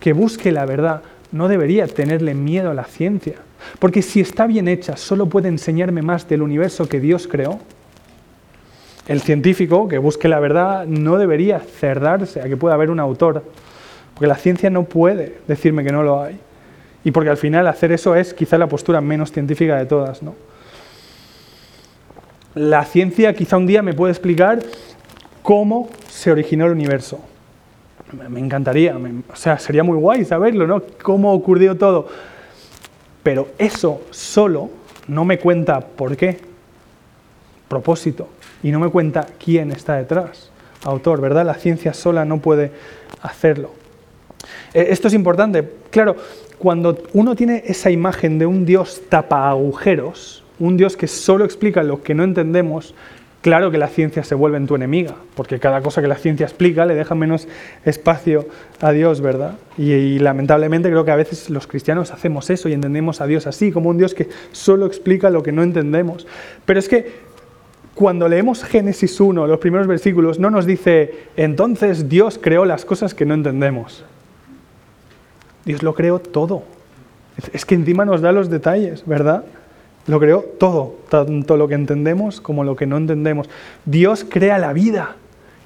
que 0.00 0.12
busque 0.12 0.52
la 0.52 0.66
verdad 0.66 1.02
no 1.32 1.48
debería 1.48 1.86
tenerle 1.86 2.34
miedo 2.34 2.70
a 2.70 2.74
la 2.74 2.84
ciencia, 2.84 3.36
porque 3.78 4.02
si 4.02 4.20
está 4.20 4.46
bien 4.46 4.68
hecha, 4.68 4.96
solo 4.96 5.26
puede 5.26 5.48
enseñarme 5.48 6.02
más 6.02 6.28
del 6.28 6.42
universo 6.42 6.88
que 6.88 7.00
Dios 7.00 7.28
creó. 7.28 7.58
El 9.06 9.20
científico 9.20 9.88
que 9.88 9.98
busque 9.98 10.28
la 10.28 10.40
verdad 10.40 10.86
no 10.86 11.16
debería 11.16 11.60
cerrarse 11.60 12.40
a 12.40 12.44
que 12.44 12.56
pueda 12.56 12.74
haber 12.74 12.90
un 12.90 13.00
autor, 13.00 13.44
porque 14.14 14.26
la 14.26 14.36
ciencia 14.36 14.70
no 14.70 14.84
puede 14.84 15.38
decirme 15.46 15.84
que 15.84 15.92
no 15.92 16.02
lo 16.02 16.22
hay. 16.22 16.38
Y 17.04 17.10
porque 17.10 17.30
al 17.30 17.36
final 17.36 17.66
hacer 17.68 17.92
eso 17.92 18.14
es 18.14 18.34
quizá 18.34 18.58
la 18.58 18.66
postura 18.66 19.00
menos 19.00 19.32
científica 19.32 19.76
de 19.76 19.86
todas. 19.86 20.22
¿no? 20.22 20.34
La 22.54 22.84
ciencia 22.84 23.32
quizá 23.34 23.56
un 23.56 23.66
día 23.66 23.82
me 23.82 23.94
puede 23.94 24.12
explicar 24.12 24.58
cómo 25.42 25.88
se 26.08 26.30
originó 26.30 26.66
el 26.66 26.72
universo, 26.72 27.20
me 28.12 28.40
encantaría, 28.40 28.96
o 28.96 29.36
sea, 29.36 29.58
sería 29.58 29.84
muy 29.84 29.98
guay 29.98 30.24
saberlo, 30.24 30.66
¿no? 30.66 30.82
Cómo 31.02 31.32
ocurrió 31.32 31.76
todo. 31.76 32.08
Pero 33.22 33.48
eso 33.58 34.02
solo 34.10 34.70
no 35.06 35.24
me 35.24 35.38
cuenta 35.38 35.80
por 35.80 36.16
qué, 36.16 36.38
propósito, 37.68 38.28
y 38.62 38.70
no 38.70 38.80
me 38.80 38.88
cuenta 38.88 39.26
quién 39.42 39.70
está 39.70 39.96
detrás, 39.96 40.50
autor, 40.84 41.20
¿verdad? 41.20 41.44
La 41.44 41.54
ciencia 41.54 41.92
sola 41.92 42.24
no 42.24 42.38
puede 42.38 42.72
hacerlo. 43.22 43.70
Eh, 44.72 44.86
esto 44.90 45.08
es 45.08 45.14
importante. 45.14 45.68
Claro, 45.90 46.16
cuando 46.58 47.02
uno 47.12 47.34
tiene 47.36 47.62
esa 47.66 47.90
imagen 47.90 48.38
de 48.38 48.46
un 48.46 48.64
Dios 48.64 49.02
tapa 49.08 49.48
agujeros, 49.48 50.44
un 50.58 50.76
Dios 50.76 50.96
que 50.96 51.06
solo 51.06 51.44
explica 51.44 51.82
lo 51.82 52.02
que 52.02 52.14
no 52.14 52.24
entendemos, 52.24 52.94
Claro 53.40 53.70
que 53.70 53.78
la 53.78 53.86
ciencia 53.86 54.24
se 54.24 54.34
vuelve 54.34 54.56
en 54.56 54.66
tu 54.66 54.74
enemiga, 54.74 55.14
porque 55.36 55.60
cada 55.60 55.80
cosa 55.80 56.02
que 56.02 56.08
la 56.08 56.16
ciencia 56.16 56.44
explica 56.44 56.84
le 56.84 56.96
deja 56.96 57.14
menos 57.14 57.46
espacio 57.84 58.48
a 58.80 58.90
Dios, 58.90 59.20
¿verdad? 59.20 59.54
Y, 59.76 60.18
lamentablemente 60.18 60.90
creo 60.90 61.04
que 61.04 61.12
a 61.12 61.16
veces 61.16 61.48
los 61.48 61.68
cristianos 61.68 62.10
hacemos 62.10 62.50
eso 62.50 62.68
y 62.68 62.72
entendemos 62.72 63.20
a 63.20 63.26
Dios 63.26 63.46
así, 63.46 63.70
como 63.70 63.90
un 63.90 63.98
Dios 63.98 64.12
que 64.12 64.28
solo 64.50 64.86
explica 64.86 65.30
lo 65.30 65.44
que 65.44 65.52
no 65.52 65.62
entendemos. 65.62 66.26
Pero 66.64 66.80
es 66.80 66.88
que 66.88 67.28
cuando 67.94 68.28
leemos 68.28 68.64
Génesis 68.64 69.20
1, 69.20 69.46
los 69.46 69.60
primeros 69.60 69.86
versículos, 69.86 70.40
no 70.40 70.50
nos 70.50 70.66
dice, 70.66 71.28
entonces 71.36 72.08
Dios 72.08 72.40
creó 72.42 72.64
las 72.64 72.84
cosas 72.84 73.14
que 73.14 73.24
no 73.24 73.34
entendemos. 73.34 74.04
Dios 75.64 75.84
lo 75.84 75.94
creó 75.94 76.18
todo. 76.18 76.64
Es 77.52 77.64
que 77.64 77.76
encima 77.76 78.04
nos 78.04 78.20
da 78.20 78.32
los 78.32 78.50
detalles, 78.50 79.04
¿verdad? 79.06 79.44
Lo 80.08 80.18
creó 80.18 80.40
todo, 80.40 80.96
tanto 81.10 81.58
lo 81.58 81.68
que 81.68 81.74
entendemos 81.74 82.40
como 82.40 82.64
lo 82.64 82.76
que 82.76 82.86
no 82.86 82.96
entendemos. 82.96 83.48
Dios 83.84 84.24
crea 84.26 84.58
la 84.58 84.72
vida, 84.72 85.16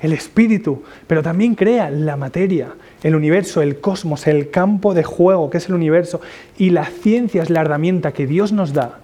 el 0.01 0.12
espíritu, 0.12 0.82
pero 1.07 1.22
también 1.22 1.55
crea 1.55 1.90
la 1.90 2.16
materia, 2.16 2.74
el 3.05 3.14
universo, 3.14 3.62
el 3.62 3.78
cosmos, 3.78 4.26
el 4.26 4.51
campo 4.51 4.95
de 4.95 5.05
juego 5.05 5.49
que 5.49 5.59
es 5.59 5.68
el 5.68 5.76
universo. 5.76 6.20
Y 6.59 6.70
la 6.70 6.86
ciencia 6.86 7.45
es 7.45 7.51
la 7.51 7.61
herramienta 7.61 8.11
que 8.11 8.26
Dios 8.26 8.51
nos 8.51 8.72
da 8.72 8.99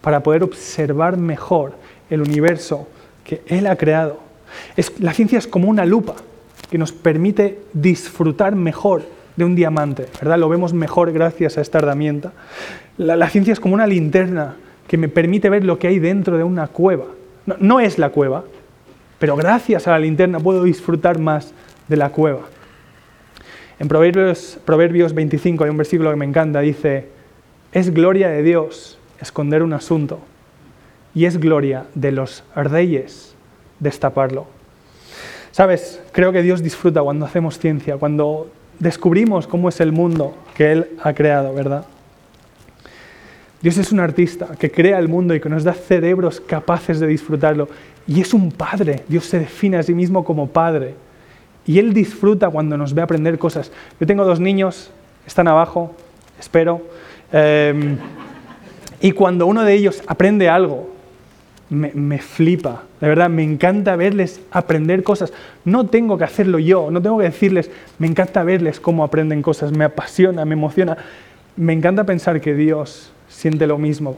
para 0.00 0.22
poder 0.22 0.42
observar 0.42 1.18
mejor 1.18 1.74
el 2.08 2.22
universo 2.22 2.88
que 3.24 3.42
Él 3.46 3.66
ha 3.66 3.76
creado. 3.76 4.20
la 5.00 5.12
ciencia 5.12 5.38
es 5.38 5.46
como 5.46 5.68
una 5.68 5.84
lupa 5.84 6.14
que 6.70 6.78
nos 6.78 6.92
permite 6.92 7.60
disfrutar 7.74 8.54
mejor 8.54 9.02
de 9.36 9.44
un 9.44 9.54
diamante, 9.54 10.06
¿verdad? 10.18 10.38
Lo 10.38 10.48
vemos 10.48 10.72
mejor 10.72 11.12
gracias 11.12 11.58
a 11.58 11.60
esta 11.60 11.76
herramienta. 11.76 12.32
La, 12.96 13.16
la 13.16 13.28
ciencia 13.28 13.52
es 13.52 13.60
como 13.60 13.74
una 13.74 13.86
linterna 13.86 14.56
que 14.88 14.96
me 14.96 15.08
permite 15.08 15.50
ver 15.50 15.64
lo 15.64 15.78
que 15.78 15.86
hay 15.86 15.98
dentro 16.00 16.36
de 16.36 16.42
una 16.42 16.66
cueva. 16.66 17.04
No, 17.60 17.78
es 17.78 17.98
la 17.98 18.10
cueva, 18.10 18.44
pero 19.18 19.36
gracias 19.36 19.86
a 19.86 19.92
la 19.92 19.98
linterna 19.98 20.40
puedo 20.40 20.64
disfrutar 20.64 21.18
más 21.18 21.52
de 21.86 21.96
la 21.96 22.10
cueva. 22.10 22.40
En 23.78 23.86
Proverbios, 23.86 24.58
Proverbios 24.64 25.14
25 25.14 25.64
hay 25.64 25.70
un 25.70 25.76
versículo 25.76 26.10
que 26.10 26.16
me 26.16 26.24
encanta, 26.24 26.60
dice, 26.60 27.06
es 27.70 27.92
gloria 27.94 28.28
de 28.28 28.42
Dios 28.42 28.98
esconder 29.20 29.62
un 29.62 29.72
asunto 29.72 30.20
y 31.14 31.26
es 31.26 31.38
gloria 31.38 31.84
de 31.94 32.10
los 32.10 32.42
reyes 32.56 33.34
destaparlo. 33.78 34.46
Sabes, 35.52 36.00
creo 36.12 36.32
que 36.32 36.42
Dios 36.42 36.62
disfruta 36.62 37.02
cuando 37.02 37.26
hacemos 37.26 37.58
ciencia, 37.58 37.96
cuando 37.96 38.50
descubrimos 38.78 39.46
cómo 39.46 39.68
es 39.68 39.80
el 39.80 39.92
mundo 39.92 40.34
que 40.56 40.72
Él 40.72 40.90
ha 41.02 41.12
creado, 41.12 41.54
¿verdad? 41.54 41.84
Dios 43.60 43.76
es 43.76 43.90
un 43.90 43.98
artista 43.98 44.48
que 44.58 44.70
crea 44.70 44.98
el 44.98 45.08
mundo 45.08 45.34
y 45.34 45.40
que 45.40 45.48
nos 45.48 45.64
da 45.64 45.72
cerebros 45.72 46.40
capaces 46.40 47.00
de 47.00 47.08
disfrutarlo. 47.08 47.68
Y 48.06 48.20
es 48.20 48.32
un 48.32 48.52
padre. 48.52 49.02
Dios 49.08 49.24
se 49.24 49.40
define 49.40 49.78
a 49.78 49.82
sí 49.82 49.94
mismo 49.94 50.24
como 50.24 50.48
padre. 50.48 50.94
Y 51.66 51.78
Él 51.78 51.92
disfruta 51.92 52.48
cuando 52.50 52.78
nos 52.78 52.94
ve 52.94 53.02
aprender 53.02 53.38
cosas. 53.38 53.72
Yo 54.00 54.06
tengo 54.06 54.24
dos 54.24 54.38
niños, 54.38 54.90
están 55.26 55.48
abajo, 55.48 55.94
espero. 56.38 56.82
Eh, 57.32 57.96
y 59.00 59.12
cuando 59.12 59.46
uno 59.46 59.64
de 59.64 59.74
ellos 59.74 60.02
aprende 60.06 60.48
algo, 60.48 60.88
me, 61.68 62.18
flipa. 62.18 62.84
De 63.00 63.08
verdad, 63.08 63.28
me 63.28 63.42
encanta 63.42 63.96
verles 63.96 64.40
aprender 64.50 65.02
cosas. 65.02 65.32
No 65.64 65.86
tengo 65.86 66.16
que 66.16 66.24
hacerlo 66.24 66.58
yo, 66.58 66.90
no 66.90 67.02
tengo 67.02 67.18
que 67.18 67.24
decirles, 67.24 67.70
me 67.98 68.06
encanta 68.06 68.42
verles 68.44 68.80
cómo 68.80 69.04
aprenden 69.04 69.42
cosas. 69.42 69.72
Me 69.72 69.84
apasiona, 69.84 70.44
me 70.44 70.54
emociona. 70.54 70.96
Me 71.56 71.72
encanta 71.72 72.04
pensar 72.04 72.40
que 72.40 72.54
Dios 72.54 73.12
siente 73.28 73.66
lo 73.66 73.78
mismo 73.78 74.16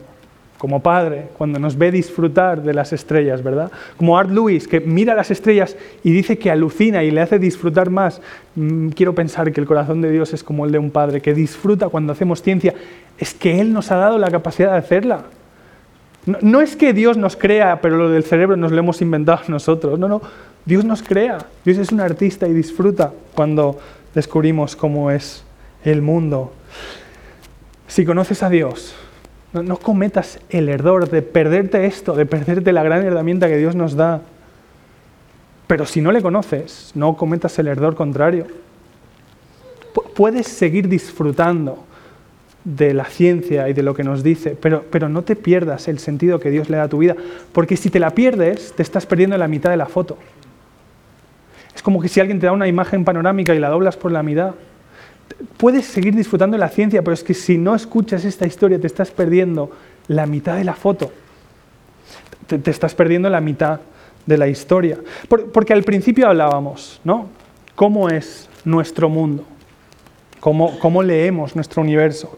como 0.61 0.83
padre 0.83 1.29
cuando 1.39 1.57
nos 1.57 1.75
ve 1.75 1.91
disfrutar 1.91 2.61
de 2.61 2.75
las 2.75 2.93
estrellas, 2.93 3.41
¿verdad? 3.41 3.71
Como 3.97 4.15
Art 4.15 4.29
Lewis, 4.29 4.67
que 4.67 4.79
mira 4.79 5.15
las 5.15 5.31
estrellas 5.31 5.75
y 6.03 6.11
dice 6.11 6.37
que 6.37 6.51
alucina 6.51 7.03
y 7.03 7.09
le 7.09 7.21
hace 7.21 7.39
disfrutar 7.39 7.89
más. 7.89 8.21
Mm, 8.53 8.89
quiero 8.89 9.15
pensar 9.15 9.51
que 9.51 9.59
el 9.59 9.65
corazón 9.65 10.03
de 10.03 10.11
Dios 10.11 10.35
es 10.35 10.43
como 10.43 10.67
el 10.67 10.71
de 10.71 10.77
un 10.77 10.91
padre, 10.91 11.19
que 11.19 11.33
disfruta 11.33 11.89
cuando 11.89 12.13
hacemos 12.13 12.43
ciencia. 12.43 12.75
Es 13.17 13.33
que 13.33 13.59
Él 13.59 13.73
nos 13.73 13.89
ha 13.89 13.95
dado 13.95 14.19
la 14.19 14.29
capacidad 14.29 14.73
de 14.73 14.77
hacerla. 14.77 15.23
No, 16.27 16.37
no 16.43 16.61
es 16.61 16.75
que 16.75 16.93
Dios 16.93 17.17
nos 17.17 17.35
crea, 17.35 17.81
pero 17.81 17.97
lo 17.97 18.11
del 18.11 18.23
cerebro 18.23 18.55
nos 18.55 18.71
lo 18.71 18.77
hemos 18.77 19.01
inventado 19.01 19.39
nosotros. 19.47 19.97
No, 19.97 20.07
no. 20.07 20.21
Dios 20.65 20.85
nos 20.85 21.01
crea. 21.01 21.39
Dios 21.65 21.79
es 21.79 21.91
un 21.91 22.01
artista 22.01 22.47
y 22.47 22.53
disfruta 22.53 23.11
cuando 23.33 23.79
descubrimos 24.13 24.75
cómo 24.75 25.09
es 25.09 25.43
el 25.83 26.03
mundo. 26.03 26.53
Si 27.91 28.05
conoces 28.05 28.41
a 28.41 28.49
Dios, 28.49 28.95
no, 29.51 29.75
cometas 29.75 30.39
el 30.49 30.69
error 30.69 31.09
de 31.09 31.21
perderte 31.21 31.85
esto, 31.87 32.15
de 32.15 32.25
perderte 32.25 32.71
la 32.71 32.83
gran 32.83 33.05
herramienta 33.05 33.49
que 33.49 33.57
Dios 33.57 33.75
nos 33.75 33.95
da. 33.95 34.21
Pero 35.67 35.85
si 35.85 35.99
no 35.99 36.13
le 36.13 36.21
conoces, 36.21 36.93
no 36.95 37.17
cometas 37.17 37.59
el 37.59 37.67
error 37.67 37.95
contrario. 37.95 38.47
Puedes 40.15 40.47
seguir 40.47 40.87
disfrutando 40.87 41.83
de 42.63 42.93
la 42.93 43.03
ciencia 43.03 43.67
y 43.67 43.73
de 43.73 43.83
lo 43.83 43.93
que 43.93 44.05
nos 44.05 44.23
dice, 44.23 44.51
pero, 44.51 44.85
pero 44.89 45.09
no 45.09 45.23
te 45.23 45.35
pierdas 45.35 45.89
el 45.89 45.99
sentido 45.99 46.39
que 46.39 46.49
Dios 46.49 46.69
le 46.69 46.77
da 46.77 46.83
a 46.83 46.87
tu 46.87 46.99
vida, 46.99 47.17
porque 47.51 47.75
si 47.75 47.89
te 47.89 47.99
la 47.99 48.11
pierdes, 48.11 48.71
te 48.71 48.83
estás 48.83 49.05
perdiendo 49.05 49.37
la 49.37 49.49
mitad 49.49 49.69
de 49.69 49.75
la 49.75 49.87
foto. 49.87 50.17
Es 51.75 51.81
como 51.81 51.99
que 51.99 52.07
si 52.07 52.21
alguien 52.21 52.39
te 52.39 52.45
da 52.45 52.53
una 52.53 52.69
imagen 52.69 53.03
panorámica 53.03 53.53
y 53.53 53.59
la 53.59 53.67
doblas 53.67 53.97
por 53.97 54.13
la 54.13 54.23
mitad, 54.23 54.53
puedes 55.57 55.85
seguir 55.85 56.15
disfrutando 56.15 56.55
de 56.55 56.59
la 56.59 56.69
ciencia, 56.69 57.01
pero 57.01 57.13
es 57.13 57.23
que 57.23 57.33
si 57.33 57.57
no 57.57 57.75
escuchas 57.75 58.25
esta 58.25 58.47
historia 58.47 58.79
te 58.79 58.87
estás 58.87 59.11
perdiendo 59.11 59.71
la 60.07 60.25
mitad 60.25 60.55
de 60.55 60.63
la 60.63 60.73
foto. 60.73 61.11
Te, 62.47 62.69
estás 62.69 62.95
perdiendo 62.95 63.29
la 63.29 63.41
mitad 63.41 63.79
de 64.25 64.37
la 64.37 64.47
historia. 64.47 64.97
Por, 65.27 65.51
porque 65.51 65.73
al 65.73 65.83
principio 65.83 66.27
hablábamos, 66.27 66.99
¿no? 67.03 67.27
¿Cómo 67.75 68.09
es 68.09 68.49
nuestro 68.65 69.09
mundo? 69.09 69.45
¿Cómo, 70.39 70.77
cómo 70.79 71.03
leemos 71.03 71.55
nuestro 71.55 71.81
universo? 71.81 72.37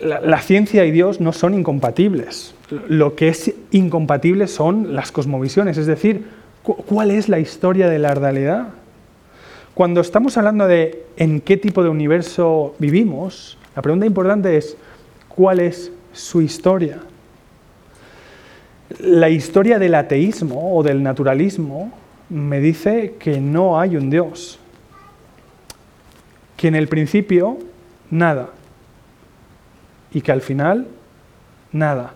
La 0.00 0.40
ciencia 0.40 0.84
y 0.84 0.90
Dios 0.90 1.20
no 1.20 1.32
son 1.32 1.54
incompatibles. 1.54 2.54
Lo 2.88 3.16
que 3.16 3.28
es 3.28 3.54
incompatible 3.70 4.46
son 4.46 4.94
las 4.94 5.10
cosmovisiones, 5.10 5.78
es 5.78 5.86
decir, 5.86 6.26
¿cuál 6.62 7.10
es 7.10 7.28
la 7.28 7.38
historia 7.38 7.88
de 7.88 7.98
la 7.98 8.14
realidad? 8.14 8.68
Cuando 9.76 10.00
estamos 10.00 10.38
hablando 10.38 10.66
de 10.66 11.04
en 11.18 11.42
qué 11.42 11.58
tipo 11.58 11.82
de 11.82 11.90
universo 11.90 12.74
vivimos, 12.78 13.58
la 13.74 13.82
pregunta 13.82 14.06
importante 14.06 14.56
es 14.56 14.74
¿cuál 15.28 15.60
es 15.60 15.92
su 16.14 16.40
historia? 16.40 17.00
La 19.00 19.28
historia 19.28 19.78
del 19.78 19.94
ateísmo 19.94 20.74
o 20.74 20.82
del 20.82 21.02
naturalismo 21.02 21.92
me 22.30 22.58
dice 22.60 23.16
que 23.18 23.38
no 23.38 23.78
hay 23.78 23.98
un 23.98 24.08
Dios, 24.08 24.58
que 26.56 26.68
en 26.68 26.74
el 26.74 26.88
principio 26.88 27.58
nada 28.10 28.48
y 30.10 30.22
que 30.22 30.32
al 30.32 30.40
final 30.40 30.86
nada, 31.72 32.14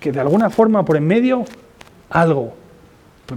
que 0.00 0.10
de 0.10 0.18
alguna 0.18 0.50
forma 0.50 0.84
por 0.84 0.96
en 0.96 1.06
medio 1.06 1.44
algo, 2.10 2.56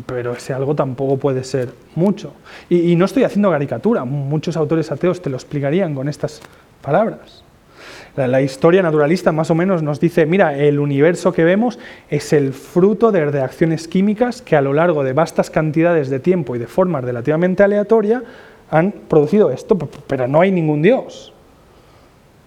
pero 0.06 0.34
ese 0.34 0.54
algo 0.54 0.76
tampoco 0.76 1.18
puede 1.18 1.44
ser 1.44 1.70
mucho. 1.96 2.34
Y, 2.70 2.96
no 2.96 3.06
estoy 3.06 3.24
haciendo 3.24 3.52
caricatura, 3.52 4.06
muchos 4.06 4.58
autores 4.58 4.92
ateos 4.92 5.22
te 5.22 5.30
lo 5.30 5.38
explicarían 5.38 5.96
con 5.96 6.10
estas 6.10 6.42
palabras. 6.82 7.44
La, 8.16 8.28
la, 8.28 8.42
historia 8.42 8.82
naturalista 8.82 9.32
más 9.32 9.52
o 9.52 9.56
menos 9.56 9.84
nos 9.84 10.00
dice, 10.00 10.26
mira, 10.26 10.58
el 10.58 10.80
universo 10.80 11.32
que 11.32 11.44
vemos 11.44 11.78
es 12.10 12.34
el 12.34 12.54
fruto 12.54 13.12
de 13.12 13.26
reacciones 13.26 13.88
químicas 13.88 14.42
que 14.42 14.56
a 14.56 14.62
lo 14.62 14.74
largo 14.74 15.04
de 15.04 15.14
vastas 15.14 15.50
cantidades 15.50 16.10
de 16.10 16.20
tiempo 16.20 16.56
y 16.56 16.60
de 16.60 16.68
forma 16.68 17.00
relativamente 17.00 17.64
aleatoria 17.64 18.24
han 18.70 18.92
producido 18.92 19.52
esto, 19.52 19.78
pero 20.08 20.28
no 20.28 20.42
hay 20.42 20.52
ningún 20.52 20.82
Dios. 20.82 21.34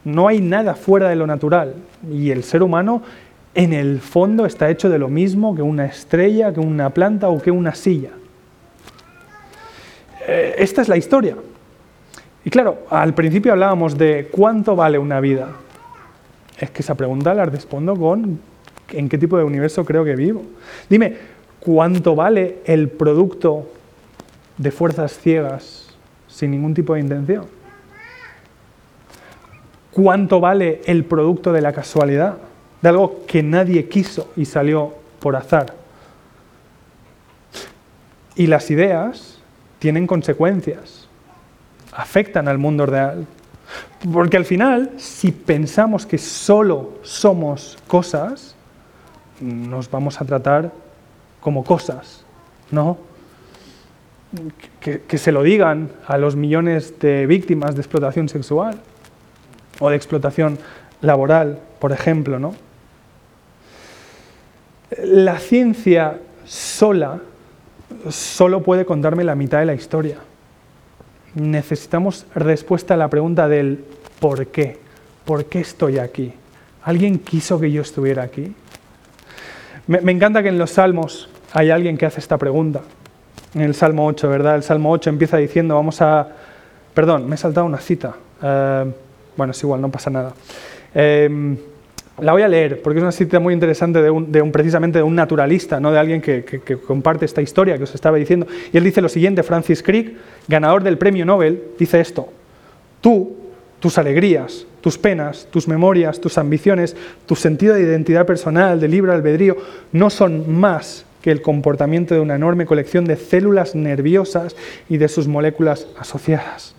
No 0.05 0.28
hay 0.28 0.41
nada 0.41 0.74
fuera 0.74 1.09
de 1.09 1.16
lo 1.16 1.26
natural. 1.26 1.74
Y 2.11 2.30
el 2.30 2.43
ser 2.43 2.62
humano 2.62 3.03
en 3.55 3.72
el 3.72 4.01
fondo 4.01 4.46
está 4.46 4.70
hecho 4.70 4.88
de 4.88 4.98
lo 4.98 5.09
mismo 5.09 5.55
que 5.55 5.62
una 5.62 5.86
estrella, 5.86 6.53
que 6.53 6.61
una 6.61 6.90
planta 6.90 7.28
o 7.28 7.40
que 7.40 7.51
una 7.51 7.74
silla. 7.74 8.11
Eh, 10.26 10.55
esta 10.59 10.82
es 10.82 10.88
la 10.88 10.96
historia. 10.96 11.36
Y 12.44 12.51
claro, 12.51 12.86
al 12.90 13.14
principio 13.14 13.53
hablábamos 13.53 13.98
de 13.98 14.28
cuánto 14.30 14.76
vale 14.76 14.98
una 14.98 15.20
vida. 15.20 15.48
Es 16.59 16.70
que 16.70 16.82
esa 16.82 16.94
pregunta 16.94 17.34
la 17.34 17.44
respondo 17.46 17.96
con 17.96 18.38
en 18.92 19.09
qué 19.09 19.18
tipo 19.18 19.36
de 19.36 19.44
universo 19.44 19.84
creo 19.84 20.05
que 20.05 20.14
vivo. 20.14 20.42
Dime, 20.88 21.16
¿cuánto 21.61 22.14
vale 22.14 22.59
el 22.64 22.88
producto 22.88 23.68
de 24.57 24.70
fuerzas 24.70 25.18
ciegas 25.18 25.94
sin 26.28 26.51
ningún 26.51 26.74
tipo 26.74 26.94
de 26.94 27.01
intención? 27.01 27.46
¿Cuánto 29.90 30.40
vale 30.40 30.82
el 30.86 31.05
producto 31.05 31.53
de 31.53 31.61
la 31.61 31.72
casualidad? 31.72 32.36
De 32.82 32.88
algo 32.88 33.24
que 33.26 33.42
nadie 33.42 33.88
quiso 33.88 34.30
y 34.36 34.44
salió 34.44 34.94
por 35.20 35.36
azar. 35.36 35.74
Y 38.34 38.46
las 38.46 38.70
ideas 38.70 39.38
tienen 39.78 40.06
consecuencias, 40.06 41.08
afectan 41.92 42.48
al 42.48 42.58
mundo 42.58 42.86
real. 42.86 43.26
Porque 44.12 44.36
al 44.36 44.44
final, 44.44 44.92
si 44.96 45.30
pensamos 45.30 46.06
que 46.06 46.18
solo 46.18 46.98
somos 47.02 47.78
cosas, 47.86 48.54
nos 49.40 49.90
vamos 49.90 50.20
a 50.20 50.24
tratar 50.24 50.72
como 51.40 51.64
cosas, 51.64 52.24
¿no? 52.70 52.98
Que, 54.80 55.02
que, 55.02 55.18
se 55.18 55.32
lo 55.32 55.42
digan 55.42 55.90
a 56.06 56.16
los 56.16 56.36
millones 56.36 56.98
de 57.00 57.26
víctimas 57.26 57.74
de 57.74 57.80
explotación 57.80 58.28
sexual 58.28 58.80
o 59.80 59.90
de 59.90 59.96
explotación 59.96 60.58
laboral, 61.00 61.58
por 61.80 61.90
ejemplo, 61.90 62.38
¿no? 62.38 62.54
La 64.99 65.38
ciencia 65.38 66.18
sola 66.45 67.20
solo 68.09 68.62
puede 68.62 68.84
contarme 68.84 69.22
la 69.22 69.36
mitad 69.36 69.61
de 69.61 69.66
la 69.66 69.74
historia. 69.74 70.18
Necesitamos 71.34 72.26
respuesta 72.34 72.95
a 72.95 72.97
la 72.97 73.09
pregunta 73.09 73.47
del 73.49 73.84
¿por 74.18 74.49
qué? 74.49 74.78
¿Por 75.24 75.45
qué 75.45 75.61
estoy 75.61 75.99
aquí? 75.99 76.32
¿Alguien 76.82 77.20
quiso 77.20 77.61
que 77.61 77.70
yo 77.70 77.82
estuviera 77.82 78.24
aquí? 78.24 78.53
Me, 79.86 80.11
encanta 80.11 80.43
que 80.43 80.49
en 80.49 80.59
los 80.59 80.72
salmos 80.72 81.28
hay 81.53 81.70
alguien 81.70 81.97
que 81.97 82.07
hace 82.07 82.18
esta 82.18 82.38
pregunta. 82.38 82.80
En 83.55 83.62
el 83.62 83.74
Salmo 83.74 84.07
8, 84.07 84.28
¿verdad? 84.28 84.57
El 84.57 84.62
Salmo 84.62 84.91
8 84.91 85.11
empieza 85.11 85.36
diciendo, 85.36 85.74
vamos 85.74 86.01
a... 86.03 86.28
Perdón, 86.95 87.28
me 87.28 87.34
he 87.34 87.38
saltado 87.38 87.66
una 87.66 87.78
cita. 87.78 88.14
Uh, 88.43 88.91
bueno, 89.36 89.53
es 89.53 89.62
igual, 89.62 89.80
no 89.80 89.91
pasa 89.91 90.11
nada. 90.11 90.32
Eh, 90.95 91.57
La 92.22 92.32
voy 92.32 92.42
a 92.42 92.48
leer 92.48 92.82
porque 92.82 92.98
es 92.98 93.02
una 93.02 93.12
cita 93.12 93.40
muy 93.40 93.54
interesante 93.54 94.02
de 94.02 94.10
un, 94.10 94.52
precisamente 94.52 95.02
un 95.02 95.14
naturalista, 95.14 95.80
no 95.80 95.92
de 95.92 95.98
alguien 95.98 96.20
que, 96.20 96.44
comparte 96.86 97.24
esta 97.24 97.42
historia 97.42 97.76
que 97.76 97.84
os 97.84 97.94
estaba 97.94 98.16
diciendo. 98.16 98.46
Y 98.72 98.76
él 98.76 98.84
dice 98.84 99.00
lo 99.00 99.08
siguiente, 99.08 99.42
Francis 99.42 99.82
Crick, 99.82 100.16
ganador 100.48 100.82
del 100.82 100.98
premio 100.98 101.24
Nobel, 101.24 101.62
dice 101.78 102.00
esto, 102.00 102.28
tú, 103.00 103.36
tus 103.80 103.98
alegrías, 103.98 104.66
tus 104.80 104.98
penas, 104.98 105.48
tus 105.50 105.68
memorias, 105.68 106.20
tus 106.20 106.38
ambiciones, 106.38 106.96
tu 107.26 107.36
sentido 107.36 107.74
de 107.74 107.82
identidad 107.82 108.26
personal, 108.26 108.80
de 108.80 108.88
libre 108.88 109.12
albedrío, 109.12 109.56
no 109.92 110.10
son 110.10 110.52
más 110.52 111.04
que 111.22 111.30
el 111.30 111.42
comportamiento 111.42 112.14
de 112.14 112.20
una 112.20 112.34
enorme 112.34 112.66
colección 112.66 113.04
de 113.04 113.16
células 113.16 113.74
nerviosas 113.74 114.56
y 114.88 114.96
de 114.96 115.08
sus 115.08 115.28
moléculas 115.28 115.86
asociadas. 115.98 116.74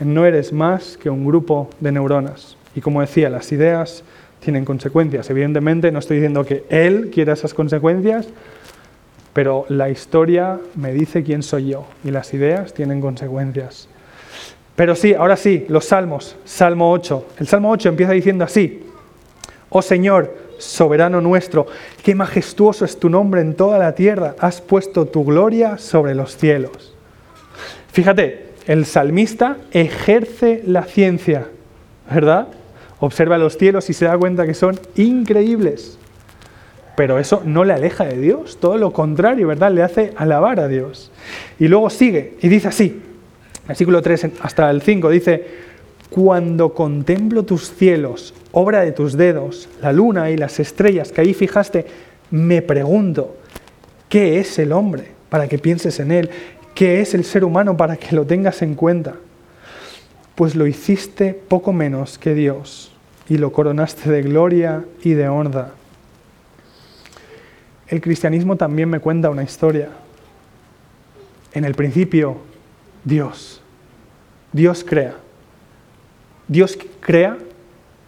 No 0.00 0.24
eres 0.24 0.52
más 0.52 0.96
que 0.96 1.10
un 1.10 1.26
grupo 1.26 1.68
de 1.80 1.92
neuronas. 1.92 2.56
Y 2.74 2.80
como 2.80 3.00
decía, 3.00 3.28
las 3.28 3.50
ideas 3.52 4.04
tienen 4.40 4.64
consecuencias. 4.64 5.28
Evidentemente 5.30 5.90
no 5.92 5.98
estoy 5.98 6.18
diciendo 6.18 6.44
que 6.44 6.64
él 6.68 7.10
quiera 7.12 7.32
esas 7.32 7.54
consecuencias, 7.54 8.28
pero 9.32 9.66
la 9.68 9.90
historia 9.90 10.58
me 10.74 10.92
dice 10.92 11.22
quién 11.22 11.42
soy 11.42 11.68
yo 11.68 11.86
y 12.04 12.10
las 12.10 12.32
ideas 12.34 12.74
tienen 12.74 13.00
consecuencias. 13.00 13.88
Pero 14.74 14.94
sí, 14.94 15.14
ahora 15.14 15.36
sí, 15.36 15.66
los 15.68 15.86
salmos, 15.86 16.36
Salmo 16.44 16.92
8. 16.92 17.26
El 17.40 17.48
Salmo 17.48 17.70
8 17.70 17.88
empieza 17.88 18.12
diciendo 18.12 18.44
así, 18.44 18.84
oh 19.70 19.82
Señor, 19.82 20.36
soberano 20.58 21.20
nuestro, 21.20 21.66
qué 22.02 22.14
majestuoso 22.14 22.84
es 22.84 22.98
tu 22.98 23.08
nombre 23.08 23.40
en 23.40 23.54
toda 23.54 23.78
la 23.78 23.94
tierra, 23.94 24.34
has 24.38 24.60
puesto 24.60 25.06
tu 25.06 25.24
gloria 25.24 25.78
sobre 25.78 26.14
los 26.14 26.36
cielos. 26.36 26.94
Fíjate, 27.92 28.48
el 28.66 28.86
salmista 28.86 29.56
ejerce 29.72 30.62
la 30.66 30.84
ciencia, 30.84 31.46
¿verdad? 32.10 32.48
Observa 33.00 33.38
los 33.38 33.56
cielos 33.56 33.88
y 33.90 33.92
se 33.92 34.06
da 34.06 34.18
cuenta 34.18 34.46
que 34.46 34.54
son 34.54 34.78
increíbles. 34.96 35.98
Pero 36.96 37.18
eso 37.18 37.42
no 37.44 37.64
le 37.64 37.72
aleja 37.72 38.04
de 38.04 38.18
Dios, 38.18 38.58
todo 38.60 38.76
lo 38.76 38.92
contrario, 38.92 39.46
¿verdad? 39.46 39.70
Le 39.70 39.84
hace 39.84 40.12
alabar 40.16 40.58
a 40.58 40.66
Dios. 40.66 41.12
Y 41.58 41.68
luego 41.68 41.90
sigue 41.90 42.34
y 42.42 42.48
dice 42.48 42.68
así, 42.68 43.00
versículo 43.68 44.02
3 44.02 44.30
hasta 44.42 44.68
el 44.68 44.82
5, 44.82 45.08
dice, 45.10 45.46
cuando 46.10 46.74
contemplo 46.74 47.44
tus 47.44 47.70
cielos, 47.70 48.34
obra 48.50 48.80
de 48.80 48.92
tus 48.92 49.16
dedos, 49.16 49.68
la 49.80 49.92
luna 49.92 50.30
y 50.30 50.36
las 50.36 50.58
estrellas 50.58 51.12
que 51.12 51.20
ahí 51.20 51.34
fijaste, 51.34 51.86
me 52.30 52.62
pregunto, 52.62 53.36
¿qué 54.08 54.40
es 54.40 54.58
el 54.58 54.72
hombre 54.72 55.12
para 55.28 55.46
que 55.46 55.58
pienses 55.58 56.00
en 56.00 56.10
él? 56.10 56.30
¿Qué 56.74 57.00
es 57.00 57.14
el 57.14 57.24
ser 57.24 57.44
humano 57.44 57.76
para 57.76 57.96
que 57.96 58.16
lo 58.16 58.24
tengas 58.24 58.62
en 58.62 58.74
cuenta? 58.74 59.14
Pues 60.38 60.54
lo 60.54 60.68
hiciste 60.68 61.34
poco 61.34 61.72
menos 61.72 62.16
que 62.16 62.32
Dios 62.32 62.92
y 63.28 63.38
lo 63.38 63.50
coronaste 63.50 64.08
de 64.08 64.22
gloria 64.22 64.84
y 65.02 65.14
de 65.14 65.28
honra. 65.28 65.72
El 67.88 68.00
cristianismo 68.00 68.54
también 68.54 68.88
me 68.88 69.00
cuenta 69.00 69.30
una 69.30 69.42
historia. 69.42 69.88
En 71.52 71.64
el 71.64 71.74
principio, 71.74 72.36
Dios. 73.02 73.60
Dios 74.52 74.84
crea. 74.84 75.16
Dios 76.46 76.78
crea 77.00 77.36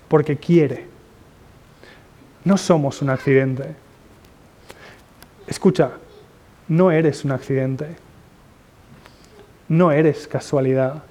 porque 0.07 0.37
quiere. 0.37 0.87
No 2.45 2.57
somos 2.57 3.03
un 3.03 3.11
accidente. 3.11 3.74
Escucha, 5.49 5.95
no 6.68 6.93
eres 6.93 7.24
un 7.24 7.33
accidente. 7.33 7.97
No 9.66 9.91
eres 9.91 10.28
casualidad. 10.28 11.09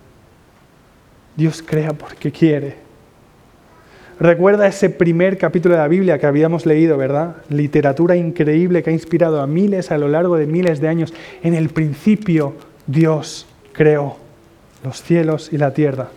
Dios 1.40 1.64
crea 1.66 1.94
porque 1.94 2.34
quiere. 2.34 2.76
Recuerda 4.20 4.68
ese 4.68 4.90
primer 4.90 5.38
capítulo 5.38 5.76
de 5.76 5.80
la 5.80 5.88
Biblia 5.88 6.20
que 6.20 6.26
habíamos 6.26 6.66
leído, 6.66 6.98
¿verdad? 6.98 7.38
Literatura 7.48 8.18
increíble 8.18 8.84
que 8.84 8.90
ha 8.90 8.94
inspirado 8.94 9.42
a 9.42 9.48
miles 9.48 9.90
a 9.90 9.98
lo 9.98 10.10
largo 10.10 10.36
de 10.36 10.46
miles 10.46 10.82
de 10.82 10.90
años. 10.90 11.14
En 11.42 11.54
el 11.54 11.70
principio 11.70 12.56
Dios 12.88 13.48
creó 13.72 14.18
los 14.84 15.02
cielos 15.02 15.54
y 15.54 15.58
la 15.58 15.74
tierra. 15.74 16.10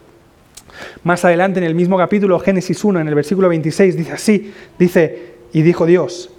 Más 1.05 1.25
adelante 1.25 1.61
en 1.61 1.67
el 1.67 1.77
mismo 1.77 1.97
capítulo, 1.97 2.41
Génesis 2.41 2.83
1, 2.83 2.99
en 2.99 3.07
el 3.07 3.15
versículo 3.15 3.49
26, 3.49 3.97
dice 3.97 4.13
así, 4.13 4.53
dice, 4.77 5.35
y 5.53 5.63
dijo 5.63 5.87
Dios, 5.87 6.31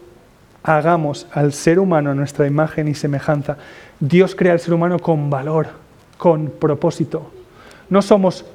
hagamos 0.62 1.28
al 1.32 1.54
ser 1.54 1.80
humano 1.80 2.14
nuestra 2.14 2.48
imagen 2.48 2.90
y 2.90 2.96
semejanza. 2.96 3.58
Dios 4.02 4.36
crea 4.36 4.52
al 4.52 4.60
ser 4.60 4.74
humano 4.74 5.00
con 5.00 5.30
valor, 5.30 5.68
con 6.18 6.50
propósito. 6.50 7.32
No 7.90 8.02
somos 8.02 8.46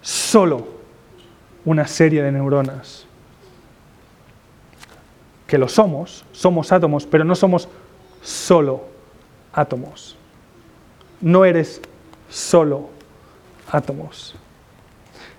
solo 0.00 0.66
una 1.64 1.86
serie 1.86 2.22
de 2.22 2.32
neuronas. 2.32 3.06
Que 5.46 5.58
lo 5.58 5.68
somos, 5.68 6.24
somos 6.32 6.72
átomos, 6.72 7.06
pero 7.06 7.24
no 7.24 7.34
somos 7.34 7.68
solo 8.22 8.84
átomos. 9.52 10.16
No 11.20 11.44
eres 11.44 11.80
solo 12.28 12.90
átomos. 13.70 14.36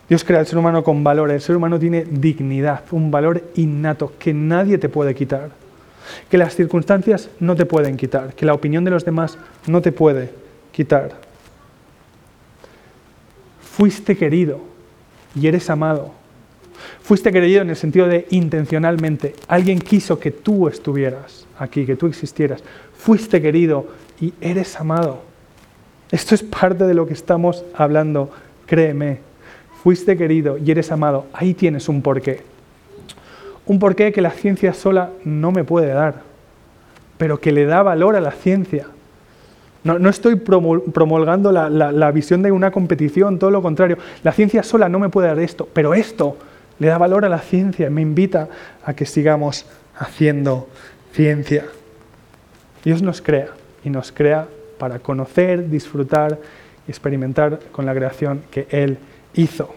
Dios 0.09 0.25
crea 0.25 0.41
al 0.41 0.47
ser 0.47 0.57
humano 0.57 0.83
con 0.83 1.03
valor. 1.03 1.31
El 1.31 1.39
ser 1.39 1.55
humano 1.55 1.79
tiene 1.79 2.03
dignidad, 2.03 2.83
un 2.91 3.11
valor 3.11 3.41
innato 3.55 4.11
que 4.19 4.33
nadie 4.33 4.77
te 4.77 4.89
puede 4.89 5.15
quitar. 5.15 5.51
Que 6.29 6.37
las 6.37 6.55
circunstancias 6.55 7.29
no 7.39 7.55
te 7.55 7.65
pueden 7.65 7.95
quitar. 7.95 8.33
Que 8.33 8.45
la 8.45 8.53
opinión 8.53 8.83
de 8.83 8.91
los 8.91 9.05
demás 9.05 9.37
no 9.67 9.81
te 9.81 9.93
puede 9.93 10.33
quitar. 10.73 11.30
Fuiste 13.75 14.17
querido 14.17 14.59
y 15.35 15.47
eres 15.47 15.69
amado. 15.69 16.11
Fuiste 17.01 17.31
querido 17.31 17.61
en 17.61 17.69
el 17.69 17.75
sentido 17.75 18.07
de 18.07 18.27
intencionalmente. 18.31 19.35
Alguien 19.47 19.79
quiso 19.79 20.19
que 20.19 20.31
tú 20.31 20.67
estuvieras 20.67 21.45
aquí, 21.57 21.85
que 21.85 21.95
tú 21.95 22.07
existieras. 22.07 22.63
Fuiste 22.97 23.41
querido 23.41 23.87
y 24.19 24.33
eres 24.41 24.79
amado. 24.79 25.21
Esto 26.11 26.35
es 26.35 26.43
parte 26.43 26.85
de 26.85 26.93
lo 26.93 27.07
que 27.07 27.13
estamos 27.13 27.63
hablando, 27.75 28.31
créeme 28.65 29.31
fuiste 29.81 30.15
querido 30.15 30.57
y 30.57 30.69
eres 30.69 30.91
amado, 30.91 31.25
ahí 31.33 31.53
tienes 31.53 31.89
un 31.89 32.01
porqué. 32.01 32.41
Un 33.65 33.79
porqué 33.79 34.11
que 34.11 34.21
la 34.21 34.31
ciencia 34.31 34.73
sola 34.73 35.11
no 35.23 35.51
me 35.51 35.63
puede 35.63 35.87
dar, 35.87 36.21
pero 37.17 37.39
que 37.39 37.51
le 37.51 37.65
da 37.65 37.81
valor 37.81 38.15
a 38.15 38.21
la 38.21 38.31
ciencia. 38.31 38.87
No, 39.83 40.09
estoy 40.09 40.35
promulgando 40.35 41.51
la, 41.51 42.11
visión 42.11 42.43
de 42.43 42.51
una 42.51 42.71
competición, 42.71 43.39
todo 43.39 43.49
lo 43.49 43.63
contrario. 43.63 43.97
La 44.23 44.31
ciencia 44.31 44.61
sola 44.61 44.89
no 44.89 44.99
me 44.99 45.09
puede 45.09 45.27
dar 45.27 45.39
esto, 45.39 45.67
pero 45.73 45.95
esto 45.95 46.37
le 46.77 46.87
da 46.87 46.99
valor 46.99 47.25
a 47.25 47.29
la 47.29 47.39
ciencia, 47.39 47.89
me 47.89 48.01
invita 48.01 48.47
a 48.85 48.93
que 48.93 49.07
sigamos 49.07 49.65
haciendo 49.97 50.67
ciencia. 51.13 51.65
Dios 52.83 53.01
nos 53.01 53.21
crea 53.21 53.49
y 53.83 53.89
nos 53.89 54.11
crea 54.11 54.47
para 54.77 54.99
conocer, 54.99 55.69
disfrutar 55.69 56.37
y 56.87 56.91
experimentar 56.91 57.59
con 57.71 57.85
la 57.85 57.95
creación 57.95 58.43
que 58.51 58.67
Él 58.69 58.99
hizo. 59.33 59.73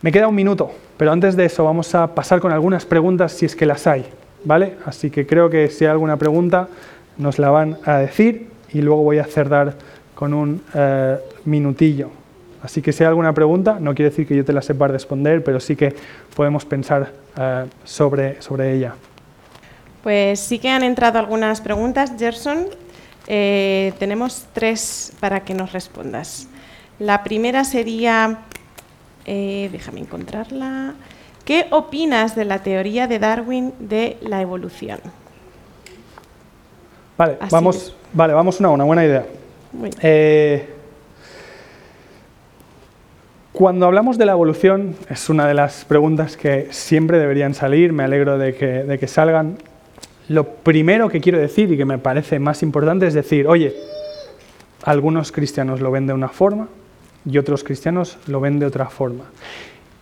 Me 0.00 0.10
queda 0.10 0.28
un 0.28 0.34
minuto, 0.34 0.70
pero 0.96 1.12
antes 1.12 1.36
de 1.36 1.44
eso 1.44 1.64
vamos 1.64 1.94
a 1.94 2.14
pasar 2.14 2.40
con 2.40 2.52
algunas 2.52 2.86
preguntas 2.86 3.32
si 3.32 3.44
es 3.44 3.56
que 3.56 3.66
las 3.66 3.86
hay, 3.86 4.06
¿vale? 4.44 4.76
Así 4.86 5.10
que 5.10 5.26
creo 5.26 5.50
que 5.50 5.68
si 5.68 5.84
hay 5.84 5.90
alguna 5.90 6.16
pregunta 6.16 6.68
nos 7.16 7.38
la 7.38 7.50
van 7.50 7.78
a 7.84 7.98
decir 7.98 8.53
y 8.74 8.82
luego 8.82 9.02
voy 9.02 9.18
a 9.18 9.24
cerrar 9.24 9.74
con 10.14 10.34
un 10.34 10.62
eh, 10.74 11.16
minutillo. 11.46 12.10
Así 12.62 12.82
que 12.82 12.92
si 12.92 13.04
hay 13.04 13.08
alguna 13.08 13.32
pregunta, 13.32 13.78
no 13.80 13.94
quiere 13.94 14.10
decir 14.10 14.26
que 14.26 14.36
yo 14.36 14.44
te 14.44 14.52
la 14.52 14.62
sepa 14.62 14.88
responder, 14.88 15.44
pero 15.44 15.60
sí 15.60 15.76
que 15.76 15.94
podemos 16.34 16.64
pensar 16.64 17.12
eh, 17.38 17.66
sobre, 17.84 18.42
sobre 18.42 18.74
ella. 18.74 18.94
Pues 20.02 20.40
sí 20.40 20.58
que 20.58 20.70
han 20.70 20.82
entrado 20.82 21.18
algunas 21.18 21.60
preguntas, 21.60 22.12
Gerson. 22.18 22.66
Eh, 23.26 23.92
tenemos 23.98 24.46
tres 24.52 25.12
para 25.20 25.40
que 25.40 25.54
nos 25.54 25.72
respondas. 25.72 26.48
La 26.98 27.22
primera 27.22 27.64
sería, 27.64 28.40
déjame 29.26 30.00
encontrarla. 30.00 30.94
¿Qué 31.44 31.66
opinas 31.70 32.34
de 32.34 32.44
la 32.44 32.62
teoría 32.62 33.06
de 33.06 33.18
Darwin 33.18 33.72
de 33.78 34.16
la 34.22 34.40
evolución? 34.40 35.00
Vale, 37.16 37.36
vamos, 37.50 37.94
vale, 38.12 38.32
vamos 38.32 38.60
una, 38.60 38.70
una 38.70 38.84
buena 38.84 39.04
idea. 39.04 39.26
Eh, 40.00 40.68
cuando 43.52 43.86
hablamos 43.86 44.18
de 44.18 44.26
la 44.26 44.32
evolución, 44.32 44.96
es 45.08 45.28
una 45.28 45.46
de 45.46 45.54
las 45.54 45.84
preguntas 45.84 46.36
que 46.36 46.68
siempre 46.70 47.18
deberían 47.18 47.54
salir, 47.54 47.92
me 47.92 48.02
alegro 48.02 48.36
de 48.36 48.54
que, 48.54 48.66
de 48.66 48.98
que 48.98 49.06
salgan. 49.06 49.58
Lo 50.28 50.44
primero 50.44 51.08
que 51.08 51.20
quiero 51.20 51.38
decir 51.38 51.70
y 51.70 51.76
que 51.76 51.84
me 51.84 51.98
parece 51.98 52.38
más 52.38 52.62
importante 52.62 53.06
es 53.06 53.14
decir, 53.14 53.46
oye, 53.46 53.76
algunos 54.82 55.30
cristianos 55.30 55.80
lo 55.80 55.90
ven 55.90 56.06
de 56.06 56.14
una 56.14 56.28
forma, 56.28 56.68
y 57.24 57.38
otros 57.38 57.64
cristianos 57.64 58.18
lo 58.26 58.40
ven 58.40 58.58
de 58.58 58.66
otra 58.66 58.86
forma. 58.86 59.24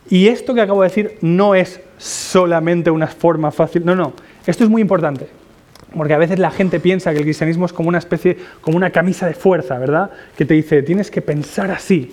Y 0.09 0.27
esto 0.27 0.53
que 0.53 0.61
acabo 0.61 0.81
de 0.81 0.89
decir 0.89 1.17
no 1.21 1.55
es 1.55 1.79
solamente 1.97 2.91
una 2.91 3.07
forma 3.07 3.51
fácil, 3.51 3.85
no, 3.85 3.95
no, 3.95 4.13
esto 4.45 4.63
es 4.63 4.69
muy 4.69 4.81
importante, 4.81 5.27
porque 5.95 6.13
a 6.13 6.17
veces 6.17 6.39
la 6.39 6.51
gente 6.51 6.79
piensa 6.79 7.11
que 7.11 7.19
el 7.19 7.23
cristianismo 7.23 7.65
es 7.65 7.73
como 7.73 7.89
una 7.89 7.97
especie, 7.97 8.37
como 8.61 8.77
una 8.77 8.91
camisa 8.91 9.27
de 9.27 9.33
fuerza, 9.33 9.77
¿verdad? 9.77 10.11
Que 10.35 10.45
te 10.45 10.53
dice, 10.53 10.83
tienes 10.83 11.11
que 11.11 11.21
pensar 11.21 11.71
así. 11.71 12.11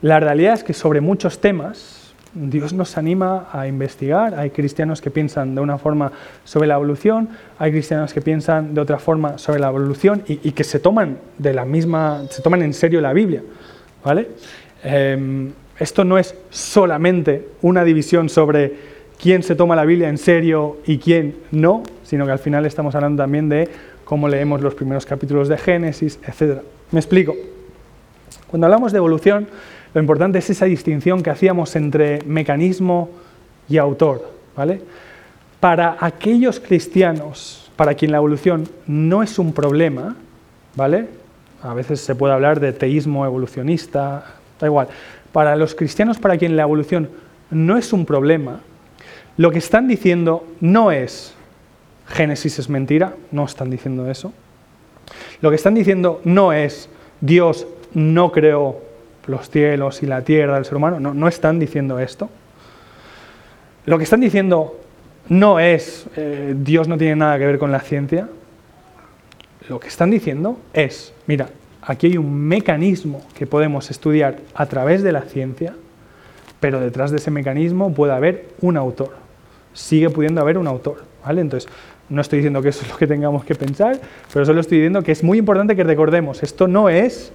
La 0.00 0.20
realidad 0.20 0.54
es 0.54 0.64
que 0.64 0.74
sobre 0.74 1.00
muchos 1.00 1.40
temas 1.40 2.02
Dios 2.34 2.72
nos 2.72 2.96
anima 2.96 3.48
a 3.52 3.66
investigar. 3.66 4.34
Hay 4.38 4.50
cristianos 4.50 5.00
que 5.00 5.10
piensan 5.10 5.54
de 5.54 5.60
una 5.60 5.78
forma 5.78 6.12
sobre 6.44 6.66
la 6.66 6.74
evolución, 6.74 7.28
hay 7.58 7.70
cristianos 7.70 8.14
que 8.14 8.22
piensan 8.22 8.74
de 8.74 8.80
otra 8.80 8.98
forma 8.98 9.36
sobre 9.38 9.60
la 9.60 9.68
evolución 9.68 10.22
y, 10.26 10.52
que 10.52 10.64
se 10.64 10.80
toman 10.80 11.18
de 11.38 11.52
la 11.52 11.64
misma, 11.64 12.22
se 12.30 12.42
toman 12.42 12.62
en 12.62 12.72
serio 12.72 13.00
la 13.00 13.12
Biblia, 13.12 13.42
¿vale? 14.02 14.30
Em, 14.82 15.52
esto 15.78 16.04
no 16.04 16.18
es 16.18 16.34
solamente 16.50 17.48
una 17.60 17.84
división 17.84 18.28
sobre 18.28 18.91
quién 19.22 19.44
se 19.44 19.54
toma 19.54 19.76
la 19.76 19.84
Biblia 19.84 20.08
en 20.08 20.18
serio 20.18 20.78
y 20.84 20.98
quién 20.98 21.36
no, 21.52 21.84
sino 22.02 22.26
que 22.26 22.32
al 22.32 22.40
final 22.40 22.66
estamos 22.66 22.96
hablando 22.96 23.22
también 23.22 23.48
de 23.48 23.68
cómo 24.04 24.28
leemos 24.28 24.60
los 24.60 24.74
primeros 24.74 25.06
capítulos 25.06 25.48
de 25.48 25.56
Génesis, 25.56 26.18
etc. 26.26 26.60
Me 26.90 26.98
explico. 26.98 27.36
Cuando 28.48 28.66
hablamos 28.66 28.90
de 28.90 28.98
evolución, 28.98 29.46
lo 29.94 30.00
importante 30.00 30.38
es 30.38 30.50
esa 30.50 30.64
distinción 30.64 31.22
que 31.22 31.30
hacíamos 31.30 31.76
entre 31.76 32.18
mecanismo 32.26 33.10
y 33.68 33.78
autor. 33.78 34.28
¿vale? 34.56 34.82
Para 35.60 35.96
aquellos 36.00 36.58
cristianos 36.58 37.70
para 37.76 37.94
quien 37.94 38.10
la 38.10 38.18
evolución 38.18 38.68
no 38.88 39.22
es 39.22 39.38
un 39.38 39.52
problema, 39.52 40.16
¿vale? 40.74 41.06
a 41.62 41.74
veces 41.74 42.00
se 42.00 42.16
puede 42.16 42.34
hablar 42.34 42.58
de 42.58 42.72
teísmo 42.72 43.24
evolucionista, 43.24 44.34
da 44.60 44.66
igual. 44.66 44.88
Para 45.30 45.54
los 45.54 45.76
cristianos 45.76 46.18
para 46.18 46.36
quien 46.36 46.56
la 46.56 46.62
evolución 46.62 47.08
no 47.50 47.78
es 47.78 47.92
un 47.92 48.04
problema, 48.04 48.60
lo 49.36 49.50
que 49.50 49.58
están 49.58 49.88
diciendo 49.88 50.46
no 50.60 50.92
es 50.92 51.34
Génesis 52.08 52.58
es 52.58 52.68
mentira, 52.68 53.14
no 53.30 53.44
están 53.44 53.70
diciendo 53.70 54.10
eso. 54.10 54.32
Lo 55.40 55.50
que 55.50 55.56
están 55.56 55.74
diciendo 55.74 56.20
no 56.24 56.52
es 56.52 56.88
Dios 57.20 57.66
no 57.94 58.32
creó 58.32 58.80
los 59.26 59.48
cielos 59.48 60.02
y 60.02 60.06
la 60.06 60.22
tierra 60.22 60.56
del 60.56 60.64
ser 60.64 60.76
humano, 60.76 61.00
no, 61.00 61.14
no 61.14 61.28
están 61.28 61.58
diciendo 61.58 61.98
esto. 61.98 62.28
Lo 63.86 63.98
que 63.98 64.04
están 64.04 64.20
diciendo 64.20 64.78
no 65.28 65.60
es 65.60 66.06
eh, 66.16 66.54
Dios 66.56 66.88
no 66.88 66.98
tiene 66.98 67.16
nada 67.16 67.38
que 67.38 67.46
ver 67.46 67.58
con 67.58 67.72
la 67.72 67.80
ciencia. 67.80 68.28
Lo 69.68 69.78
que 69.80 69.88
están 69.88 70.10
diciendo 70.10 70.58
es, 70.72 71.14
mira, 71.26 71.48
aquí 71.80 72.08
hay 72.08 72.16
un 72.18 72.34
mecanismo 72.34 73.22
que 73.34 73.46
podemos 73.46 73.90
estudiar 73.90 74.38
a 74.54 74.66
través 74.66 75.02
de 75.02 75.12
la 75.12 75.22
ciencia, 75.22 75.74
pero 76.60 76.80
detrás 76.80 77.10
de 77.10 77.18
ese 77.18 77.30
mecanismo 77.30 77.94
puede 77.94 78.12
haber 78.12 78.48
un 78.60 78.76
autor. 78.76 79.21
Sigue 79.72 80.10
pudiendo 80.10 80.40
haber 80.40 80.58
un 80.58 80.66
autor. 80.66 81.04
¿vale? 81.24 81.40
Entonces, 81.40 81.70
no 82.08 82.20
estoy 82.20 82.38
diciendo 82.38 82.60
que 82.62 82.68
eso 82.68 82.82
es 82.82 82.90
lo 82.90 82.96
que 82.96 83.06
tengamos 83.06 83.44
que 83.44 83.54
pensar, 83.54 83.98
pero 84.32 84.44
solo 84.44 84.60
estoy 84.60 84.78
diciendo 84.78 85.02
que 85.02 85.12
es 85.12 85.24
muy 85.24 85.38
importante 85.38 85.74
que 85.74 85.84
recordemos, 85.84 86.42
esto 86.42 86.68
no 86.68 86.88
es 86.88 87.32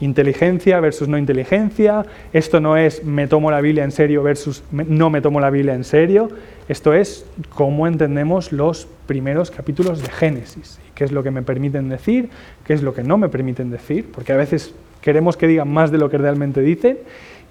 inteligencia 0.00 0.80
versus 0.80 1.08
no 1.08 1.18
inteligencia, 1.18 2.04
esto 2.32 2.60
no 2.60 2.76
es 2.76 3.04
me 3.04 3.26
tomo 3.26 3.50
la 3.50 3.60
Biblia 3.60 3.84
en 3.84 3.90
serio 3.90 4.22
versus 4.22 4.62
no 4.70 5.10
me 5.10 5.20
tomo 5.20 5.40
la 5.40 5.50
Biblia 5.50 5.74
en 5.74 5.84
serio, 5.84 6.28
esto 6.68 6.92
es 6.92 7.26
cómo 7.50 7.86
entendemos 7.86 8.52
los 8.52 8.86
primeros 9.06 9.50
capítulos 9.50 10.02
de 10.02 10.10
Génesis, 10.10 10.78
qué 10.94 11.04
es 11.04 11.12
lo 11.12 11.22
que 11.22 11.30
me 11.30 11.42
permiten 11.42 11.88
decir, 11.88 12.30
qué 12.64 12.74
es 12.74 12.82
lo 12.82 12.94
que 12.94 13.02
no 13.02 13.18
me 13.18 13.28
permiten 13.28 13.70
decir, 13.70 14.10
porque 14.12 14.32
a 14.32 14.36
veces 14.36 14.74
queremos 15.00 15.36
que 15.36 15.46
digan 15.46 15.68
más 15.72 15.90
de 15.90 15.98
lo 15.98 16.10
que 16.10 16.18
realmente 16.18 16.60
dicen 16.60 16.98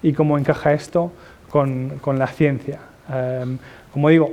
y 0.02 0.12
cómo 0.12 0.38
encaja 0.38 0.72
esto 0.72 1.12
con, 1.50 2.00
la 2.18 2.26
ciencia. 2.26 2.80
Em, 3.08 3.58
como 3.94 4.08
digo, 4.08 4.32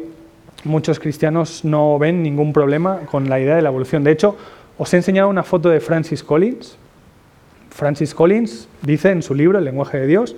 muchos 0.64 0.99
cristianos 0.99 1.64
no 1.64 1.99
ven 1.99 2.24
ningún 2.24 2.51
problema 2.51 3.01
con 3.01 3.30
la 3.30 3.39
idea 3.39 3.55
de 3.55 3.62
la 3.62 3.70
evolución. 3.70 4.03
De 4.03 4.09
hecho, 4.09 4.36
os 4.80 4.91
he 4.91 4.97
enseñado 4.97 5.30
una 5.30 5.43
foto 5.43 5.70
de 5.70 5.80
Francis 5.80 6.24
Collins. 6.24 6.78
Francis 7.70 8.16
Collins 8.16 8.68
dice 8.82 9.12
en 9.12 9.22
su 9.22 9.36
libro 9.36 9.59
El 9.59 9.66
lenguaje 9.66 9.99
de 9.99 10.07
Dios 10.07 10.36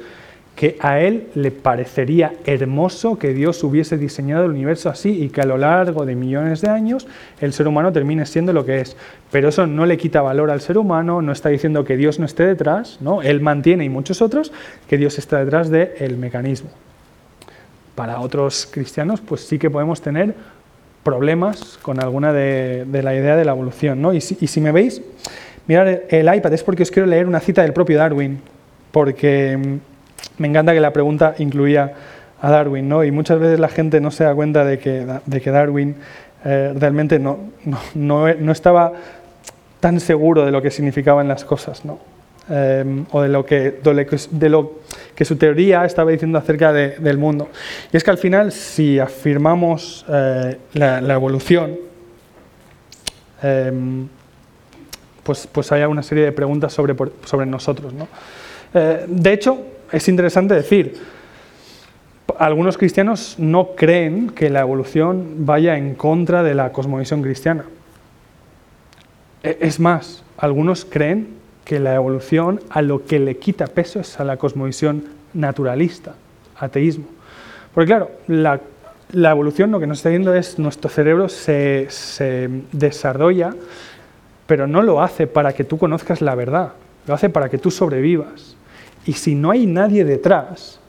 que 0.58 0.76
a 0.82 1.00
él 1.00 1.30
le 1.36 1.52
parecería 1.52 2.34
hermoso 2.44 3.18
que 3.18 3.34
Dios 3.34 3.64
hubiese 3.64 3.98
diseñado 3.98 4.44
el 4.44 4.52
universo 4.52 4.90
así 4.90 5.24
y 5.24 5.30
que 5.30 5.40
a 5.40 5.46
lo 5.46 5.58
largo 5.58 6.06
de 6.06 6.16
millones 6.16 6.60
de 6.60 6.70
años 6.70 7.08
el 7.40 7.54
ser 7.54 7.70
humano 7.70 7.94
termine 7.94 8.26
siendo 8.26 8.52
lo 8.52 8.66
que 8.66 8.82
es. 8.82 8.98
Pero 9.32 9.48
eso 9.48 9.68
no 9.68 9.86
le 9.86 9.98
quita 9.98 10.22
valor 10.22 10.52
al 10.52 10.60
ser 10.60 10.78
humano, 10.78 11.22
no 11.22 11.32
está 11.32 11.48
diciendo 11.48 11.86
que 11.86 11.96
Dios 11.96 12.20
no 12.20 12.26
esté 12.26 12.46
detrás, 12.46 12.98
¿no? 13.00 13.22
él 13.22 13.40
mantiene 13.40 13.86
y 13.86 13.90
muchos 13.90 14.22
otros 14.22 14.52
que 14.90 14.98
Dios 14.98 15.18
está 15.18 15.40
detrás 15.40 15.70
del 15.70 16.18
mecanismo. 16.18 16.70
Para 17.96 18.20
otros 18.20 18.68
cristianos, 18.72 19.22
pues 19.22 19.42
sí 19.42 19.60
que 19.60 19.70
podemos 19.70 20.02
tener 20.02 20.36
problemas 21.04 21.78
con 21.82 22.02
alguna 22.02 22.34
de, 22.34 22.86
la 23.04 23.14
idea 23.14 23.36
de 23.36 23.46
la 23.46 23.52
evolución. 23.52 24.02
¿no? 24.02 24.14
Y, 24.14 24.22
si, 24.22 24.62
me 24.62 24.72
veis, 24.72 25.02
mirad 25.68 25.88
el 26.10 26.34
iPad, 26.34 26.54
es 26.54 26.64
porque 26.64 26.84
os 26.84 26.92
quiero 26.92 27.08
leer 27.08 27.28
una 27.28 27.40
cita 27.40 27.62
del 27.62 27.74
propio 27.74 27.98
Darwin, 27.98 28.40
porque 28.92 29.58
mm, 29.58 30.42
me 30.42 30.48
encanta 30.48 30.74
que 30.74 30.80
la 30.80 30.94
pregunta 30.94 31.36
incluía 31.38 31.94
a 32.42 32.50
Darwin, 32.50 32.90
¿no? 32.90 33.04
y 33.04 33.12
muchas 33.12 33.40
veces 33.40 33.60
la 33.60 33.70
gente 33.70 34.02
no 34.02 34.12
se 34.12 34.24
da 34.24 34.34
cuenta 34.34 34.66
de 34.66 34.80
que, 34.80 35.06
de 35.26 35.42
que 35.42 35.52
Darwin 35.52 35.96
eh, 36.44 36.74
realmente 36.76 37.20
no, 37.20 37.40
no, 37.96 38.34
no, 38.34 38.52
estaba 38.52 38.92
tan 39.80 40.00
seguro 40.02 40.46
de 40.46 40.52
lo 40.52 40.62
que 40.62 40.70
significaban 40.70 41.28
las 41.28 41.46
cosas. 41.46 41.86
¿no? 41.86 42.00
Em, 42.50 43.06
o 43.12 43.22
de 43.22 43.30
lo, 43.30 43.46
que, 43.46 43.80
de 43.82 44.50
lo 44.50 44.72
que 45.16 45.24
su 45.24 45.38
teoría 45.38 45.86
estaba 45.86 46.12
diciendo 46.12 46.38
acerca 46.38 46.74
del 46.74 47.18
mundo. 47.18 47.48
Y 47.92 47.96
es 47.96 48.04
que 48.04 48.12
al 48.12 48.18
final, 48.18 48.52
si 48.52 49.00
afirmamos 49.00 50.06
eh, 50.10 50.58
la, 50.74 51.14
evolución, 51.14 51.78
em, 53.42 54.10
pues, 55.24 55.48
pues 55.50 55.72
hay 55.72 55.84
una 55.84 56.04
serie 56.04 56.26
de 56.26 56.32
preguntas 56.34 56.74
sobre, 56.74 56.94
sobre 57.24 57.46
nosotros. 57.46 57.94
Eh, 58.74 59.06
de 59.08 59.34
hecho, 59.34 59.66
es 59.90 60.06
interesante 60.10 60.54
decir, 60.54 60.98
algunos 62.38 62.78
cristianos 62.78 63.36
no 63.38 63.70
creen 63.74 64.32
que 64.32 64.50
la 64.50 64.60
evolución 64.60 65.46
vaya 65.46 65.78
en 65.78 65.96
contra 65.96 66.44
de 66.44 66.56
la 66.56 66.74
cosmovisión 66.74 67.22
cristiana. 67.22 67.64
E, 69.44 69.60
es 69.62 69.80
más, 69.80 70.26
algunos 70.36 70.84
creen 70.84 71.43
que 71.64 71.80
la 71.80 71.96
evolución 71.96 72.60
a 72.70 72.82
lo 72.82 73.06
que 73.06 73.20
le 73.20 73.38
quita 73.38 73.68
peso 73.68 74.00
es 74.00 74.20
a 74.20 74.24
la 74.24 74.38
cosmovisión 74.38 75.06
naturalista, 75.34 76.16
ateísmo. 76.58 77.06
Porque 77.74 77.88
claro, 77.88 78.12
la, 78.28 78.60
evolución 79.32 79.72
lo 79.72 79.80
que 79.80 79.88
nos 79.88 80.00
está 80.00 80.10
diciendo 80.10 80.34
es 80.34 80.60
nuestro 80.60 80.90
cerebro 80.90 81.30
se, 81.30 81.88
se 81.90 82.50
desarrolla, 82.72 83.56
pero 84.46 84.68
no 84.68 84.82
lo 84.82 85.02
hace 85.02 85.28
para 85.28 85.54
que 85.54 85.64
tú 85.64 85.78
conozcas 85.78 86.22
la 86.22 86.36
verdad, 86.36 86.74
lo 87.08 87.14
hace 87.14 87.30
para 87.30 87.50
que 87.50 87.58
tú 87.58 87.72
sobrevivas. 87.72 88.56
Y 89.06 89.14
si 89.14 89.36
no 89.36 89.52
hay 89.52 89.66
nadie 89.66 90.06
detrás, 90.06 90.80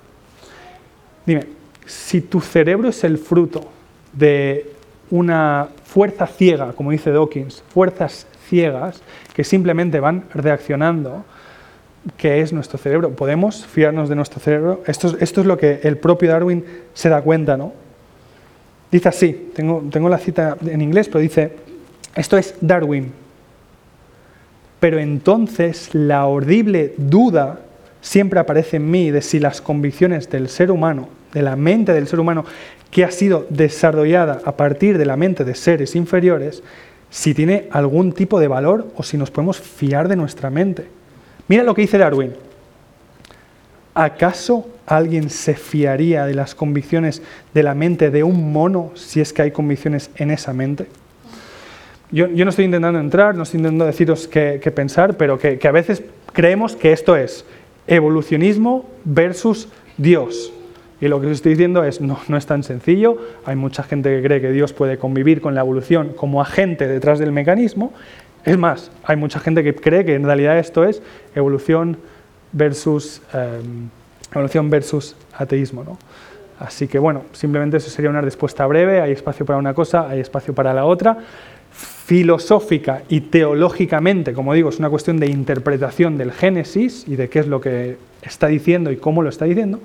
dime, 1.26 1.46
si 1.86 2.20
tu 2.20 2.40
cerebro 2.40 2.88
es 2.88 3.04
el 3.04 3.18
fruto 3.18 3.62
de 4.12 4.72
una 5.10 5.68
fuerza 5.84 6.26
ciega, 6.26 6.72
como 6.72 6.90
dice 6.90 7.10
Dawkins, 7.10 7.62
fuerzas 7.68 8.26
ciegas 8.48 9.00
que 9.34 9.44
simplemente 9.44 10.00
van 10.00 10.24
reaccionando, 10.32 11.24
que 12.16 12.40
es 12.40 12.52
nuestro 12.52 12.78
cerebro. 12.78 13.10
¿Podemos 13.10 13.66
fiarnos 13.66 14.08
de 14.08 14.16
nuestro 14.16 14.40
cerebro? 14.40 14.82
Esto, 14.86 15.16
esto 15.20 15.40
es 15.40 15.46
lo 15.46 15.56
que 15.56 15.80
el 15.82 15.98
propio 15.98 16.30
Darwin 16.30 16.64
se 16.92 17.08
da 17.08 17.22
cuenta, 17.22 17.56
¿no? 17.56 17.72
Dice 18.90 19.08
así, 19.08 19.50
tengo, 19.54 19.82
tengo 19.90 20.08
la 20.08 20.18
cita 20.18 20.56
en 20.66 20.80
inglés, 20.80 21.08
pero 21.08 21.20
dice, 21.20 21.52
esto 22.14 22.36
es 22.36 22.54
Darwin. 22.60 23.12
Pero 24.78 24.98
entonces 24.98 25.94
la 25.94 26.26
horrible 26.26 26.94
duda 26.96 27.60
siempre 28.00 28.38
aparece 28.38 28.76
en 28.76 28.90
mí 28.90 29.10
de 29.10 29.22
si 29.22 29.40
las 29.40 29.60
convicciones 29.60 30.30
del 30.30 30.48
ser 30.48 30.70
humano, 30.70 31.08
de 31.32 31.42
la 31.42 31.56
mente 31.56 31.92
del 31.92 32.06
ser 32.06 32.20
humano, 32.20 32.44
que 32.90 33.04
ha 33.04 33.10
sido 33.10 33.46
desarrollada 33.48 34.40
a 34.44 34.56
partir 34.56 34.98
de 34.98 35.06
la 35.06 35.16
mente 35.16 35.44
de 35.44 35.54
seres 35.54 35.96
inferiores, 35.96 36.62
si 37.14 37.32
tiene 37.32 37.68
algún 37.70 38.10
tipo 38.10 38.40
de 38.40 38.48
valor 38.48 38.88
o 38.96 39.04
si 39.04 39.16
nos 39.16 39.30
podemos 39.30 39.60
fiar 39.60 40.08
de 40.08 40.16
nuestra 40.16 40.50
mente. 40.50 40.88
Mira 41.46 41.62
lo 41.62 41.72
que 41.72 41.82
dice 41.82 41.96
Darwin. 41.96 42.32
¿Acaso 43.94 44.66
alguien 44.84 45.30
se 45.30 45.54
fiaría 45.54 46.26
de 46.26 46.34
las 46.34 46.56
convicciones 46.56 47.22
de 47.54 47.62
la 47.62 47.76
mente 47.76 48.10
de 48.10 48.24
un 48.24 48.52
mono 48.52 48.90
si 48.96 49.20
es 49.20 49.32
que 49.32 49.42
hay 49.42 49.52
convicciones 49.52 50.10
en 50.16 50.32
esa 50.32 50.52
mente? 50.52 50.88
Yo, 52.10 52.26
no 52.26 52.50
estoy 52.50 52.64
intentando 52.64 52.98
entrar, 52.98 53.36
no 53.36 53.44
estoy 53.44 53.58
intentando 53.58 53.86
deciros 53.86 54.26
qué, 54.26 54.72
pensar, 54.74 55.16
pero 55.16 55.38
que 55.38 55.68
a 55.68 55.70
veces 55.70 56.02
creemos 56.32 56.74
que 56.74 56.92
esto 56.92 57.14
es 57.14 57.44
evolucionismo 57.86 58.90
versus 59.04 59.68
Dios. 59.96 60.52
Y 61.04 61.08
lo 61.08 61.20
que 61.20 61.26
os 61.26 61.32
estoy 61.34 61.52
diciendo 61.52 61.84
es, 61.84 62.00
no, 62.00 62.18
no 62.28 62.38
es 62.38 62.46
tan 62.46 62.62
sencillo, 62.62 63.18
hay 63.44 63.56
mucha 63.56 63.82
gente 63.82 64.08
que 64.08 64.22
cree 64.26 64.40
que 64.40 64.50
Dios 64.52 64.72
puede 64.72 64.96
convivir 64.96 65.42
con 65.42 65.54
la 65.54 65.60
evolución 65.60 66.14
como 66.16 66.40
agente 66.40 66.88
detrás 66.88 67.18
del 67.18 67.30
mecanismo, 67.30 67.92
es 68.42 68.56
más, 68.56 68.90
hay 69.04 69.16
mucha 69.16 69.38
gente 69.38 69.62
que 69.62 69.74
cree 69.74 70.06
que 70.06 70.14
en 70.14 70.24
realidad 70.24 70.58
esto 70.58 70.82
es 70.82 71.02
evolución 71.34 71.98
versus, 72.52 73.20
em, 73.34 73.90
evolución 74.32 74.70
versus 74.70 75.14
ateísmo. 75.36 75.84
¿no? 75.84 75.98
Así 76.58 76.88
que 76.88 76.98
bueno, 76.98 77.24
simplemente 77.32 77.76
eso 77.76 77.90
sería 77.90 78.08
una 78.08 78.22
respuesta 78.22 78.66
breve, 78.66 79.02
hay 79.02 79.12
espacio 79.12 79.44
para 79.44 79.58
una 79.58 79.74
cosa, 79.74 80.08
hay 80.08 80.20
espacio 80.20 80.54
para 80.54 80.72
la 80.72 80.86
otra. 80.86 81.18
Filosófica 82.06 83.02
y 83.08 83.22
teológicamente, 83.22 84.34
como 84.34 84.52
digo, 84.52 84.68
es 84.68 84.78
una 84.78 84.90
cuestión 84.90 85.18
de 85.18 85.26
interpretación 85.26 86.18
del 86.18 86.32
Génesis 86.32 87.04
y 87.08 87.16
de 87.16 87.30
qué 87.30 87.38
es 87.38 87.46
lo 87.46 87.62
que 87.62 87.96
está 88.22 88.46
diciendo 88.46 88.90
y 88.92 88.96
cómo 88.96 89.22
lo 89.22 89.30
está 89.30 89.46
diciendo. 89.46 89.80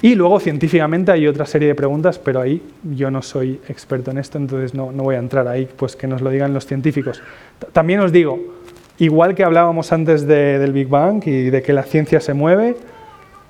Y 0.00 0.16
luego 0.16 0.40
científicamente 0.40 1.12
hay 1.12 1.28
otra 1.28 1.46
serie 1.46 1.68
de 1.68 1.74
preguntas, 1.76 2.18
pero 2.18 2.40
ahí 2.40 2.60
yo 2.82 3.12
no 3.12 3.22
soy 3.22 3.60
experto 3.68 4.10
en 4.10 4.18
esto, 4.18 4.38
entonces 4.38 4.74
no, 4.74 4.90
no 4.90 5.04
voy 5.04 5.14
a 5.14 5.18
entrar 5.18 5.46
ahí, 5.46 5.68
pues 5.76 5.94
que 5.94 6.08
nos 6.08 6.20
lo 6.20 6.30
digan 6.30 6.52
los 6.52 6.66
científicos. 6.66 7.22
También 7.72 8.00
os 8.00 8.10
digo, 8.10 8.40
igual 8.98 9.36
que 9.36 9.44
hablábamos 9.44 9.92
antes 9.92 10.26
del 10.26 10.72
Big 10.72 10.88
Bang 10.88 11.22
y 11.26 11.50
de 11.50 11.62
que 11.62 11.72
la 11.72 11.84
ciencia 11.84 12.20
se 12.20 12.34
mueve, 12.34 12.76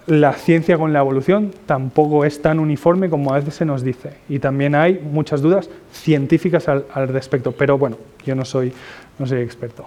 la 0.07 0.33
ciencia 0.33 0.77
con 0.77 0.93
la 0.93 1.01
evolución 1.01 1.53
tampoco 1.67 2.25
es 2.25 2.43
tan 2.43 2.59
uniforme 2.59 3.09
como 3.09 3.33
a 3.33 3.37
veces 3.37 3.55
se 3.55 3.65
nos 3.65 3.85
dice. 3.85 4.15
Y 4.29 4.39
también 4.39 4.75
hay 4.75 4.95
muchas 4.95 5.43
dudas 5.43 5.69
científicas 5.93 6.69
al, 6.69 7.09
respecto. 7.09 7.53
Pero 7.53 7.79
bueno, 7.79 7.97
yo 8.25 8.35
no 8.35 8.45
soy, 8.45 8.73
no 9.19 9.27
soy 9.27 9.41
experto. 9.41 9.87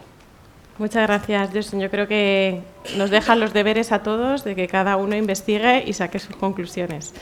Muchas 0.78 1.08
gracias, 1.08 1.52
Jason. 1.54 1.80
Yo 1.80 1.90
creo 1.90 2.08
que 2.08 2.62
nos 2.98 3.10
dejan 3.10 3.40
los 3.40 3.54
deberes 3.54 3.92
a 3.92 4.04
todos 4.04 4.44
de 4.44 4.56
que 4.56 4.68
cada 4.68 4.98
uno 4.98 5.16
investigue 5.16 5.84
y 5.86 5.94
saque 5.94 6.20
sus 6.20 6.36
conclusiones. 6.36 7.14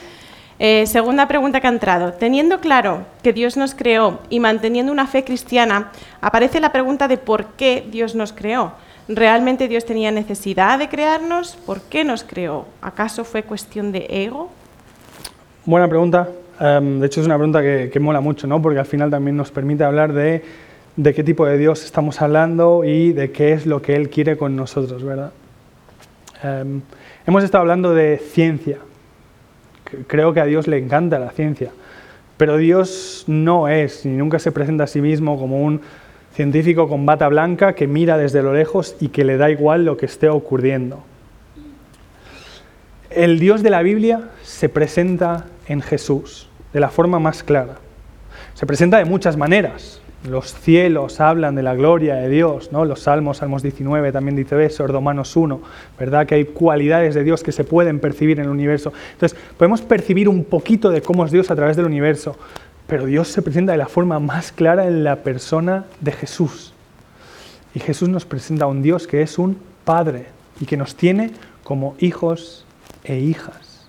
Eh, 0.58 0.86
segunda 0.86 1.26
pregunta 1.26 1.60
que 1.60 1.66
ha 1.66 1.70
entrado. 1.70 2.12
Teniendo 2.12 2.60
claro 2.60 3.06
que 3.22 3.32
Dios 3.32 3.56
nos 3.56 3.74
creó 3.74 4.20
y 4.30 4.38
manteniendo 4.38 4.92
una 4.92 5.06
fe 5.06 5.24
cristiana, 5.24 5.90
aparece 6.20 6.60
la 6.60 6.70
pregunta 6.70 7.08
de 7.08 7.16
por 7.16 7.46
qué 7.56 7.84
Dios 7.90 8.14
nos 8.14 8.32
creó. 8.32 8.72
¿Realmente 9.08 9.68
Dios 9.68 9.84
tenía 9.84 10.10
necesidad 10.10 10.78
de 10.78 10.88
crearnos? 10.88 11.56
¿Por 11.56 11.82
qué 11.82 12.04
nos 12.04 12.24
creó? 12.24 12.64
¿Acaso 12.80 13.24
fue 13.24 13.42
cuestión 13.42 13.92
de 13.92 14.06
ego? 14.08 14.50
Buena 15.66 15.88
pregunta. 15.88 16.28
Em, 16.58 17.00
de 17.00 17.06
hecho, 17.06 17.20
es 17.20 17.26
una 17.26 17.36
pregunta 17.36 17.60
que, 17.60 18.00
mola 18.00 18.20
mucho, 18.20 18.46
¿no? 18.46 18.62
porque 18.62 18.78
al 18.78 18.86
final 18.86 19.10
también 19.10 19.36
nos 19.36 19.50
permite 19.50 19.84
hablar 19.84 20.14
de, 20.14 20.42
qué 20.96 21.22
tipo 21.22 21.44
de 21.44 21.58
Dios 21.58 21.84
estamos 21.84 22.22
hablando 22.22 22.82
y 22.84 23.12
de 23.12 23.30
qué 23.30 23.52
es 23.52 23.66
lo 23.66 23.82
que 23.82 23.94
Él 23.94 24.08
quiere 24.08 24.38
con 24.38 24.56
nosotros. 24.56 25.02
¿verdad? 25.02 25.32
Em, 26.42 26.80
hemos 27.26 27.44
estado 27.44 27.60
hablando 27.60 27.94
de 27.94 28.16
ciencia. 28.16 28.78
Creo 30.06 30.32
que 30.32 30.40
a 30.40 30.46
Dios 30.46 30.66
le 30.66 30.78
encanta 30.78 31.18
la 31.18 31.30
ciencia, 31.30 31.72
pero 32.38 32.56
Dios 32.56 33.24
no 33.26 33.68
es 33.68 34.06
ni 34.06 34.16
nunca 34.16 34.38
se 34.38 34.50
presenta 34.50 34.84
a 34.84 34.86
sí 34.86 35.02
mismo 35.02 35.38
como 35.38 35.62
un 35.62 35.82
científico 36.34 36.88
con 36.88 37.06
bata 37.06 37.28
blanca 37.28 37.74
que 37.74 37.86
mira 37.86 38.18
desde 38.18 38.42
lo 38.42 38.52
lejos 38.52 38.96
y 39.00 39.08
que 39.08 39.24
le 39.24 39.36
da 39.36 39.50
igual 39.50 39.84
lo 39.84 39.96
que 39.96 40.06
esté 40.06 40.28
ocurriendo. 40.28 41.02
El 43.10 43.38
Dios 43.38 43.62
de 43.62 43.70
la 43.70 43.82
Biblia 43.82 44.30
se 44.42 44.68
presenta 44.68 45.46
en 45.68 45.80
Jesús 45.80 46.48
de 46.72 46.80
la 46.80 46.90
forma 46.90 47.20
más 47.20 47.44
clara. 47.44 47.76
Se 48.54 48.66
presenta 48.66 48.98
de 48.98 49.04
muchas 49.04 49.36
maneras. 49.36 50.00
Los 50.28 50.54
cielos 50.54 51.20
hablan 51.20 51.54
de 51.54 51.62
la 51.62 51.74
gloria 51.74 52.14
de 52.14 52.30
Dios, 52.30 52.72
¿no? 52.72 52.86
Los 52.86 53.00
Salmos, 53.02 53.36
Salmos 53.36 53.62
19 53.62 54.10
también 54.10 54.36
dice 54.36 54.64
eso, 54.64 54.84
Ordomanos 54.84 55.36
1, 55.36 55.60
¿verdad? 55.98 56.26
Que 56.26 56.36
hay 56.36 56.44
cualidades 56.46 57.14
de 57.14 57.24
Dios 57.24 57.42
que 57.42 57.52
se 57.52 57.62
pueden 57.62 58.00
percibir 58.00 58.40
en 58.40 58.46
el 58.46 58.50
universo. 58.50 58.92
Entonces, 59.12 59.38
podemos 59.58 59.82
percibir 59.82 60.28
un 60.28 60.44
poquito 60.44 60.90
de 60.90 61.02
cómo 61.02 61.26
es 61.26 61.30
Dios 61.30 61.50
a 61.50 61.56
través 61.56 61.76
del 61.76 61.84
universo, 61.84 62.36
pero 62.86 63.06
Dios 63.06 63.28
se 63.28 63.42
presenta 63.42 63.72
de 63.72 63.78
la 63.78 63.86
forma 63.86 64.18
más 64.18 64.52
clara 64.52 64.86
en 64.86 65.04
la 65.04 65.16
persona 65.16 65.84
de 66.00 66.12
Jesús. 66.12 66.72
Y 67.74 67.80
Jesús 67.80 68.08
nos 68.08 68.24
presenta 68.24 68.66
a 68.66 68.68
un 68.68 68.82
Dios 68.82 69.06
que 69.06 69.22
es 69.22 69.38
un 69.38 69.58
Padre 69.84 70.26
y 70.60 70.66
que 70.66 70.76
nos 70.76 70.94
tiene 70.94 71.32
como 71.64 71.96
hijos 71.98 72.64
e 73.04 73.18
hijas. 73.18 73.86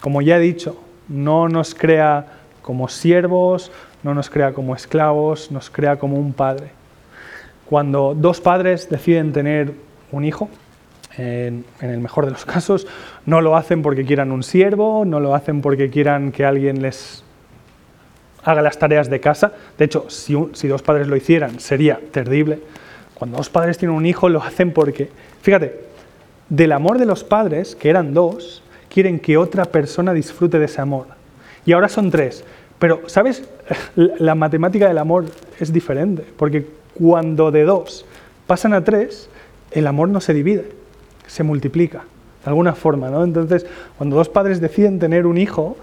Como 0.00 0.22
ya 0.22 0.36
he 0.36 0.40
dicho, 0.40 0.80
no 1.08 1.48
nos 1.48 1.74
crea 1.74 2.26
como 2.62 2.88
siervos, 2.88 3.70
no 4.02 4.14
nos 4.14 4.30
crea 4.30 4.52
como 4.52 4.74
esclavos, 4.74 5.50
nos 5.50 5.70
crea 5.70 5.98
como 5.98 6.16
un 6.16 6.32
Padre. 6.32 6.70
Cuando 7.66 8.14
dos 8.14 8.40
padres 8.40 8.88
deciden 8.88 9.32
tener 9.32 9.72
un 10.12 10.24
hijo, 10.24 10.48
en, 11.16 11.64
en, 11.80 11.90
el 11.90 12.00
mejor 12.00 12.26
de 12.26 12.32
los 12.32 12.44
casos, 12.46 12.86
no 13.26 13.40
lo 13.40 13.56
hacen 13.56 13.82
porque 13.82 14.04
quieran 14.04 14.32
un 14.32 14.42
siervo, 14.42 15.04
no 15.04 15.20
lo 15.20 15.34
hacen 15.34 15.62
porque 15.62 15.90
quieran 15.90 16.32
que 16.32 16.44
alguien 16.44 16.82
les 16.82 17.23
haga 18.44 18.62
las 18.62 18.78
tareas 18.78 19.10
de 19.10 19.20
casa. 19.20 19.52
De 19.78 19.86
hecho, 19.86 20.06
si, 20.08 20.34
dos 20.68 20.82
padres 20.82 21.08
lo 21.08 21.16
hicieran, 21.16 21.60
sería 21.60 22.00
terrible. 22.12 22.60
Cuando 23.14 23.38
dos 23.38 23.48
padres 23.48 23.78
tienen 23.78 23.96
un 23.96 24.06
hijo, 24.06 24.28
lo 24.28 24.42
hacen 24.42 24.72
porque, 24.72 25.10
fíjate, 25.42 25.80
del 26.48 26.72
amor 26.72 26.98
de 26.98 27.06
los 27.06 27.24
padres, 27.24 27.74
que 27.74 27.90
eran 27.90 28.12
dos, 28.14 28.62
quieren 28.88 29.18
que 29.18 29.36
otra 29.36 29.64
persona 29.64 30.12
disfrute 30.12 30.58
de 30.58 30.66
ese 30.66 30.80
amor. 30.80 31.06
Y 31.64 31.72
ahora 31.72 31.88
son 31.88 32.10
tres. 32.10 32.44
Pero, 32.78 33.02
¿sabes? 33.06 33.44
La 33.96 34.34
matemática 34.34 34.86
del 34.86 34.98
amor 34.98 35.24
es 35.58 35.72
diferente, 35.72 36.24
porque 36.36 36.66
cuando 36.94 37.50
de 37.50 37.64
dos 37.64 38.04
pasan 38.46 38.74
a 38.74 38.84
tres, 38.84 39.28
el 39.70 39.86
amor 39.86 40.08
no 40.08 40.20
se 40.20 40.34
divide, 40.34 40.70
se 41.26 41.42
multiplica, 41.42 42.04
de 42.44 42.50
alguna 42.50 42.74
forma, 42.74 43.10
¿no? 43.10 43.24
Entonces, 43.24 43.66
cuando 43.96 44.16
dos 44.16 44.28
padres 44.28 44.60
deciden 44.60 44.98
tener 44.98 45.26
un 45.26 45.38
hijo, 45.38 45.76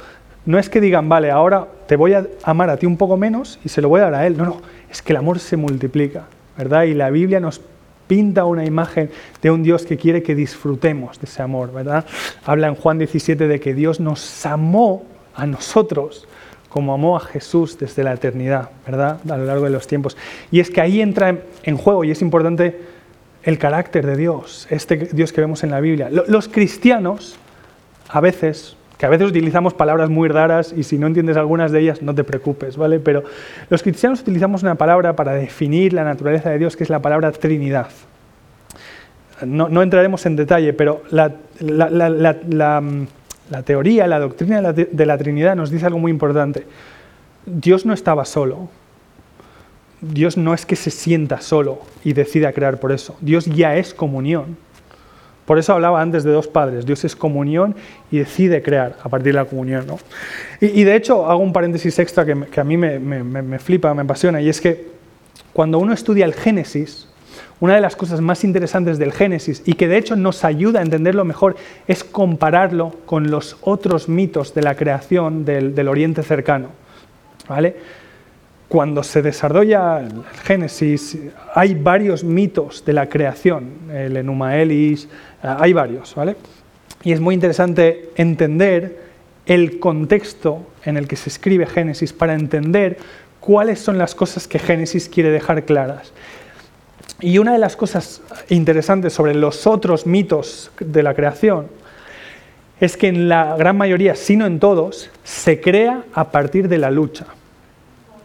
no 0.46 0.58
es 0.58 0.70
que 0.70 0.82
digan, 0.82 1.08
vale, 1.08 1.32
ahora 1.32 1.68
te 1.88 1.96
voy 1.96 2.14
a 2.14 2.26
amar 2.44 2.70
a 2.70 2.78
ti 2.78 2.86
un 2.86 2.98
poco 2.98 3.18
menos 3.18 3.60
y 3.64 3.70
se 3.70 3.82
lo 3.82 3.90
voy 3.90 4.02
a 4.02 4.06
dar 4.06 4.16
a 4.16 4.28
él. 4.28 4.38
No, 4.38 4.46
no, 4.46 4.62
es 4.90 5.02
que 5.02 5.14
el 5.14 5.18
amor 5.18 5.40
se 5.40 5.58
multiplica, 5.58 6.26
¿verdad? 6.58 6.84
Y 6.84 6.94
la 6.94 7.10
Biblia 7.10 7.40
nos 7.40 7.62
pinta 8.08 8.46
una 8.46 8.66
imagen 8.66 9.10
de 9.42 9.52
un 9.52 9.64
Dios 9.64 9.86
que 9.86 9.98
quiere 9.98 10.24
que 10.24 10.36
disfrutemos 10.36 11.20
de 11.20 11.26
ese 11.26 11.42
amor, 11.42 11.72
¿verdad? 11.72 12.06
Habla 12.46 12.68
en 12.68 12.76
Juan 12.76 12.98
17 12.98 13.48
de 13.48 13.60
que 13.60 13.74
Dios 13.74 14.00
nos 14.00 14.46
amó 14.46 15.04
a 15.36 15.46
nosotros 15.46 16.28
como 16.68 16.94
amó 16.94 17.18
a 17.18 17.20
Jesús 17.20 17.78
desde 17.78 18.04
la 18.04 18.14
eternidad, 18.14 18.70
¿verdad? 18.86 19.20
A 19.30 19.38
lo 19.38 19.46
largo 19.46 19.66
de 19.66 19.72
los 19.72 19.88
tiempos. 19.88 20.16
Y 20.52 20.62
es 20.62 20.70
que 20.70 20.80
ahí 20.80 21.02
entra 21.02 21.38
en 21.64 21.78
juego 21.78 22.06
y 22.06 22.12
es 22.12 22.22
importante 22.22 22.80
el 23.44 23.58
carácter 23.58 24.06
de 24.06 24.16
Dios, 24.16 24.68
este 24.70 24.98
Dios 24.98 25.34
que 25.34 25.42
vemos 25.42 25.64
en 25.64 25.72
la 25.72 25.82
Biblia. 25.82 26.10
Los 26.10 26.48
cristianos 26.48 27.38
a 28.10 28.22
veces 28.22 28.78
que 29.02 29.08
a 29.08 29.10
veces 29.10 29.28
utilizamos 29.28 29.74
palabras 29.74 30.12
muy 30.12 30.30
raras 30.30 30.76
y 30.78 30.84
si 30.84 31.00
no 31.00 31.08
entiendes 31.08 31.36
algunas 31.36 31.72
de 31.72 31.80
ellas 31.80 32.04
no 32.04 32.14
te 32.14 32.24
preocupes, 32.24 32.78
¿vale? 32.78 33.00
Pero 33.00 33.24
los 33.68 33.82
cristianos 33.82 34.22
utilizamos 34.22 34.62
una 34.62 34.76
palabra 34.76 35.16
para 35.16 35.34
definir 35.34 35.92
la 35.92 36.04
naturaleza 36.04 36.52
de 36.52 36.60
Dios 36.60 36.78
que 36.78 36.84
es 36.84 36.90
la 36.92 37.02
palabra 37.02 37.32
Trinidad. 37.32 37.88
No, 39.44 39.82
entraremos 39.82 40.24
en 40.28 40.36
detalle, 40.36 40.74
pero 40.74 41.02
la, 41.10 41.34
teoría, 43.66 44.06
la 44.06 44.20
doctrina 44.20 44.72
de 44.72 45.06
la 45.08 45.18
Trinidad 45.18 45.56
nos 45.56 45.72
dice 45.72 45.88
algo 45.88 45.98
muy 45.98 46.12
importante. 46.12 46.68
Dios 47.48 47.88
no 47.88 47.94
estaba 47.94 48.24
solo. 48.24 48.70
Dios 50.00 50.38
no 50.38 50.54
es 50.54 50.68
que 50.68 50.76
se 50.76 50.92
sienta 50.92 51.42
solo 51.42 51.80
y 52.04 52.14
decida 52.14 52.54
crear 52.54 52.80
por 52.80 52.92
eso. 52.92 53.18
Dios 53.20 53.48
ya 53.48 53.76
es 53.78 53.96
comunión. 53.96 54.58
Por 55.52 55.60
eso 55.60 55.74
hablaba 55.74 56.02
antes 56.02 56.24
de 56.24 56.32
dos 56.32 56.48
padres. 56.48 56.86
Dios 56.86 57.04
es 57.04 57.14
comunión 57.14 57.76
y 58.10 58.20
decide 58.20 58.62
crear 58.62 58.96
a 59.04 59.10
partir 59.10 59.34
de 59.34 59.40
la 59.40 59.44
comunión. 59.44 59.86
¿no? 59.86 60.00
Y, 60.62 60.86
de 60.86 60.96
hecho, 60.96 61.30
hago 61.30 61.44
un 61.44 61.52
paréntesis 61.52 62.00
extra 62.00 62.24
que, 62.24 62.62
a 62.62 62.64
mí 62.64 62.78
me, 62.78 63.60
flipa, 63.60 63.94
me 63.94 64.04
apasiona, 64.04 64.40
y 64.40 64.48
es 64.48 64.62
que 64.62 64.88
cuando 65.52 65.78
uno 65.78 65.92
estudia 65.92 66.24
el 66.24 66.36
Génesis, 66.36 67.10
una 67.60 67.76
de 67.76 67.82
las 67.82 67.98
cosas 67.98 68.22
más 68.22 68.46
interesantes 68.46 68.98
del 68.98 69.12
Génesis 69.12 69.62
y 69.66 69.74
que 69.74 69.90
de 69.90 69.98
hecho 69.98 70.16
nos 70.16 70.46
ayuda 70.46 70.80
a 70.80 70.84
entenderlo 70.84 71.26
mejor 71.26 71.58
es 71.86 72.06
compararlo 72.06 72.96
con 73.06 73.30
los 73.30 73.58
otros 73.60 74.08
mitos 74.08 74.54
de 74.54 74.62
la 74.62 74.76
creación 74.76 75.44
del, 75.44 75.76
del 75.76 75.90
Oriente 75.90 76.24
cercano. 76.24 76.70
¿vale? 77.50 77.76
Cuando 78.72 79.04
se 79.04 79.22
desarrolla 79.22 80.00
el 80.00 80.24
Génesis, 80.46 81.18
hay 81.54 81.74
varios 81.74 82.24
mitos 82.24 82.86
de 82.86 82.94
la 82.94 83.10
creación, 83.10 83.92
el 83.94 84.16
Enuma 84.16 84.56
Elis, 84.56 85.10
eh, 85.44 85.56
hay 85.60 85.74
varios, 85.74 86.16
¿vale? 86.16 86.38
Y 87.04 87.12
es 87.12 87.20
muy 87.20 87.36
interesante 87.36 88.12
entender 88.16 89.02
el 89.46 89.78
contexto 89.78 90.66
en 90.86 90.96
el 90.96 91.10
que 91.10 91.18
se 91.18 91.28
escribe 91.28 91.66
Génesis 91.66 92.14
para 92.14 92.34
entender 92.34 92.98
cuáles 93.42 93.78
son 93.82 93.98
las 93.98 94.16
cosas 94.16 94.48
que 94.48 94.58
Génesis 94.58 95.10
quiere 95.10 95.32
dejar 95.32 95.66
claras. 95.66 96.14
Y 97.20 97.40
una 97.40 97.52
de 97.52 97.60
las 97.60 97.76
cosas 97.76 98.22
interesantes 98.48 99.12
sobre 99.12 99.36
los 99.36 99.68
otros 99.68 100.06
mitos 100.06 100.72
de 100.80 101.04
la 101.04 101.14
creación 101.14 101.68
es 102.80 102.96
que 102.96 103.10
en 103.10 103.28
la 103.28 103.58
gran 103.58 103.76
mayoría, 103.76 104.16
si 104.16 104.38
no 104.38 104.46
en 104.46 104.62
todos, 104.62 105.10
se 105.26 105.60
crea 105.60 106.06
a 106.14 106.32
partir 106.32 106.70
de 106.70 106.78
la 106.78 106.90
lucha. 106.90 107.26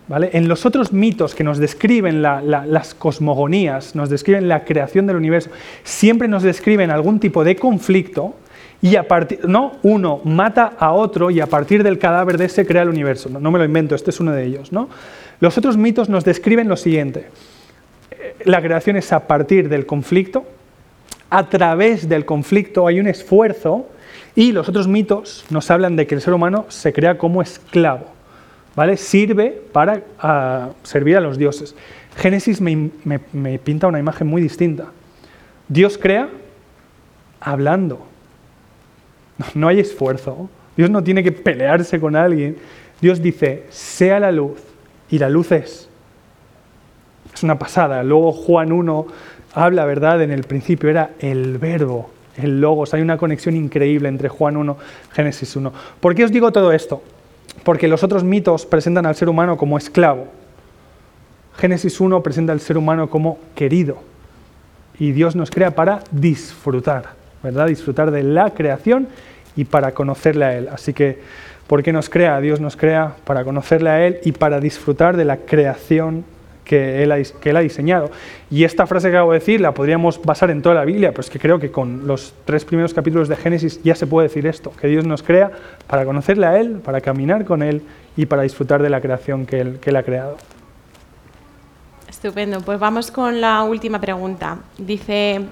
En 0.09 0.47
los 0.47 0.65
otros 0.65 0.93
mitos 0.93 1.35
que 1.35 1.43
nos 1.43 1.59
describen 1.59 2.23
las 2.23 2.95
cosmogonías, 2.95 3.97
nos 3.97 4.09
describen 4.09 4.47
la 4.47 4.65
creación 4.65 5.07
del 5.09 5.17
universo, 5.17 5.51
siempre 5.83 6.29
nos 6.29 6.45
describen 6.45 6.93
algún 6.93 7.19
tipo 7.19 7.43
de 7.43 7.57
conflicto 7.57 8.37
y 8.81 8.95
a 8.95 9.09
partir, 9.09 9.49
no, 9.49 9.73
uno 9.83 10.21
mata 10.23 10.75
a 10.79 10.93
otro 10.93 11.33
y 11.33 11.41
a 11.41 11.47
partir 11.47 11.83
del 11.83 11.99
cadáver 11.99 12.39
de 12.39 12.45
ese 12.45 12.65
crea 12.65 12.83
el 12.83 12.89
universo. 12.89 13.29
No, 13.29 13.51
me 13.51 13.59
lo 13.59 13.65
invento, 13.65 13.97
este 13.97 14.11
es 14.11 14.21
uno 14.21 14.31
de 14.31 14.45
ellos. 14.45 14.71
¿no? 14.71 14.89
Los 15.41 15.59
otros 15.59 15.77
mitos 15.77 16.09
nos 16.09 16.25
describen 16.25 16.69
lo 16.69 16.77
siguiente. 16.77 17.27
Eh, 18.13 18.37
la 18.45 18.63
creación 18.63 18.97
es 18.97 19.13
a 19.13 19.27
partir 19.27 19.69
del 19.69 19.87
conflicto, 19.87 20.45
a 21.31 21.49
través 21.49 22.09
del 22.09 22.25
conflicto 22.25 22.87
hay 22.87 23.01
un 23.01 23.09
esfuerzo 23.09 23.89
y 24.37 24.53
los 24.53 24.69
otros 24.69 24.87
mitos 24.87 25.45
nos 25.51 25.69
hablan 25.73 25.97
de 25.97 26.07
que 26.07 26.15
el 26.15 26.21
ser 26.21 26.33
humano 26.33 26.67
se 26.69 26.93
crea 26.93 27.19
como 27.19 27.43
esclavo 27.43 28.16
¿vale? 28.77 28.97
Sirve 28.99 29.61
para 29.73 30.03
ah, 30.21 30.71
servir 30.85 31.17
a 31.17 31.21
los 31.21 31.39
dioses. 31.39 31.75
Génesis 32.17 32.61
me, 32.61 33.59
pinta 33.59 33.89
una 33.89 33.99
imagen 33.99 34.27
muy 34.29 34.41
distinta. 34.41 34.87
Dios 35.67 35.99
crea 35.99 36.29
hablando. 37.41 38.07
No 39.55 39.69
hay 39.69 39.81
esfuerzo. 39.81 40.49
Dios 40.77 40.91
no 40.91 41.03
tiene 41.03 41.23
que 41.23 41.33
pelearse 41.33 41.99
con 41.99 42.17
alguien. 42.17 42.57
Dios 43.01 43.21
dice, 43.21 43.65
sea 43.71 44.21
la 44.21 44.31
luz. 44.33 44.61
Y 45.11 45.19
la 45.19 45.29
luz 45.29 45.53
es. 45.53 45.89
Es 47.35 47.43
una 47.43 47.59
pasada. 47.59 48.03
Luego 48.03 48.33
Juan 48.33 48.73
1 48.73 49.07
habla, 49.55 49.85
¿verdad? 49.85 50.23
En 50.23 50.31
el 50.31 50.45
principio 50.45 50.89
era 50.89 51.11
el 51.19 51.59
verbo, 51.59 52.11
el 52.37 52.61
logos. 52.61 52.95
Hay 52.95 53.03
una 53.03 53.19
conexión 53.19 53.57
increíble 53.57 54.09
entre 54.09 54.31
Juan 54.31 54.57
1 54.57 54.77
Génesis 55.13 55.55
1. 55.55 55.73
¿Por 56.01 56.15
qué 56.15 56.25
os 56.25 56.33
digo 56.33 56.51
todo 56.51 56.73
esto? 56.73 57.03
Porque 57.63 57.89
los 57.89 58.03
otros 58.03 58.25
mitos 58.25 58.67
presentan 58.67 59.07
al 59.07 59.17
ser 59.17 59.29
humano 59.29 59.57
como 59.57 59.79
esclavo. 59.79 60.29
Génesis 61.57 62.01
1 62.01 62.23
presenta 62.23 62.53
al 62.53 62.61
ser 62.61 62.77
humano 62.79 63.09
como 63.09 63.39
querido. 63.55 63.99
Y 64.99 65.13
Dios 65.13 65.37
nos 65.37 65.51
crea 65.51 65.75
para 65.75 66.01
disfrutar, 66.11 67.11
¿verdad? 67.43 67.67
Disfrutar 67.67 68.11
de 68.11 68.23
la 68.23 68.51
creación 68.51 69.09
y 69.57 69.65
para 69.65 69.93
conocerle 69.93 70.45
a 70.45 70.57
Él. 70.57 70.69
Así 70.69 70.93
que, 70.93 71.21
¿por 71.67 71.83
qué 71.83 71.93
nos 71.93 72.09
crea? 72.09 72.41
Dios 72.41 72.61
nos 72.61 72.77
crea 72.77 73.17
para 73.25 73.45
conocerle 73.45 73.91
a 73.91 74.07
Él 74.07 74.21
y 74.25 74.33
para 74.33 74.61
disfrutar 74.61 75.17
de 75.17 75.25
la 75.25 75.39
creación 75.39 76.25
que 76.67 77.03
él, 77.03 77.13
ha, 77.13 77.61
diseñado. 77.61 78.11
Y 78.51 78.65
esta 78.65 78.87
frase 78.87 79.11
que 79.11 79.17
acabo 79.17 79.33
de 79.33 79.39
decir 79.39 79.61
la 79.61 79.73
podríamos 79.73 80.21
basar 80.21 80.51
en 80.51 80.61
toda 80.61 80.75
la 80.75 80.85
Biblia, 80.85 81.13
pero 81.13 81.23
es 81.23 81.31
que 81.31 81.39
creo 81.39 81.59
que 81.59 81.71
con 81.71 82.07
los 82.07 82.35
tres 82.45 82.65
primeros 82.65 82.93
capítulos 82.93 83.29
de 83.29 83.37
Génesis 83.37 83.81
ya 83.83 83.95
se 83.95 84.07
puede 84.07 84.29
decir 84.29 84.47
esto, 84.47 84.73
que 84.73 84.89
Dios 84.89 85.07
nos 85.07 85.23
crea 85.23 85.53
para 85.87 86.05
conocerle 86.05 86.47
a 86.47 86.59
Él, 86.59 86.81
para 86.85 87.01
caminar 87.01 87.45
con 87.45 87.63
Él 87.63 87.83
y 88.17 88.27
para 88.27 88.43
disfrutar 88.43 88.83
de 88.83 88.91
la 88.91 89.01
creación 89.01 89.47
que 89.47 89.61
Él, 89.61 89.79
que 89.81 89.91
él 89.91 89.97
ha 89.97 90.03
creado. 90.03 90.37
Estupendo, 92.09 92.61
pues 92.61 92.79
vamos 92.79 93.11
con 93.11 93.41
la 93.41 93.63
última 93.63 94.01
pregunta. 94.01 94.59
Dice, 94.79 95.43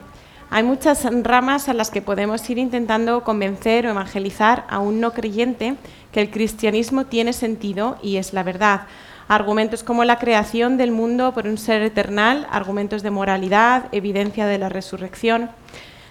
hay 0.51 0.63
muchas 0.63 1.07
ramas 1.23 1.69
a 1.69 1.75
las 1.75 1.91
que 1.91 2.03
podemos 2.03 2.49
ir 2.51 2.59
intentando 2.59 3.23
convencer 3.23 3.87
o 3.87 3.91
evangelizar 3.91 4.65
a 4.69 4.79
un 4.81 5.01
no 5.01 5.13
creyente 5.13 5.77
que 6.13 6.21
el 6.21 6.31
cristianismo 6.31 7.07
tiene 7.07 7.33
sentido 7.33 7.99
y 8.03 8.17
es 8.17 8.33
la 8.33 8.43
verdad 8.43 8.83
argumentos 9.29 9.83
como 9.83 10.05
la 10.05 10.19
creación 10.19 10.77
del 10.77 10.93
mundo 10.93 11.33
por 11.33 11.47
un 11.47 11.59
ser 11.59 11.83
eternal, 11.83 12.47
argumentos 12.51 13.03
de 13.03 13.11
moralidad, 13.11 13.87
evidencia 13.93 14.47
de 14.47 14.59
la 14.59 14.69
resurrección. 14.69 15.51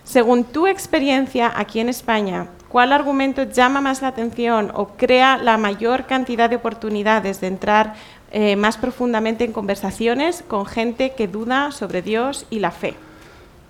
Según 0.04 0.44
tu 0.44 0.68
experiencia 0.68 1.52
aquí 1.56 1.80
en 1.80 1.90
España, 1.90 2.48
¿cuál 2.68 2.92
argumento 2.92 3.44
llama 3.44 3.80
más 3.80 4.02
la 4.02 4.10
atención 4.10 4.72
o 4.74 4.88
crea 4.90 5.38
la 5.38 5.58
mayor 5.58 6.06
cantidad 6.06 6.50
de 6.50 6.58
oportunidades 6.58 7.40
de 7.40 7.48
entrar 7.48 7.94
eh, 8.32 8.56
más 8.56 8.78
profundamente 8.78 9.46
en 9.46 9.54
conversaciones 9.54 10.44
con 10.46 10.66
gente 10.66 11.14
que 11.16 11.28
duda 11.28 11.72
sobre 11.72 12.02
Dios 12.02 12.46
y 12.50 12.60
la 12.60 12.72
fe? 12.72 12.96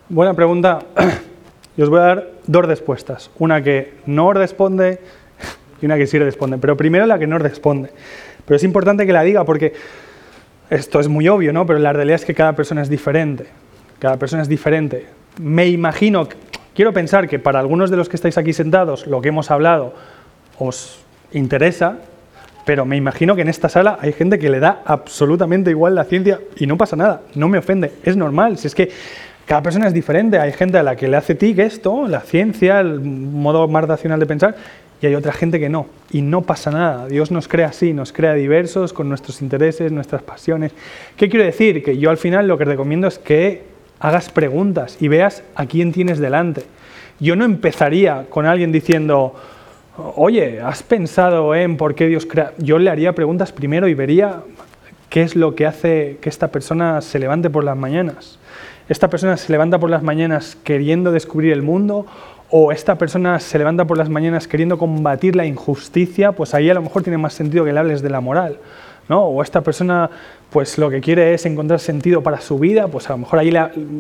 Buena 0.10 0.34
pregunta. 0.34 0.80
Y 1.76 1.82
os 1.82 1.90
voy 1.90 2.02
a 2.02 2.04
dar 2.04 2.30
dos 2.46 2.66
respuestas. 2.66 3.32
Una 3.40 3.64
que 3.64 3.96
no 4.06 4.32
responde 4.32 5.00
y 5.82 5.86
una 5.88 5.98
que 5.98 6.06
sí 6.06 6.20
responde. 6.20 6.60
Pero 6.60 6.78
primero 6.78 7.08
la 7.08 7.18
que 7.18 7.26
no 7.26 7.40
responde. 7.40 7.90
Pero 8.46 8.56
es 8.56 8.64
importante 8.64 9.06
que 9.06 9.14
la 9.14 9.24
diga 9.24 9.46
porque 9.46 9.74
esto 10.70 11.00
es 11.00 11.08
muy 11.08 11.28
obvio, 11.30 11.54
¿no? 11.54 11.66
Pero 11.66 11.80
la 11.80 11.94
realidad 11.94 12.16
es 12.16 12.26
que 12.26 12.34
cada 12.34 12.54
persona 12.54 12.82
es 12.82 12.90
diferente. 12.90 13.46
Cada 14.00 14.18
persona 14.18 14.42
es 14.42 14.50
diferente. 14.50 15.06
Me 15.40 15.68
imagino, 15.68 16.28
quiero 16.76 16.94
pensar 16.94 17.28
que 17.28 17.40
para 17.40 17.60
algunos 17.60 17.90
de 17.90 17.98
los 17.98 18.10
que 18.10 18.16
estáis 18.16 18.38
aquí 18.38 18.54
sentados, 18.54 19.08
lo 19.08 19.22
que 19.22 19.30
hemos 19.30 19.52
hablado 19.52 19.94
os 20.60 21.00
interesa, 21.32 22.00
pero 22.66 22.86
me 22.86 22.96
imagino 22.96 23.36
que 23.36 23.42
en 23.42 23.50
esta 23.50 23.70
sala 23.70 23.98
hay 24.00 24.14
gente 24.14 24.40
que 24.40 24.50
le 24.50 24.60
da 24.60 24.82
absolutamente 24.86 25.70
igual 25.70 25.96
la 25.96 26.06
ciencia 26.06 26.40
y 26.56 26.66
no 26.68 26.78
pasa 26.78 26.96
nada, 26.96 27.22
no 27.36 27.50
me 27.50 27.58
ofende, 27.58 27.92
es 28.04 28.16
normal. 28.16 28.58
Si 28.58 28.68
es 28.68 28.76
que 28.76 28.90
cada 29.46 29.62
persona 29.62 29.88
es 29.88 29.94
diferente, 29.94 30.40
hay 30.40 30.54
gente 30.54 30.78
a 30.78 30.84
la 30.84 30.96
que 30.96 31.08
le 31.08 31.18
hace 31.18 31.36
tic 31.36 31.60
esto, 31.60 32.08
la 32.08 32.22
ciencia, 32.22 32.80
el 32.80 33.02
modo 33.02 33.68
más 33.68 33.86
racional 33.86 34.20
de 34.20 34.26
pensar, 34.26 34.56
y 35.04 35.06
hay 35.06 35.16
otra 35.16 35.34
gente 35.34 35.60
que 35.60 35.68
no. 35.68 35.88
Y 36.12 36.22
no 36.22 36.44
pasa 36.44 36.72
nada. 36.72 37.08
Dios 37.10 37.30
nos 37.30 37.50
crea 37.50 37.68
así, 37.68 37.92
nos 37.92 38.14
crea 38.14 38.36
diversos 38.36 38.94
con 38.94 39.10
nuestros 39.10 39.42
intereses, 39.42 39.92
nuestras 39.92 40.24
pasiones. 40.24 40.72
¿Qué 41.18 41.28
quiero 41.28 41.44
decir? 41.44 41.84
Que 41.84 41.98
yo 41.98 42.10
al 42.10 42.16
final 42.16 42.48
lo 42.48 42.58
que 42.58 42.64
recomiendo 42.64 43.10
es 43.10 43.20
que 43.20 43.64
hagas 44.00 44.30
preguntas 44.30 44.98
y 45.02 45.10
veas 45.10 45.44
a 45.56 45.66
quién 45.66 45.92
tienes 45.92 46.20
delante. 46.20 46.64
Yo 47.20 47.36
no 47.36 47.44
empezaría 47.44 48.28
con 48.30 48.46
alguien 48.46 48.72
diciendo, 48.72 49.36
oye, 50.16 50.62
¿has 50.62 50.84
pensado 50.84 51.54
en 51.54 51.76
por 51.76 51.96
qué 51.96 52.08
Dios 52.08 52.26
crea? 52.26 52.54
Yo 52.58 52.80
le 52.80 52.90
haría 52.90 53.14
preguntas 53.14 53.52
primero 53.52 53.90
y 53.90 53.96
vería 53.96 54.44
qué 55.10 55.24
es 55.24 55.36
lo 55.36 55.54
que 55.54 55.66
hace 55.66 56.18
que 56.22 56.30
esta 56.30 56.48
persona 56.48 57.02
se 57.02 57.20
levante 57.20 57.50
por 57.50 57.66
las 57.66 57.76
mañanas. 57.76 58.40
¿Esta 58.88 59.10
persona 59.10 59.36
se 59.36 59.52
levanta 59.52 59.80
por 59.80 59.90
las 59.90 60.04
mañanas 60.04 60.58
queriendo 60.64 61.12
descubrir 61.12 61.52
el 61.52 61.62
mundo 61.62 62.06
o 62.56 62.72
esta 62.72 63.00
persona 63.00 63.40
se 63.40 63.58
levanta 63.58 63.86
por 63.86 63.98
las 63.98 64.10
mañanas 64.10 64.48
queriendo 64.48 64.78
combatir 64.78 65.36
la 65.36 65.44
injusticia, 65.44 66.34
pues 66.34 66.54
ahí 66.54 66.70
a 66.70 66.76
lo 66.76 66.84
mejor 66.84 67.02
tiene 67.02 67.18
más 67.18 67.34
sentido 67.34 67.66
que 67.66 67.74
le 67.74 67.80
hables 67.80 68.04
de 68.04 68.12
la 68.12 68.22
moral. 68.22 68.60
¿no? 69.10 69.24
O 69.24 69.42
esta 69.42 69.62
persona 69.62 70.08
pues 70.52 70.78
lo 70.78 70.92
que 70.92 71.02
quiere 71.02 71.34
es 71.34 71.48
encontrar 71.48 71.80
sentido 71.80 72.22
para 72.22 72.40
su 72.42 72.60
vida, 72.60 72.88
pues 72.90 73.10
a 73.10 73.14
lo 73.14 73.18
mejor 73.18 73.40
ahí 73.40 73.52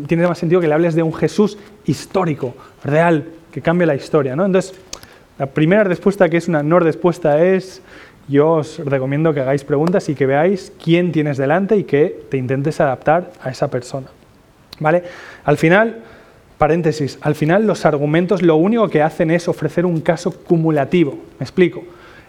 tiene 0.06 0.28
más 0.28 0.38
sentido 0.38 0.62
que 0.62 0.68
le 0.68 0.76
hables 0.76 0.93
de 0.93 1.01
un 1.01 1.16
Jesús 1.16 1.58
histórico, 1.86 2.54
real, 2.84 3.26
que 3.51 3.60
cambie 3.64 3.88
la 3.88 3.95
historia. 3.95 4.36
¿no? 4.36 4.45
Entonces, 4.45 4.80
la 5.39 5.47
primera 5.47 5.84
respuesta 5.84 6.30
que 6.30 6.38
es 6.38 6.47
una 6.47 6.62
no 6.62 6.78
respuesta 6.78 7.43
es, 7.43 7.82
yo 8.28 8.51
os 8.51 8.78
recomiendo 8.86 9.34
que 9.34 9.39
hagáis 9.39 9.64
preguntas 9.64 10.10
y 10.10 10.14
que 10.14 10.28
veáis 10.28 10.72
quién 10.80 11.12
tienes 11.12 11.38
delante 11.38 11.76
y 11.76 11.86
que 11.86 12.26
te 12.30 12.38
intentes 12.38 12.80
adaptar 12.80 13.32
a 13.41 13.49
esa 13.49 13.72
persona. 13.72 14.10
¿Vale? 14.80 15.01
Al 15.43 15.58
final, 15.58 16.04
paréntesis, 16.64 17.20
al 17.20 17.36
final 17.36 17.68
los 17.68 17.86
argumentos 17.86 18.41
lo 18.41 18.55
único 18.55 18.88
que 18.88 19.01
hacen 19.01 19.32
es 19.32 19.49
ofrecer 19.49 19.86
un 19.86 19.99
caso 19.99 20.32
cumulativo. 20.32 21.11
Me 21.38 21.43
explico. 21.43 21.84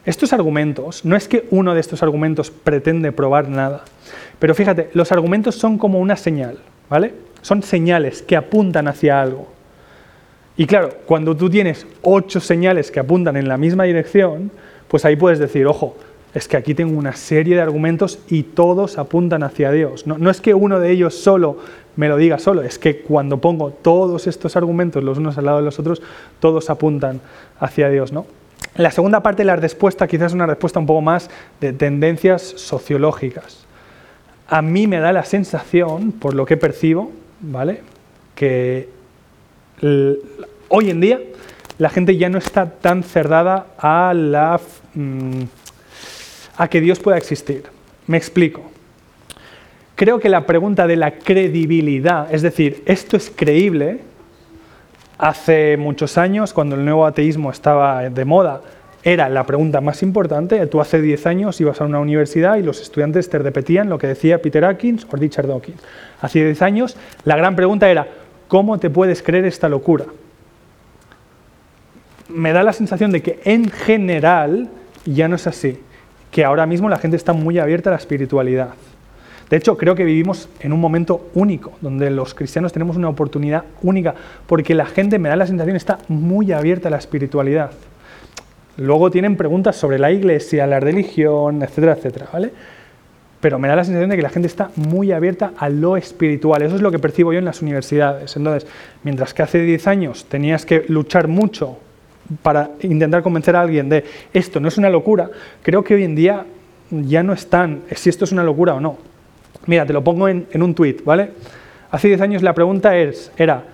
Estos 0.04 0.32
argumentos, 0.32 1.04
no 1.04 1.14
es 1.14 1.28
que 1.28 1.46
uno 1.52 1.72
de 1.72 1.80
estos 1.80 2.02
argumentos 2.02 2.50
pretende 2.50 3.12
probar 3.12 3.48
nada, 3.48 3.84
pero 4.40 4.52
fíjate, 4.56 4.90
los 4.92 5.12
argumentos 5.12 5.54
son 5.54 5.78
como 5.78 6.00
una 6.00 6.16
señal, 6.16 6.58
¿vale? 6.90 7.14
Son 7.42 7.62
señales 7.62 8.22
que 8.22 8.34
apuntan 8.34 8.88
hacia 8.88 9.22
algo. 9.22 9.46
Y 10.56 10.66
claro, 10.66 10.90
cuando 11.06 11.36
tú 11.36 11.48
tienes 11.48 11.86
ocho 12.02 12.40
señales 12.40 12.90
que 12.90 12.98
apuntan 12.98 13.36
en 13.36 13.46
la 13.46 13.56
misma 13.56 13.84
dirección, 13.84 14.50
pues 14.88 15.04
ahí 15.04 15.14
puedes 15.14 15.38
decir, 15.38 15.64
ojo, 15.64 15.96
es 16.34 16.48
que 16.48 16.56
aquí 16.56 16.74
tengo 16.74 16.98
una 16.98 17.14
serie 17.14 17.54
de 17.54 17.62
argumentos 17.62 18.18
y 18.28 18.42
todos 18.42 18.98
apuntan 18.98 19.44
hacia 19.44 19.70
Dios. 19.70 20.08
No, 20.08 20.18
no 20.18 20.28
es 20.28 20.40
que 20.40 20.54
uno 20.54 20.80
de 20.80 20.90
ellos 20.90 21.14
solo 21.14 21.58
me 21.96 22.08
lo 22.08 22.16
diga 22.16 22.38
solo, 22.38 22.62
es 22.62 22.78
que 22.78 22.98
cuando 22.98 23.38
pongo 23.38 23.70
todos 23.70 24.26
estos 24.26 24.56
argumentos 24.56 25.02
los 25.02 25.18
unos 25.18 25.38
al 25.38 25.46
lado 25.46 25.58
de 25.58 25.64
los 25.64 25.78
otros, 25.78 26.02
todos 26.40 26.70
apuntan 26.70 27.20
hacia 27.58 27.88
Dios. 27.88 28.12
¿no? 28.12 28.26
La 28.76 28.90
segunda 28.90 29.22
parte 29.22 29.42
de 29.42 29.46
la 29.46 29.56
respuesta 29.56 30.06
quizás 30.06 30.28
es 30.28 30.32
una 30.34 30.46
respuesta 30.46 30.80
un 30.80 30.86
poco 30.86 31.00
más 31.00 31.30
de 31.60 31.72
tendencias 31.72 32.42
sociológicas. 32.42 33.64
A 34.48 34.62
mí 34.62 34.86
me 34.86 34.98
da 34.98 35.12
la 35.12 35.24
sensación, 35.24 36.12
por 36.12 36.34
lo 36.34 36.44
que 36.44 36.56
percibo, 36.56 37.12
¿vale? 37.40 37.82
que 38.34 38.88
hoy 40.68 40.90
en 40.90 41.00
día 41.00 41.20
la 41.78 41.88
gente 41.90 42.16
ya 42.16 42.28
no 42.28 42.38
está 42.38 42.70
tan 42.70 43.02
cerrada 43.02 43.66
a, 43.78 44.12
la, 44.14 44.60
mm, 44.94 45.42
a 46.56 46.68
que 46.68 46.80
Dios 46.80 46.98
pueda 46.98 47.16
existir. 47.16 47.64
Me 48.06 48.16
explico. 48.16 48.73
Creo 49.94 50.18
que 50.18 50.28
la 50.28 50.44
pregunta 50.44 50.86
de 50.86 50.96
la 50.96 51.12
credibilidad, 51.12 52.32
es 52.34 52.42
decir, 52.42 52.82
¿esto 52.86 53.16
es 53.16 53.32
creíble? 53.34 54.00
Hace 55.18 55.76
muchos 55.76 56.18
años, 56.18 56.52
cuando 56.52 56.74
el 56.74 56.84
nuevo 56.84 57.06
ateísmo 57.06 57.50
estaba 57.50 58.02
de 58.10 58.24
moda, 58.24 58.62
era 59.04 59.28
la 59.28 59.44
pregunta 59.44 59.80
más 59.80 60.02
importante. 60.02 60.66
Tú 60.66 60.80
hace 60.80 61.00
10 61.00 61.26
años 61.26 61.60
ibas 61.60 61.80
a 61.80 61.84
una 61.84 62.00
universidad 62.00 62.56
y 62.56 62.62
los 62.62 62.80
estudiantes 62.80 63.28
te 63.28 63.38
repetían 63.38 63.88
lo 63.88 63.98
que 63.98 64.06
decía 64.06 64.40
Peter 64.40 64.64
Atkins 64.64 65.06
o 65.10 65.16
Richard 65.16 65.46
Dawkins. 65.46 65.80
Hace 66.22 66.44
10 66.44 66.62
años 66.62 66.96
la 67.24 67.36
gran 67.36 67.54
pregunta 67.54 67.88
era, 67.88 68.08
¿cómo 68.48 68.78
te 68.78 68.90
puedes 68.90 69.22
creer 69.22 69.44
esta 69.44 69.68
locura? 69.68 70.06
Me 72.28 72.52
da 72.52 72.62
la 72.62 72.72
sensación 72.72 73.12
de 73.12 73.22
que 73.22 73.40
en 73.44 73.70
general 73.70 74.70
ya 75.04 75.28
no 75.28 75.36
es 75.36 75.46
así, 75.46 75.78
que 76.30 76.44
ahora 76.44 76.64
mismo 76.64 76.88
la 76.88 76.96
gente 76.96 77.18
está 77.18 77.34
muy 77.34 77.58
abierta 77.58 77.90
a 77.90 77.92
la 77.92 77.98
espiritualidad. 77.98 78.70
De 79.50 79.56
hecho, 79.56 79.76
creo 79.76 79.94
que 79.94 80.04
vivimos 80.04 80.48
en 80.60 80.72
un 80.72 80.80
momento 80.80 81.28
único, 81.34 81.72
donde 81.80 82.10
los 82.10 82.34
cristianos 82.34 82.72
tenemos 82.72 82.96
una 82.96 83.08
oportunidad 83.08 83.64
única, 83.82 84.14
porque 84.46 84.74
la 84.74 84.86
gente, 84.86 85.18
me 85.18 85.28
da 85.28 85.36
la 85.36 85.46
sensación, 85.46 85.76
está 85.76 85.98
muy 86.08 86.52
abierta 86.52 86.88
a 86.88 86.90
la 86.90 86.98
espiritualidad. 86.98 87.70
Luego 88.76 89.10
tienen 89.10 89.36
preguntas 89.36 89.76
sobre 89.76 89.98
la 89.98 90.10
iglesia, 90.10 90.66
la 90.66 90.80
religión, 90.80 91.62
etcétera, 91.62 91.92
etcétera, 91.92 92.26
¿vale? 92.32 92.50
Pero 93.40 93.58
me 93.58 93.68
da 93.68 93.76
la 93.76 93.84
sensación 93.84 94.10
de 94.10 94.16
que 94.16 94.22
la 94.22 94.30
gente 94.30 94.48
está 94.48 94.70
muy 94.74 95.12
abierta 95.12 95.52
a 95.58 95.68
lo 95.68 95.96
espiritual. 95.96 96.62
Eso 96.62 96.76
es 96.76 96.82
lo 96.82 96.90
que 96.90 96.98
percibo 96.98 97.32
yo 97.32 97.38
en 97.38 97.44
las 97.44 97.60
universidades. 97.60 98.36
Entonces, 98.36 98.68
mientras 99.02 99.34
que 99.34 99.42
hace 99.42 99.60
10 99.60 99.86
años 99.86 100.24
tenías 100.24 100.64
que 100.64 100.86
luchar 100.88 101.28
mucho 101.28 101.76
para 102.42 102.70
intentar 102.80 103.22
convencer 103.22 103.54
a 103.54 103.60
alguien 103.60 103.90
de 103.90 104.04
esto 104.32 104.60
no 104.60 104.68
es 104.68 104.78
una 104.78 104.88
locura, 104.88 105.30
creo 105.62 105.84
que 105.84 105.94
hoy 105.94 106.04
en 106.04 106.14
día 106.14 106.46
ya 106.90 107.22
no 107.22 107.32
están, 107.34 107.82
si 107.94 108.08
esto 108.08 108.24
es 108.24 108.32
una 108.32 108.42
locura 108.42 108.74
o 108.74 108.80
no. 108.80 108.96
Mira, 109.66 109.86
te 109.86 109.92
lo 109.92 110.04
pongo 110.04 110.28
en, 110.28 110.46
un 110.54 110.74
tuit, 110.74 111.04
¿vale? 111.04 111.30
Hace 111.90 112.08
10 112.08 112.20
años 112.20 112.42
la 112.42 112.54
pregunta 112.54 112.96
es, 112.96 113.30
era, 113.36 113.64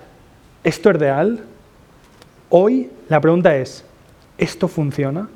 ¿esto 0.62 0.90
es 0.90 0.96
real? 0.96 1.40
Hoy 2.48 2.90
la 3.08 3.20
pregunta 3.20 3.56
es, 3.56 3.84
¿esto 4.38 4.68
funciona? 4.68 5.28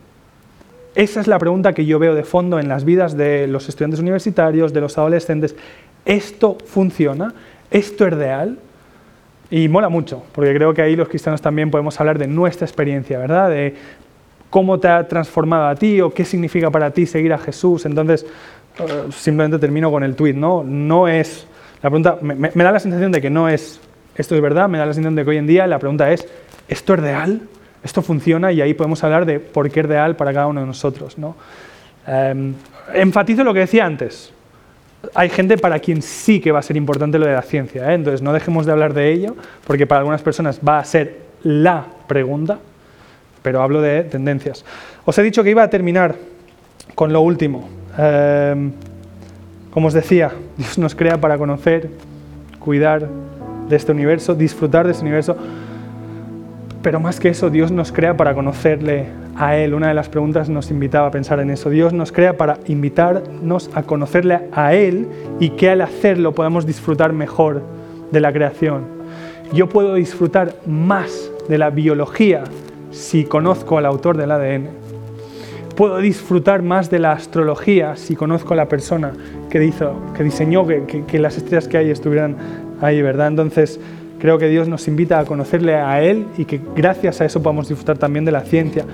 Esa 0.94 1.20
es 1.20 1.26
la 1.26 1.38
pregunta 1.38 1.72
que 1.72 1.86
yo 1.86 1.98
veo 1.98 2.14
de 2.14 2.22
fondo 2.22 2.60
en 2.60 2.68
las 2.68 2.84
vidas 2.84 3.16
de 3.16 3.48
los 3.48 3.68
estudiantes 3.68 4.00
universitarios, 4.00 4.72
de 4.72 4.80
los 4.80 4.96
adolescentes. 4.96 5.56
¿Esto 6.04 6.56
funciona? 6.66 7.34
¿Esto 7.70 8.06
es 8.06 8.12
real? 8.12 8.58
Y 9.50 9.68
mola 9.68 9.88
mucho, 9.88 10.22
porque 10.32 10.54
creo 10.54 10.72
que 10.72 10.82
ahí 10.82 10.94
los 10.94 11.08
cristianos 11.08 11.42
también 11.42 11.70
podemos 11.70 11.98
hablar 12.00 12.18
de 12.18 12.26
nuestra 12.26 12.66
experiencia, 12.66 13.18
¿verdad? 13.18 13.50
De 13.50 13.74
cómo 14.50 14.78
te 14.78 14.86
ha 14.86 15.08
transformado 15.08 15.66
a 15.66 15.74
ti 15.74 16.00
o 16.00 16.10
qué 16.14 16.24
significa 16.24 16.70
para 16.70 16.92
ti 16.92 17.06
seguir 17.06 17.32
a 17.32 17.38
Jesús. 17.38 17.86
Entonces, 17.86 18.24
eh, 18.78 19.04
simplemente 19.10 19.58
termino 19.58 19.90
con 19.90 20.02
el 20.02 20.16
tuit, 20.16 20.36
¿no? 20.36 20.64
No 20.64 21.06
es, 21.06 21.46
la 21.82 21.90
pregunta, 21.90 22.18
me, 22.20 22.50
da 22.50 22.72
la 22.72 22.80
sensación 22.80 23.12
de 23.12 23.20
que 23.20 23.30
no 23.30 23.48
es, 23.48 23.80
esto 24.16 24.34
es 24.34 24.40
verdad, 24.40 24.68
me 24.68 24.78
da 24.78 24.86
la 24.86 24.92
sensación 24.92 25.14
de 25.14 25.24
que 25.24 25.30
hoy 25.30 25.36
en 25.36 25.46
día 25.46 25.66
la 25.66 25.78
pregunta 25.78 26.10
es, 26.10 26.26
¿esto 26.68 26.94
es 26.94 27.00
real? 27.00 27.42
¿Esto 27.84 28.02
funciona? 28.02 28.50
Y 28.50 28.60
ahí 28.60 28.74
podemos 28.74 29.04
hablar 29.04 29.26
de 29.26 29.38
por 29.38 29.70
qué 29.70 29.80
es 29.80 29.86
real 29.86 30.16
para 30.16 30.32
cada 30.32 30.46
uno 30.46 30.60
de 30.60 30.66
nosotros, 30.66 31.18
¿no? 31.18 31.36
Eh, 32.06 32.52
enfatizo 32.94 33.44
lo 33.44 33.54
que 33.54 33.60
decía 33.60 33.86
antes. 33.86 34.32
Hay 35.14 35.28
gente 35.28 35.58
para 35.58 35.78
quien 35.78 36.02
sí 36.02 36.40
que 36.40 36.50
va 36.50 36.60
a 36.60 36.62
ser 36.62 36.76
importante 36.76 37.18
lo 37.18 37.26
de 37.26 37.34
la 37.34 37.42
ciencia, 37.42 37.90
¿eh? 37.90 37.94
entonces 37.94 38.22
no 38.22 38.32
dejemos 38.32 38.64
de 38.64 38.72
hablar 38.72 38.94
de 38.94 39.12
ello, 39.12 39.36
porque 39.66 39.86
para 39.86 40.00
algunas 40.00 40.22
personas 40.22 40.60
va 40.66 40.78
a 40.78 40.84
ser 40.84 41.20
la 41.42 41.84
pregunta, 42.08 42.58
pero 43.42 43.62
hablo 43.62 43.82
de 43.82 44.04
tendencias. 44.04 44.64
Os 45.04 45.16
he 45.18 45.22
dicho 45.22 45.44
que 45.44 45.50
iba 45.50 45.62
a 45.62 45.68
terminar 45.68 46.16
con 46.94 47.12
lo 47.12 47.20
último. 47.20 47.83
Eh, 47.98 48.70
como 49.70 49.88
os 49.88 49.92
decía, 49.92 50.32
Dios 50.56 50.78
nos 50.78 50.94
crea 50.94 51.20
para 51.20 51.38
conocer, 51.38 51.90
cuidar 52.58 53.08
de 53.68 53.76
este 53.76 53.92
universo, 53.92 54.34
disfrutar 54.34 54.86
de 54.86 54.92
este 54.92 55.04
universo, 55.04 55.36
pero 56.82 57.00
más 57.00 57.18
que 57.18 57.30
eso, 57.30 57.48
Dios 57.48 57.72
nos 57.72 57.92
crea 57.92 58.14
para 58.14 58.34
conocerle 58.34 59.06
a 59.36 59.56
Él. 59.56 59.72
Una 59.72 59.88
de 59.88 59.94
las 59.94 60.10
preguntas 60.10 60.50
nos 60.50 60.70
invitaba 60.70 61.08
a 61.08 61.10
pensar 61.10 61.40
en 61.40 61.48
eso. 61.50 61.70
Dios 61.70 61.94
nos 61.94 62.12
crea 62.12 62.36
para 62.36 62.58
invitarnos 62.66 63.70
a 63.74 63.84
conocerle 63.84 64.40
a 64.52 64.74
Él 64.74 65.08
y 65.40 65.50
que 65.50 65.70
al 65.70 65.80
hacerlo 65.80 66.32
podamos 66.32 66.66
disfrutar 66.66 67.14
mejor 67.14 67.62
de 68.12 68.20
la 68.20 68.34
creación. 68.34 68.84
Yo 69.52 69.68
puedo 69.68 69.94
disfrutar 69.94 70.54
más 70.66 71.30
de 71.48 71.56
la 71.56 71.70
biología 71.70 72.44
si 72.90 73.24
conozco 73.24 73.78
al 73.78 73.86
autor 73.86 74.18
del 74.18 74.30
ADN. 74.30 74.83
Puedo 75.76 75.98
disfrutar 75.98 76.62
más 76.62 76.88
de 76.88 77.00
la 77.00 77.10
astrología 77.10 77.96
si 77.96 78.14
conozco 78.14 78.54
a 78.54 78.56
la 78.56 78.68
persona 78.68 79.12
que, 79.50 79.64
hizo, 79.64 79.94
que 80.16 80.22
diseñó 80.22 80.64
que, 80.66 81.04
que, 81.04 81.18
las 81.18 81.36
estrellas 81.36 81.66
que 81.66 81.78
hay 81.78 81.90
estuvieran 81.90 82.36
ahí, 82.80 83.02
¿verdad? 83.02 83.26
Entonces, 83.26 83.80
creo 84.20 84.38
que 84.38 84.48
Dios 84.48 84.68
nos 84.68 84.86
invita 84.86 85.18
a 85.18 85.24
conocerle 85.24 85.74
a 85.74 86.00
Él 86.00 86.26
y 86.38 86.44
que 86.44 86.60
gracias 86.76 87.20
a 87.20 87.24
eso 87.24 87.42
podamos 87.42 87.68
disfrutar 87.68 87.98
también 87.98 88.24
de 88.24 88.30
la 88.30 88.42
ciencia. 88.42 88.84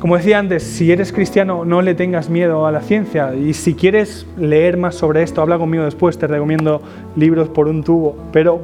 Como 0.00 0.16
decía 0.16 0.40
antes, 0.40 0.64
si 0.64 0.90
eres 0.90 1.12
cristiano 1.12 1.64
no 1.64 1.80
le 1.80 1.94
tengas 1.94 2.28
miedo 2.28 2.66
a 2.66 2.72
la 2.72 2.80
ciencia 2.80 3.32
y 3.36 3.54
si 3.54 3.74
quieres 3.74 4.26
leer 4.36 4.78
más 4.78 4.96
sobre 4.96 5.22
esto, 5.22 5.42
habla 5.42 5.58
conmigo 5.58 5.84
después, 5.84 6.18
te 6.18 6.26
recomiendo 6.26 6.82
libros 7.14 7.48
por 7.50 7.68
un 7.68 7.84
tubo, 7.84 8.16
pero 8.32 8.60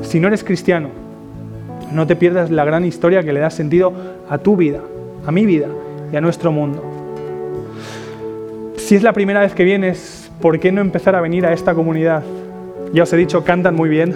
si 0.00 0.20
no 0.20 0.28
eres 0.28 0.42
cristiano, 0.42 0.88
no 1.92 2.06
te 2.06 2.16
pierdas 2.16 2.50
la 2.50 2.64
gran 2.64 2.86
historia 2.86 3.22
que 3.22 3.32
le 3.34 3.40
da 3.40 3.50
sentido 3.50 3.92
a 4.30 4.38
tu 4.38 4.56
vida, 4.56 4.80
a 5.26 5.32
mi 5.32 5.44
vida 5.44 5.66
y 6.12 6.16
a 6.16 6.20
nuestro 6.20 6.52
mundo. 6.52 6.82
Si 8.76 8.94
es 8.94 9.02
la 9.02 9.12
primera 9.12 9.40
vez 9.40 9.54
que 9.54 9.64
vienes, 9.64 10.30
¿por 10.40 10.58
qué 10.58 10.72
no 10.72 10.80
empezar 10.80 11.14
a 11.14 11.20
venir 11.20 11.44
a 11.46 11.52
esta 11.52 11.74
comunidad? 11.74 12.22
Ya 12.92 13.02
os 13.02 13.12
he 13.12 13.16
dicho, 13.16 13.44
cantan 13.44 13.74
muy 13.74 13.88
bien, 13.88 14.14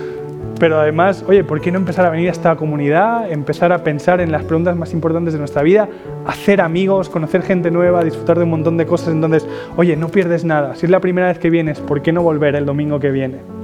pero 0.58 0.80
además, 0.80 1.24
oye, 1.28 1.44
¿por 1.44 1.60
qué 1.60 1.70
no 1.70 1.78
empezar 1.78 2.04
a 2.04 2.10
venir 2.10 2.28
a 2.28 2.32
esta 2.32 2.56
comunidad, 2.56 3.30
empezar 3.30 3.72
a 3.72 3.84
pensar 3.84 4.20
en 4.20 4.32
las 4.32 4.42
preguntas 4.42 4.76
más 4.76 4.92
importantes 4.92 5.34
de 5.34 5.38
nuestra 5.38 5.62
vida, 5.62 5.88
hacer 6.26 6.60
amigos, 6.60 7.08
conocer 7.08 7.42
gente 7.42 7.70
nueva, 7.70 8.02
disfrutar 8.02 8.38
de 8.38 8.44
un 8.44 8.50
montón 8.50 8.76
de 8.76 8.86
cosas? 8.86 9.08
Entonces, 9.08 9.46
oye, 9.76 9.96
no 9.96 10.08
pierdes 10.08 10.44
nada. 10.44 10.74
Si 10.74 10.86
es 10.86 10.90
la 10.90 11.00
primera 11.00 11.28
vez 11.28 11.38
que 11.38 11.50
vienes, 11.50 11.78
¿por 11.80 12.02
qué 12.02 12.12
no 12.12 12.22
volver 12.22 12.56
el 12.56 12.66
domingo 12.66 12.98
que 12.98 13.10
viene? 13.10 13.58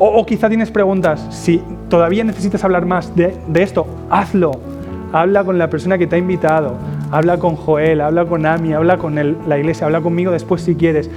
O, 0.00 0.24
quizá 0.24 0.48
tienes 0.48 0.70
preguntas, 0.70 1.26
si 1.30 1.60
todavía 1.88 2.22
necesitas 2.22 2.62
hablar 2.62 2.86
más 2.86 3.14
de, 3.16 3.34
esto, 3.54 3.84
hazlo. 4.10 4.52
Habla 5.12 5.44
con 5.44 5.58
la 5.58 5.70
persona 5.70 5.98
que 5.98 6.06
te 6.06 6.16
ha 6.16 6.18
invitado, 6.18 6.74
habla 7.10 7.38
con 7.38 7.56
Joel, 7.56 8.00
habla 8.00 8.26
con 8.26 8.44
Ami, 8.44 8.72
habla 8.72 8.98
con 8.98 9.14
la 9.14 9.58
iglesia, 9.58 9.86
habla 9.86 10.00
conmigo 10.00 10.32
después 10.32 10.62
si 10.62 10.74
quieres. 10.74 11.10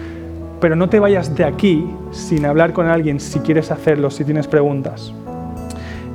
Pero 0.60 0.76
no 0.76 0.90
te 0.90 1.00
vayas 1.00 1.36
de 1.36 1.44
aquí 1.44 1.90
sin 2.12 2.46
hablar 2.46 2.74
con 2.74 2.88
alguien 2.88 3.20
si 3.20 3.40
quieres 3.40 3.72
hacerlo, 3.72 4.10
si 4.12 4.24
tienes 4.24 4.48
preguntas. 4.48 5.14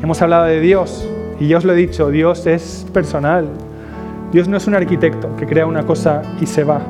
Hemos 0.03 0.22
hablado 0.22 0.45
de 0.45 0.61
Dios 0.61 1.09
y 1.41 1.49
ya 1.49 1.59
os 1.59 1.64
lo 1.64 1.72
he 1.72 1.77
dicho, 1.77 2.11
Dios 2.11 2.47
es 2.47 2.87
personal. 2.93 3.49
Dios 4.33 4.49
no 4.49 4.57
es 4.57 4.66
un 4.66 4.74
arquitecto 4.74 5.35
que 5.37 5.47
crea 5.47 5.66
una 5.66 5.85
cosa 5.85 6.22
y 6.41 6.47
se 6.47 6.64
va. 6.64 6.81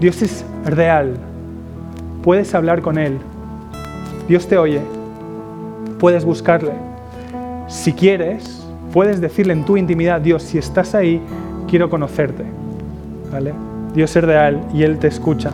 Dios 0.00 0.22
es 0.22 0.44
real. 0.64 1.14
Puedes 2.22 2.54
hablar 2.54 2.82
con 2.82 2.98
Él, 2.98 3.18
Dios 4.28 4.48
te 4.48 4.58
oye, 4.58 4.80
puedes 6.00 6.24
buscarle. 6.24 6.72
Si 7.68 7.92
quieres, 7.92 8.55
puedes 8.96 9.20
decirle 9.20 9.52
en 9.52 9.66
tu 9.66 9.76
intimidad, 9.76 10.22
Dios, 10.22 10.42
si 10.42 10.56
estás 10.56 10.94
ahí, 10.94 11.20
quiero 11.68 11.90
conocerte. 11.90 12.44
¿Vale? 13.30 13.52
Dios 13.94 14.16
es 14.16 14.24
real 14.24 14.58
y 14.72 14.84
Él 14.84 14.98
te 14.98 15.06
escucha. 15.06 15.50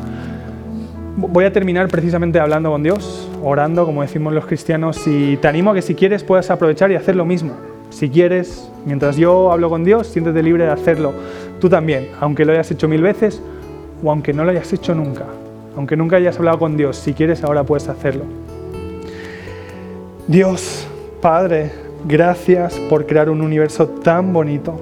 Voy 1.17 1.45
a 1.45 1.53
terminar 1.53 1.89
precisamente 1.89 2.39
hablando 2.39 2.71
con 2.71 2.85
Dios, 2.85 3.29
orando, 3.43 3.85
como 3.85 4.03
decimos 4.03 4.33
los 4.33 4.47
cristianos, 4.47 5.05
y 5.09 5.39
te 5.39 5.49
animo 5.49 5.73
a 5.73 5.75
que 5.75 5.83
si 5.83 5.97
quieres 5.97 6.23
puedas 6.23 6.53
aprovechar 6.53 6.93
y 6.93 6.95
hacer 6.95 7.17
lo 7.17 7.25
mismo. 7.25 7.51
Si 7.91 8.09
quieres, 8.11 8.71
mientras 8.87 9.17
yo 9.17 9.51
hablo 9.51 9.71
con 9.71 9.83
Dios, 9.83 10.07
siéntete 10.07 10.41
libre 10.41 10.63
de 10.63 10.71
hacerlo 10.71 11.13
tú 11.61 11.69
también, 11.69 12.11
aunque 12.21 12.45
lo 12.45 12.53
hayas 12.53 12.71
hecho 12.71 12.87
mil 12.87 13.03
veces 13.03 13.43
o 14.05 14.11
aunque 14.13 14.33
no 14.33 14.45
lo 14.45 14.53
hayas 14.53 14.73
hecho 14.73 14.95
nunca. 14.95 15.25
Aunque 15.77 15.97
nunca 15.97 16.15
hayas 16.15 16.39
hablado 16.39 16.61
con 16.61 16.77
Dios, 16.77 16.97
si 16.97 17.13
quieres 17.13 17.43
ahora 17.43 17.65
puedes 17.65 17.89
hacerlo. 17.89 18.23
Dios, 20.29 20.87
Padre, 21.21 21.82
gracias 22.07 22.75
por 22.89 23.07
crear 23.07 23.31
un 23.31 23.41
universo 23.41 23.87
tan 23.89 24.33
bonito, 24.33 24.81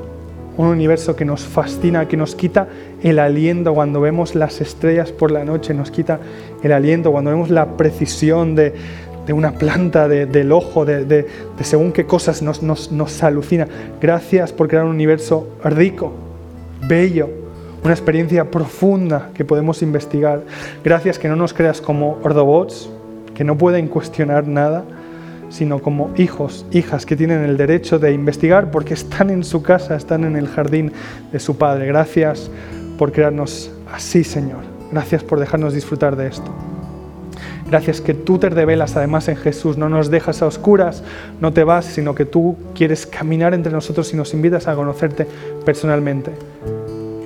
un 0.56 0.66
universo 0.66 1.16
que 1.16 1.24
nos 1.24 1.42
fascina, 1.44 2.08
que 2.08 2.16
nos 2.16 2.34
quita 2.34 2.68
el 3.02 3.18
aliento 3.18 3.74
cuando 3.74 4.00
vemos 4.00 4.34
las 4.34 4.60
estrellas 4.60 5.12
por 5.12 5.30
la 5.30 5.44
noche, 5.44 5.74
nos 5.74 5.90
quita 5.90 6.20
el 6.62 6.72
aliento 6.72 7.12
cuando 7.12 7.30
vemos 7.30 7.50
la 7.50 7.76
precisión 7.76 8.54
de, 8.54 8.74
una 9.32 9.52
planta, 9.52 10.08
del 10.08 10.50
ojo, 10.50 10.84
de, 10.84 11.26
según 11.62 11.92
qué 11.92 12.04
cosas 12.04 12.42
nos, 12.42 12.62
nos 12.62 13.22
alucina. 13.22 13.68
Gracias 14.00 14.52
por 14.52 14.66
crear 14.66 14.84
un 14.84 14.90
universo 14.90 15.46
rico, 15.62 16.12
bello, 16.88 17.28
una 17.84 17.92
experiencia 17.92 18.50
profunda 18.50 19.30
que 19.32 19.44
podemos 19.44 19.82
investigar. 19.82 20.42
Gracias 20.82 21.18
que 21.18 21.28
no 21.28 21.36
nos 21.36 21.54
creas 21.54 21.80
como 21.80 22.18
ordobots, 22.22 22.90
que 23.34 23.44
no 23.44 23.56
pueden 23.56 23.86
cuestionar 23.86 24.48
nada 24.48 24.84
sino 25.50 25.80
como 25.80 26.10
hijos, 26.16 26.64
hijas 26.70 27.04
que 27.04 27.16
tienen 27.16 27.42
el 27.42 27.56
derecho 27.56 27.98
de 27.98 28.12
investigar 28.12 28.70
porque 28.70 28.94
están 28.94 29.28
en 29.28 29.44
su 29.44 29.62
casa, 29.62 29.96
están 29.96 30.24
en 30.24 30.36
el 30.36 30.48
jardín 30.48 30.92
de 31.32 31.40
su 31.40 31.58
Padre. 31.58 31.86
Gracias 31.86 32.50
por 32.96 33.12
crearnos 33.12 33.70
así, 33.92 34.24
Señor. 34.24 34.60
Gracias 34.90 35.22
por 35.22 35.38
dejarnos 35.38 35.74
disfrutar 35.74 36.16
de 36.16 36.28
esto. 36.28 36.50
Gracias 37.68 38.00
que 38.00 38.14
tú 38.14 38.38
te 38.38 38.48
revelas 38.48 38.96
además 38.96 39.28
en 39.28 39.36
Jesús, 39.36 39.78
no 39.78 39.88
nos 39.88 40.10
dejas 40.10 40.42
a 40.42 40.46
oscuras, 40.46 41.04
no 41.40 41.52
te 41.52 41.62
vas, 41.62 41.84
sino 41.84 42.16
que 42.16 42.24
tú 42.24 42.56
quieres 42.74 43.06
caminar 43.06 43.54
entre 43.54 43.72
nosotros 43.72 44.12
y 44.12 44.16
nos 44.16 44.34
invitas 44.34 44.66
a 44.66 44.74
conocerte 44.74 45.26
personalmente. 45.64 46.32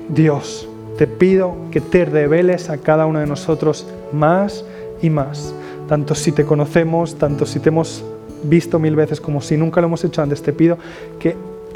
Dios, 0.09 0.69
te 0.99 1.07
pido 1.07 1.55
que 1.71 1.81
te 1.81 2.05
reveles 2.05 2.69
a 2.69 2.77
cada 2.77 3.07
uno 3.07 3.19
de 3.19 3.25
nosotros 3.25 3.87
más 4.13 4.63
y 5.01 5.09
más, 5.09 5.53
tanto 5.89 6.13
si 6.13 6.31
te 6.31 6.45
conocemos, 6.45 7.15
tanto 7.15 7.47
si 7.47 7.59
te 7.59 7.69
hemos 7.69 8.03
visto 8.43 8.79
mil 8.79 8.95
veces 8.95 9.21
como 9.21 9.41
si 9.41 9.57
nunca 9.57 9.81
lo 9.81 9.87
hemos 9.87 10.03
hecho 10.03 10.21
antes, 10.21 10.41
te 10.41 10.53
pido 10.53 10.77
que 11.19 11.35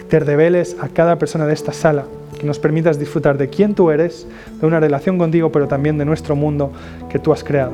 te 0.09 0.19
reveles 0.19 0.75
a 0.81 0.89
cada 0.89 1.17
persona 1.17 1.45
de 1.45 1.53
esta 1.53 1.71
sala, 1.71 2.05
que 2.39 2.45
nos 2.45 2.59
permitas 2.59 2.99
disfrutar 2.99 3.37
de 3.37 3.49
quién 3.49 3.75
tú 3.75 3.91
eres, 3.91 4.27
de 4.59 4.65
una 4.67 4.79
relación 4.79 5.17
contigo, 5.17 5.51
pero 5.51 5.67
también 5.67 5.97
de 5.97 6.05
nuestro 6.05 6.35
mundo 6.35 6.71
que 7.09 7.19
tú 7.19 7.31
has 7.31 7.43
creado. 7.43 7.73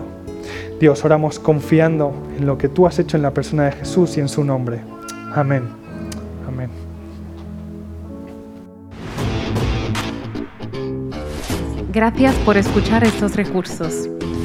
Dios, 0.79 1.05
oramos 1.05 1.39
confiando 1.39 2.13
en 2.37 2.45
lo 2.45 2.57
que 2.57 2.67
tú 2.67 2.85
has 2.85 2.99
hecho 2.99 3.15
en 3.15 3.23
la 3.23 3.31
persona 3.31 3.65
de 3.65 3.71
Jesús 3.71 4.17
y 4.17 4.19
en 4.19 4.27
su 4.27 4.43
nombre. 4.43 4.81
Amén. 5.33 5.63
Amén. 6.47 6.69
Gracias 11.93 12.35
por 12.43 12.57
escuchar 12.57 13.05
estos 13.05 13.35
recursos. 13.37 14.09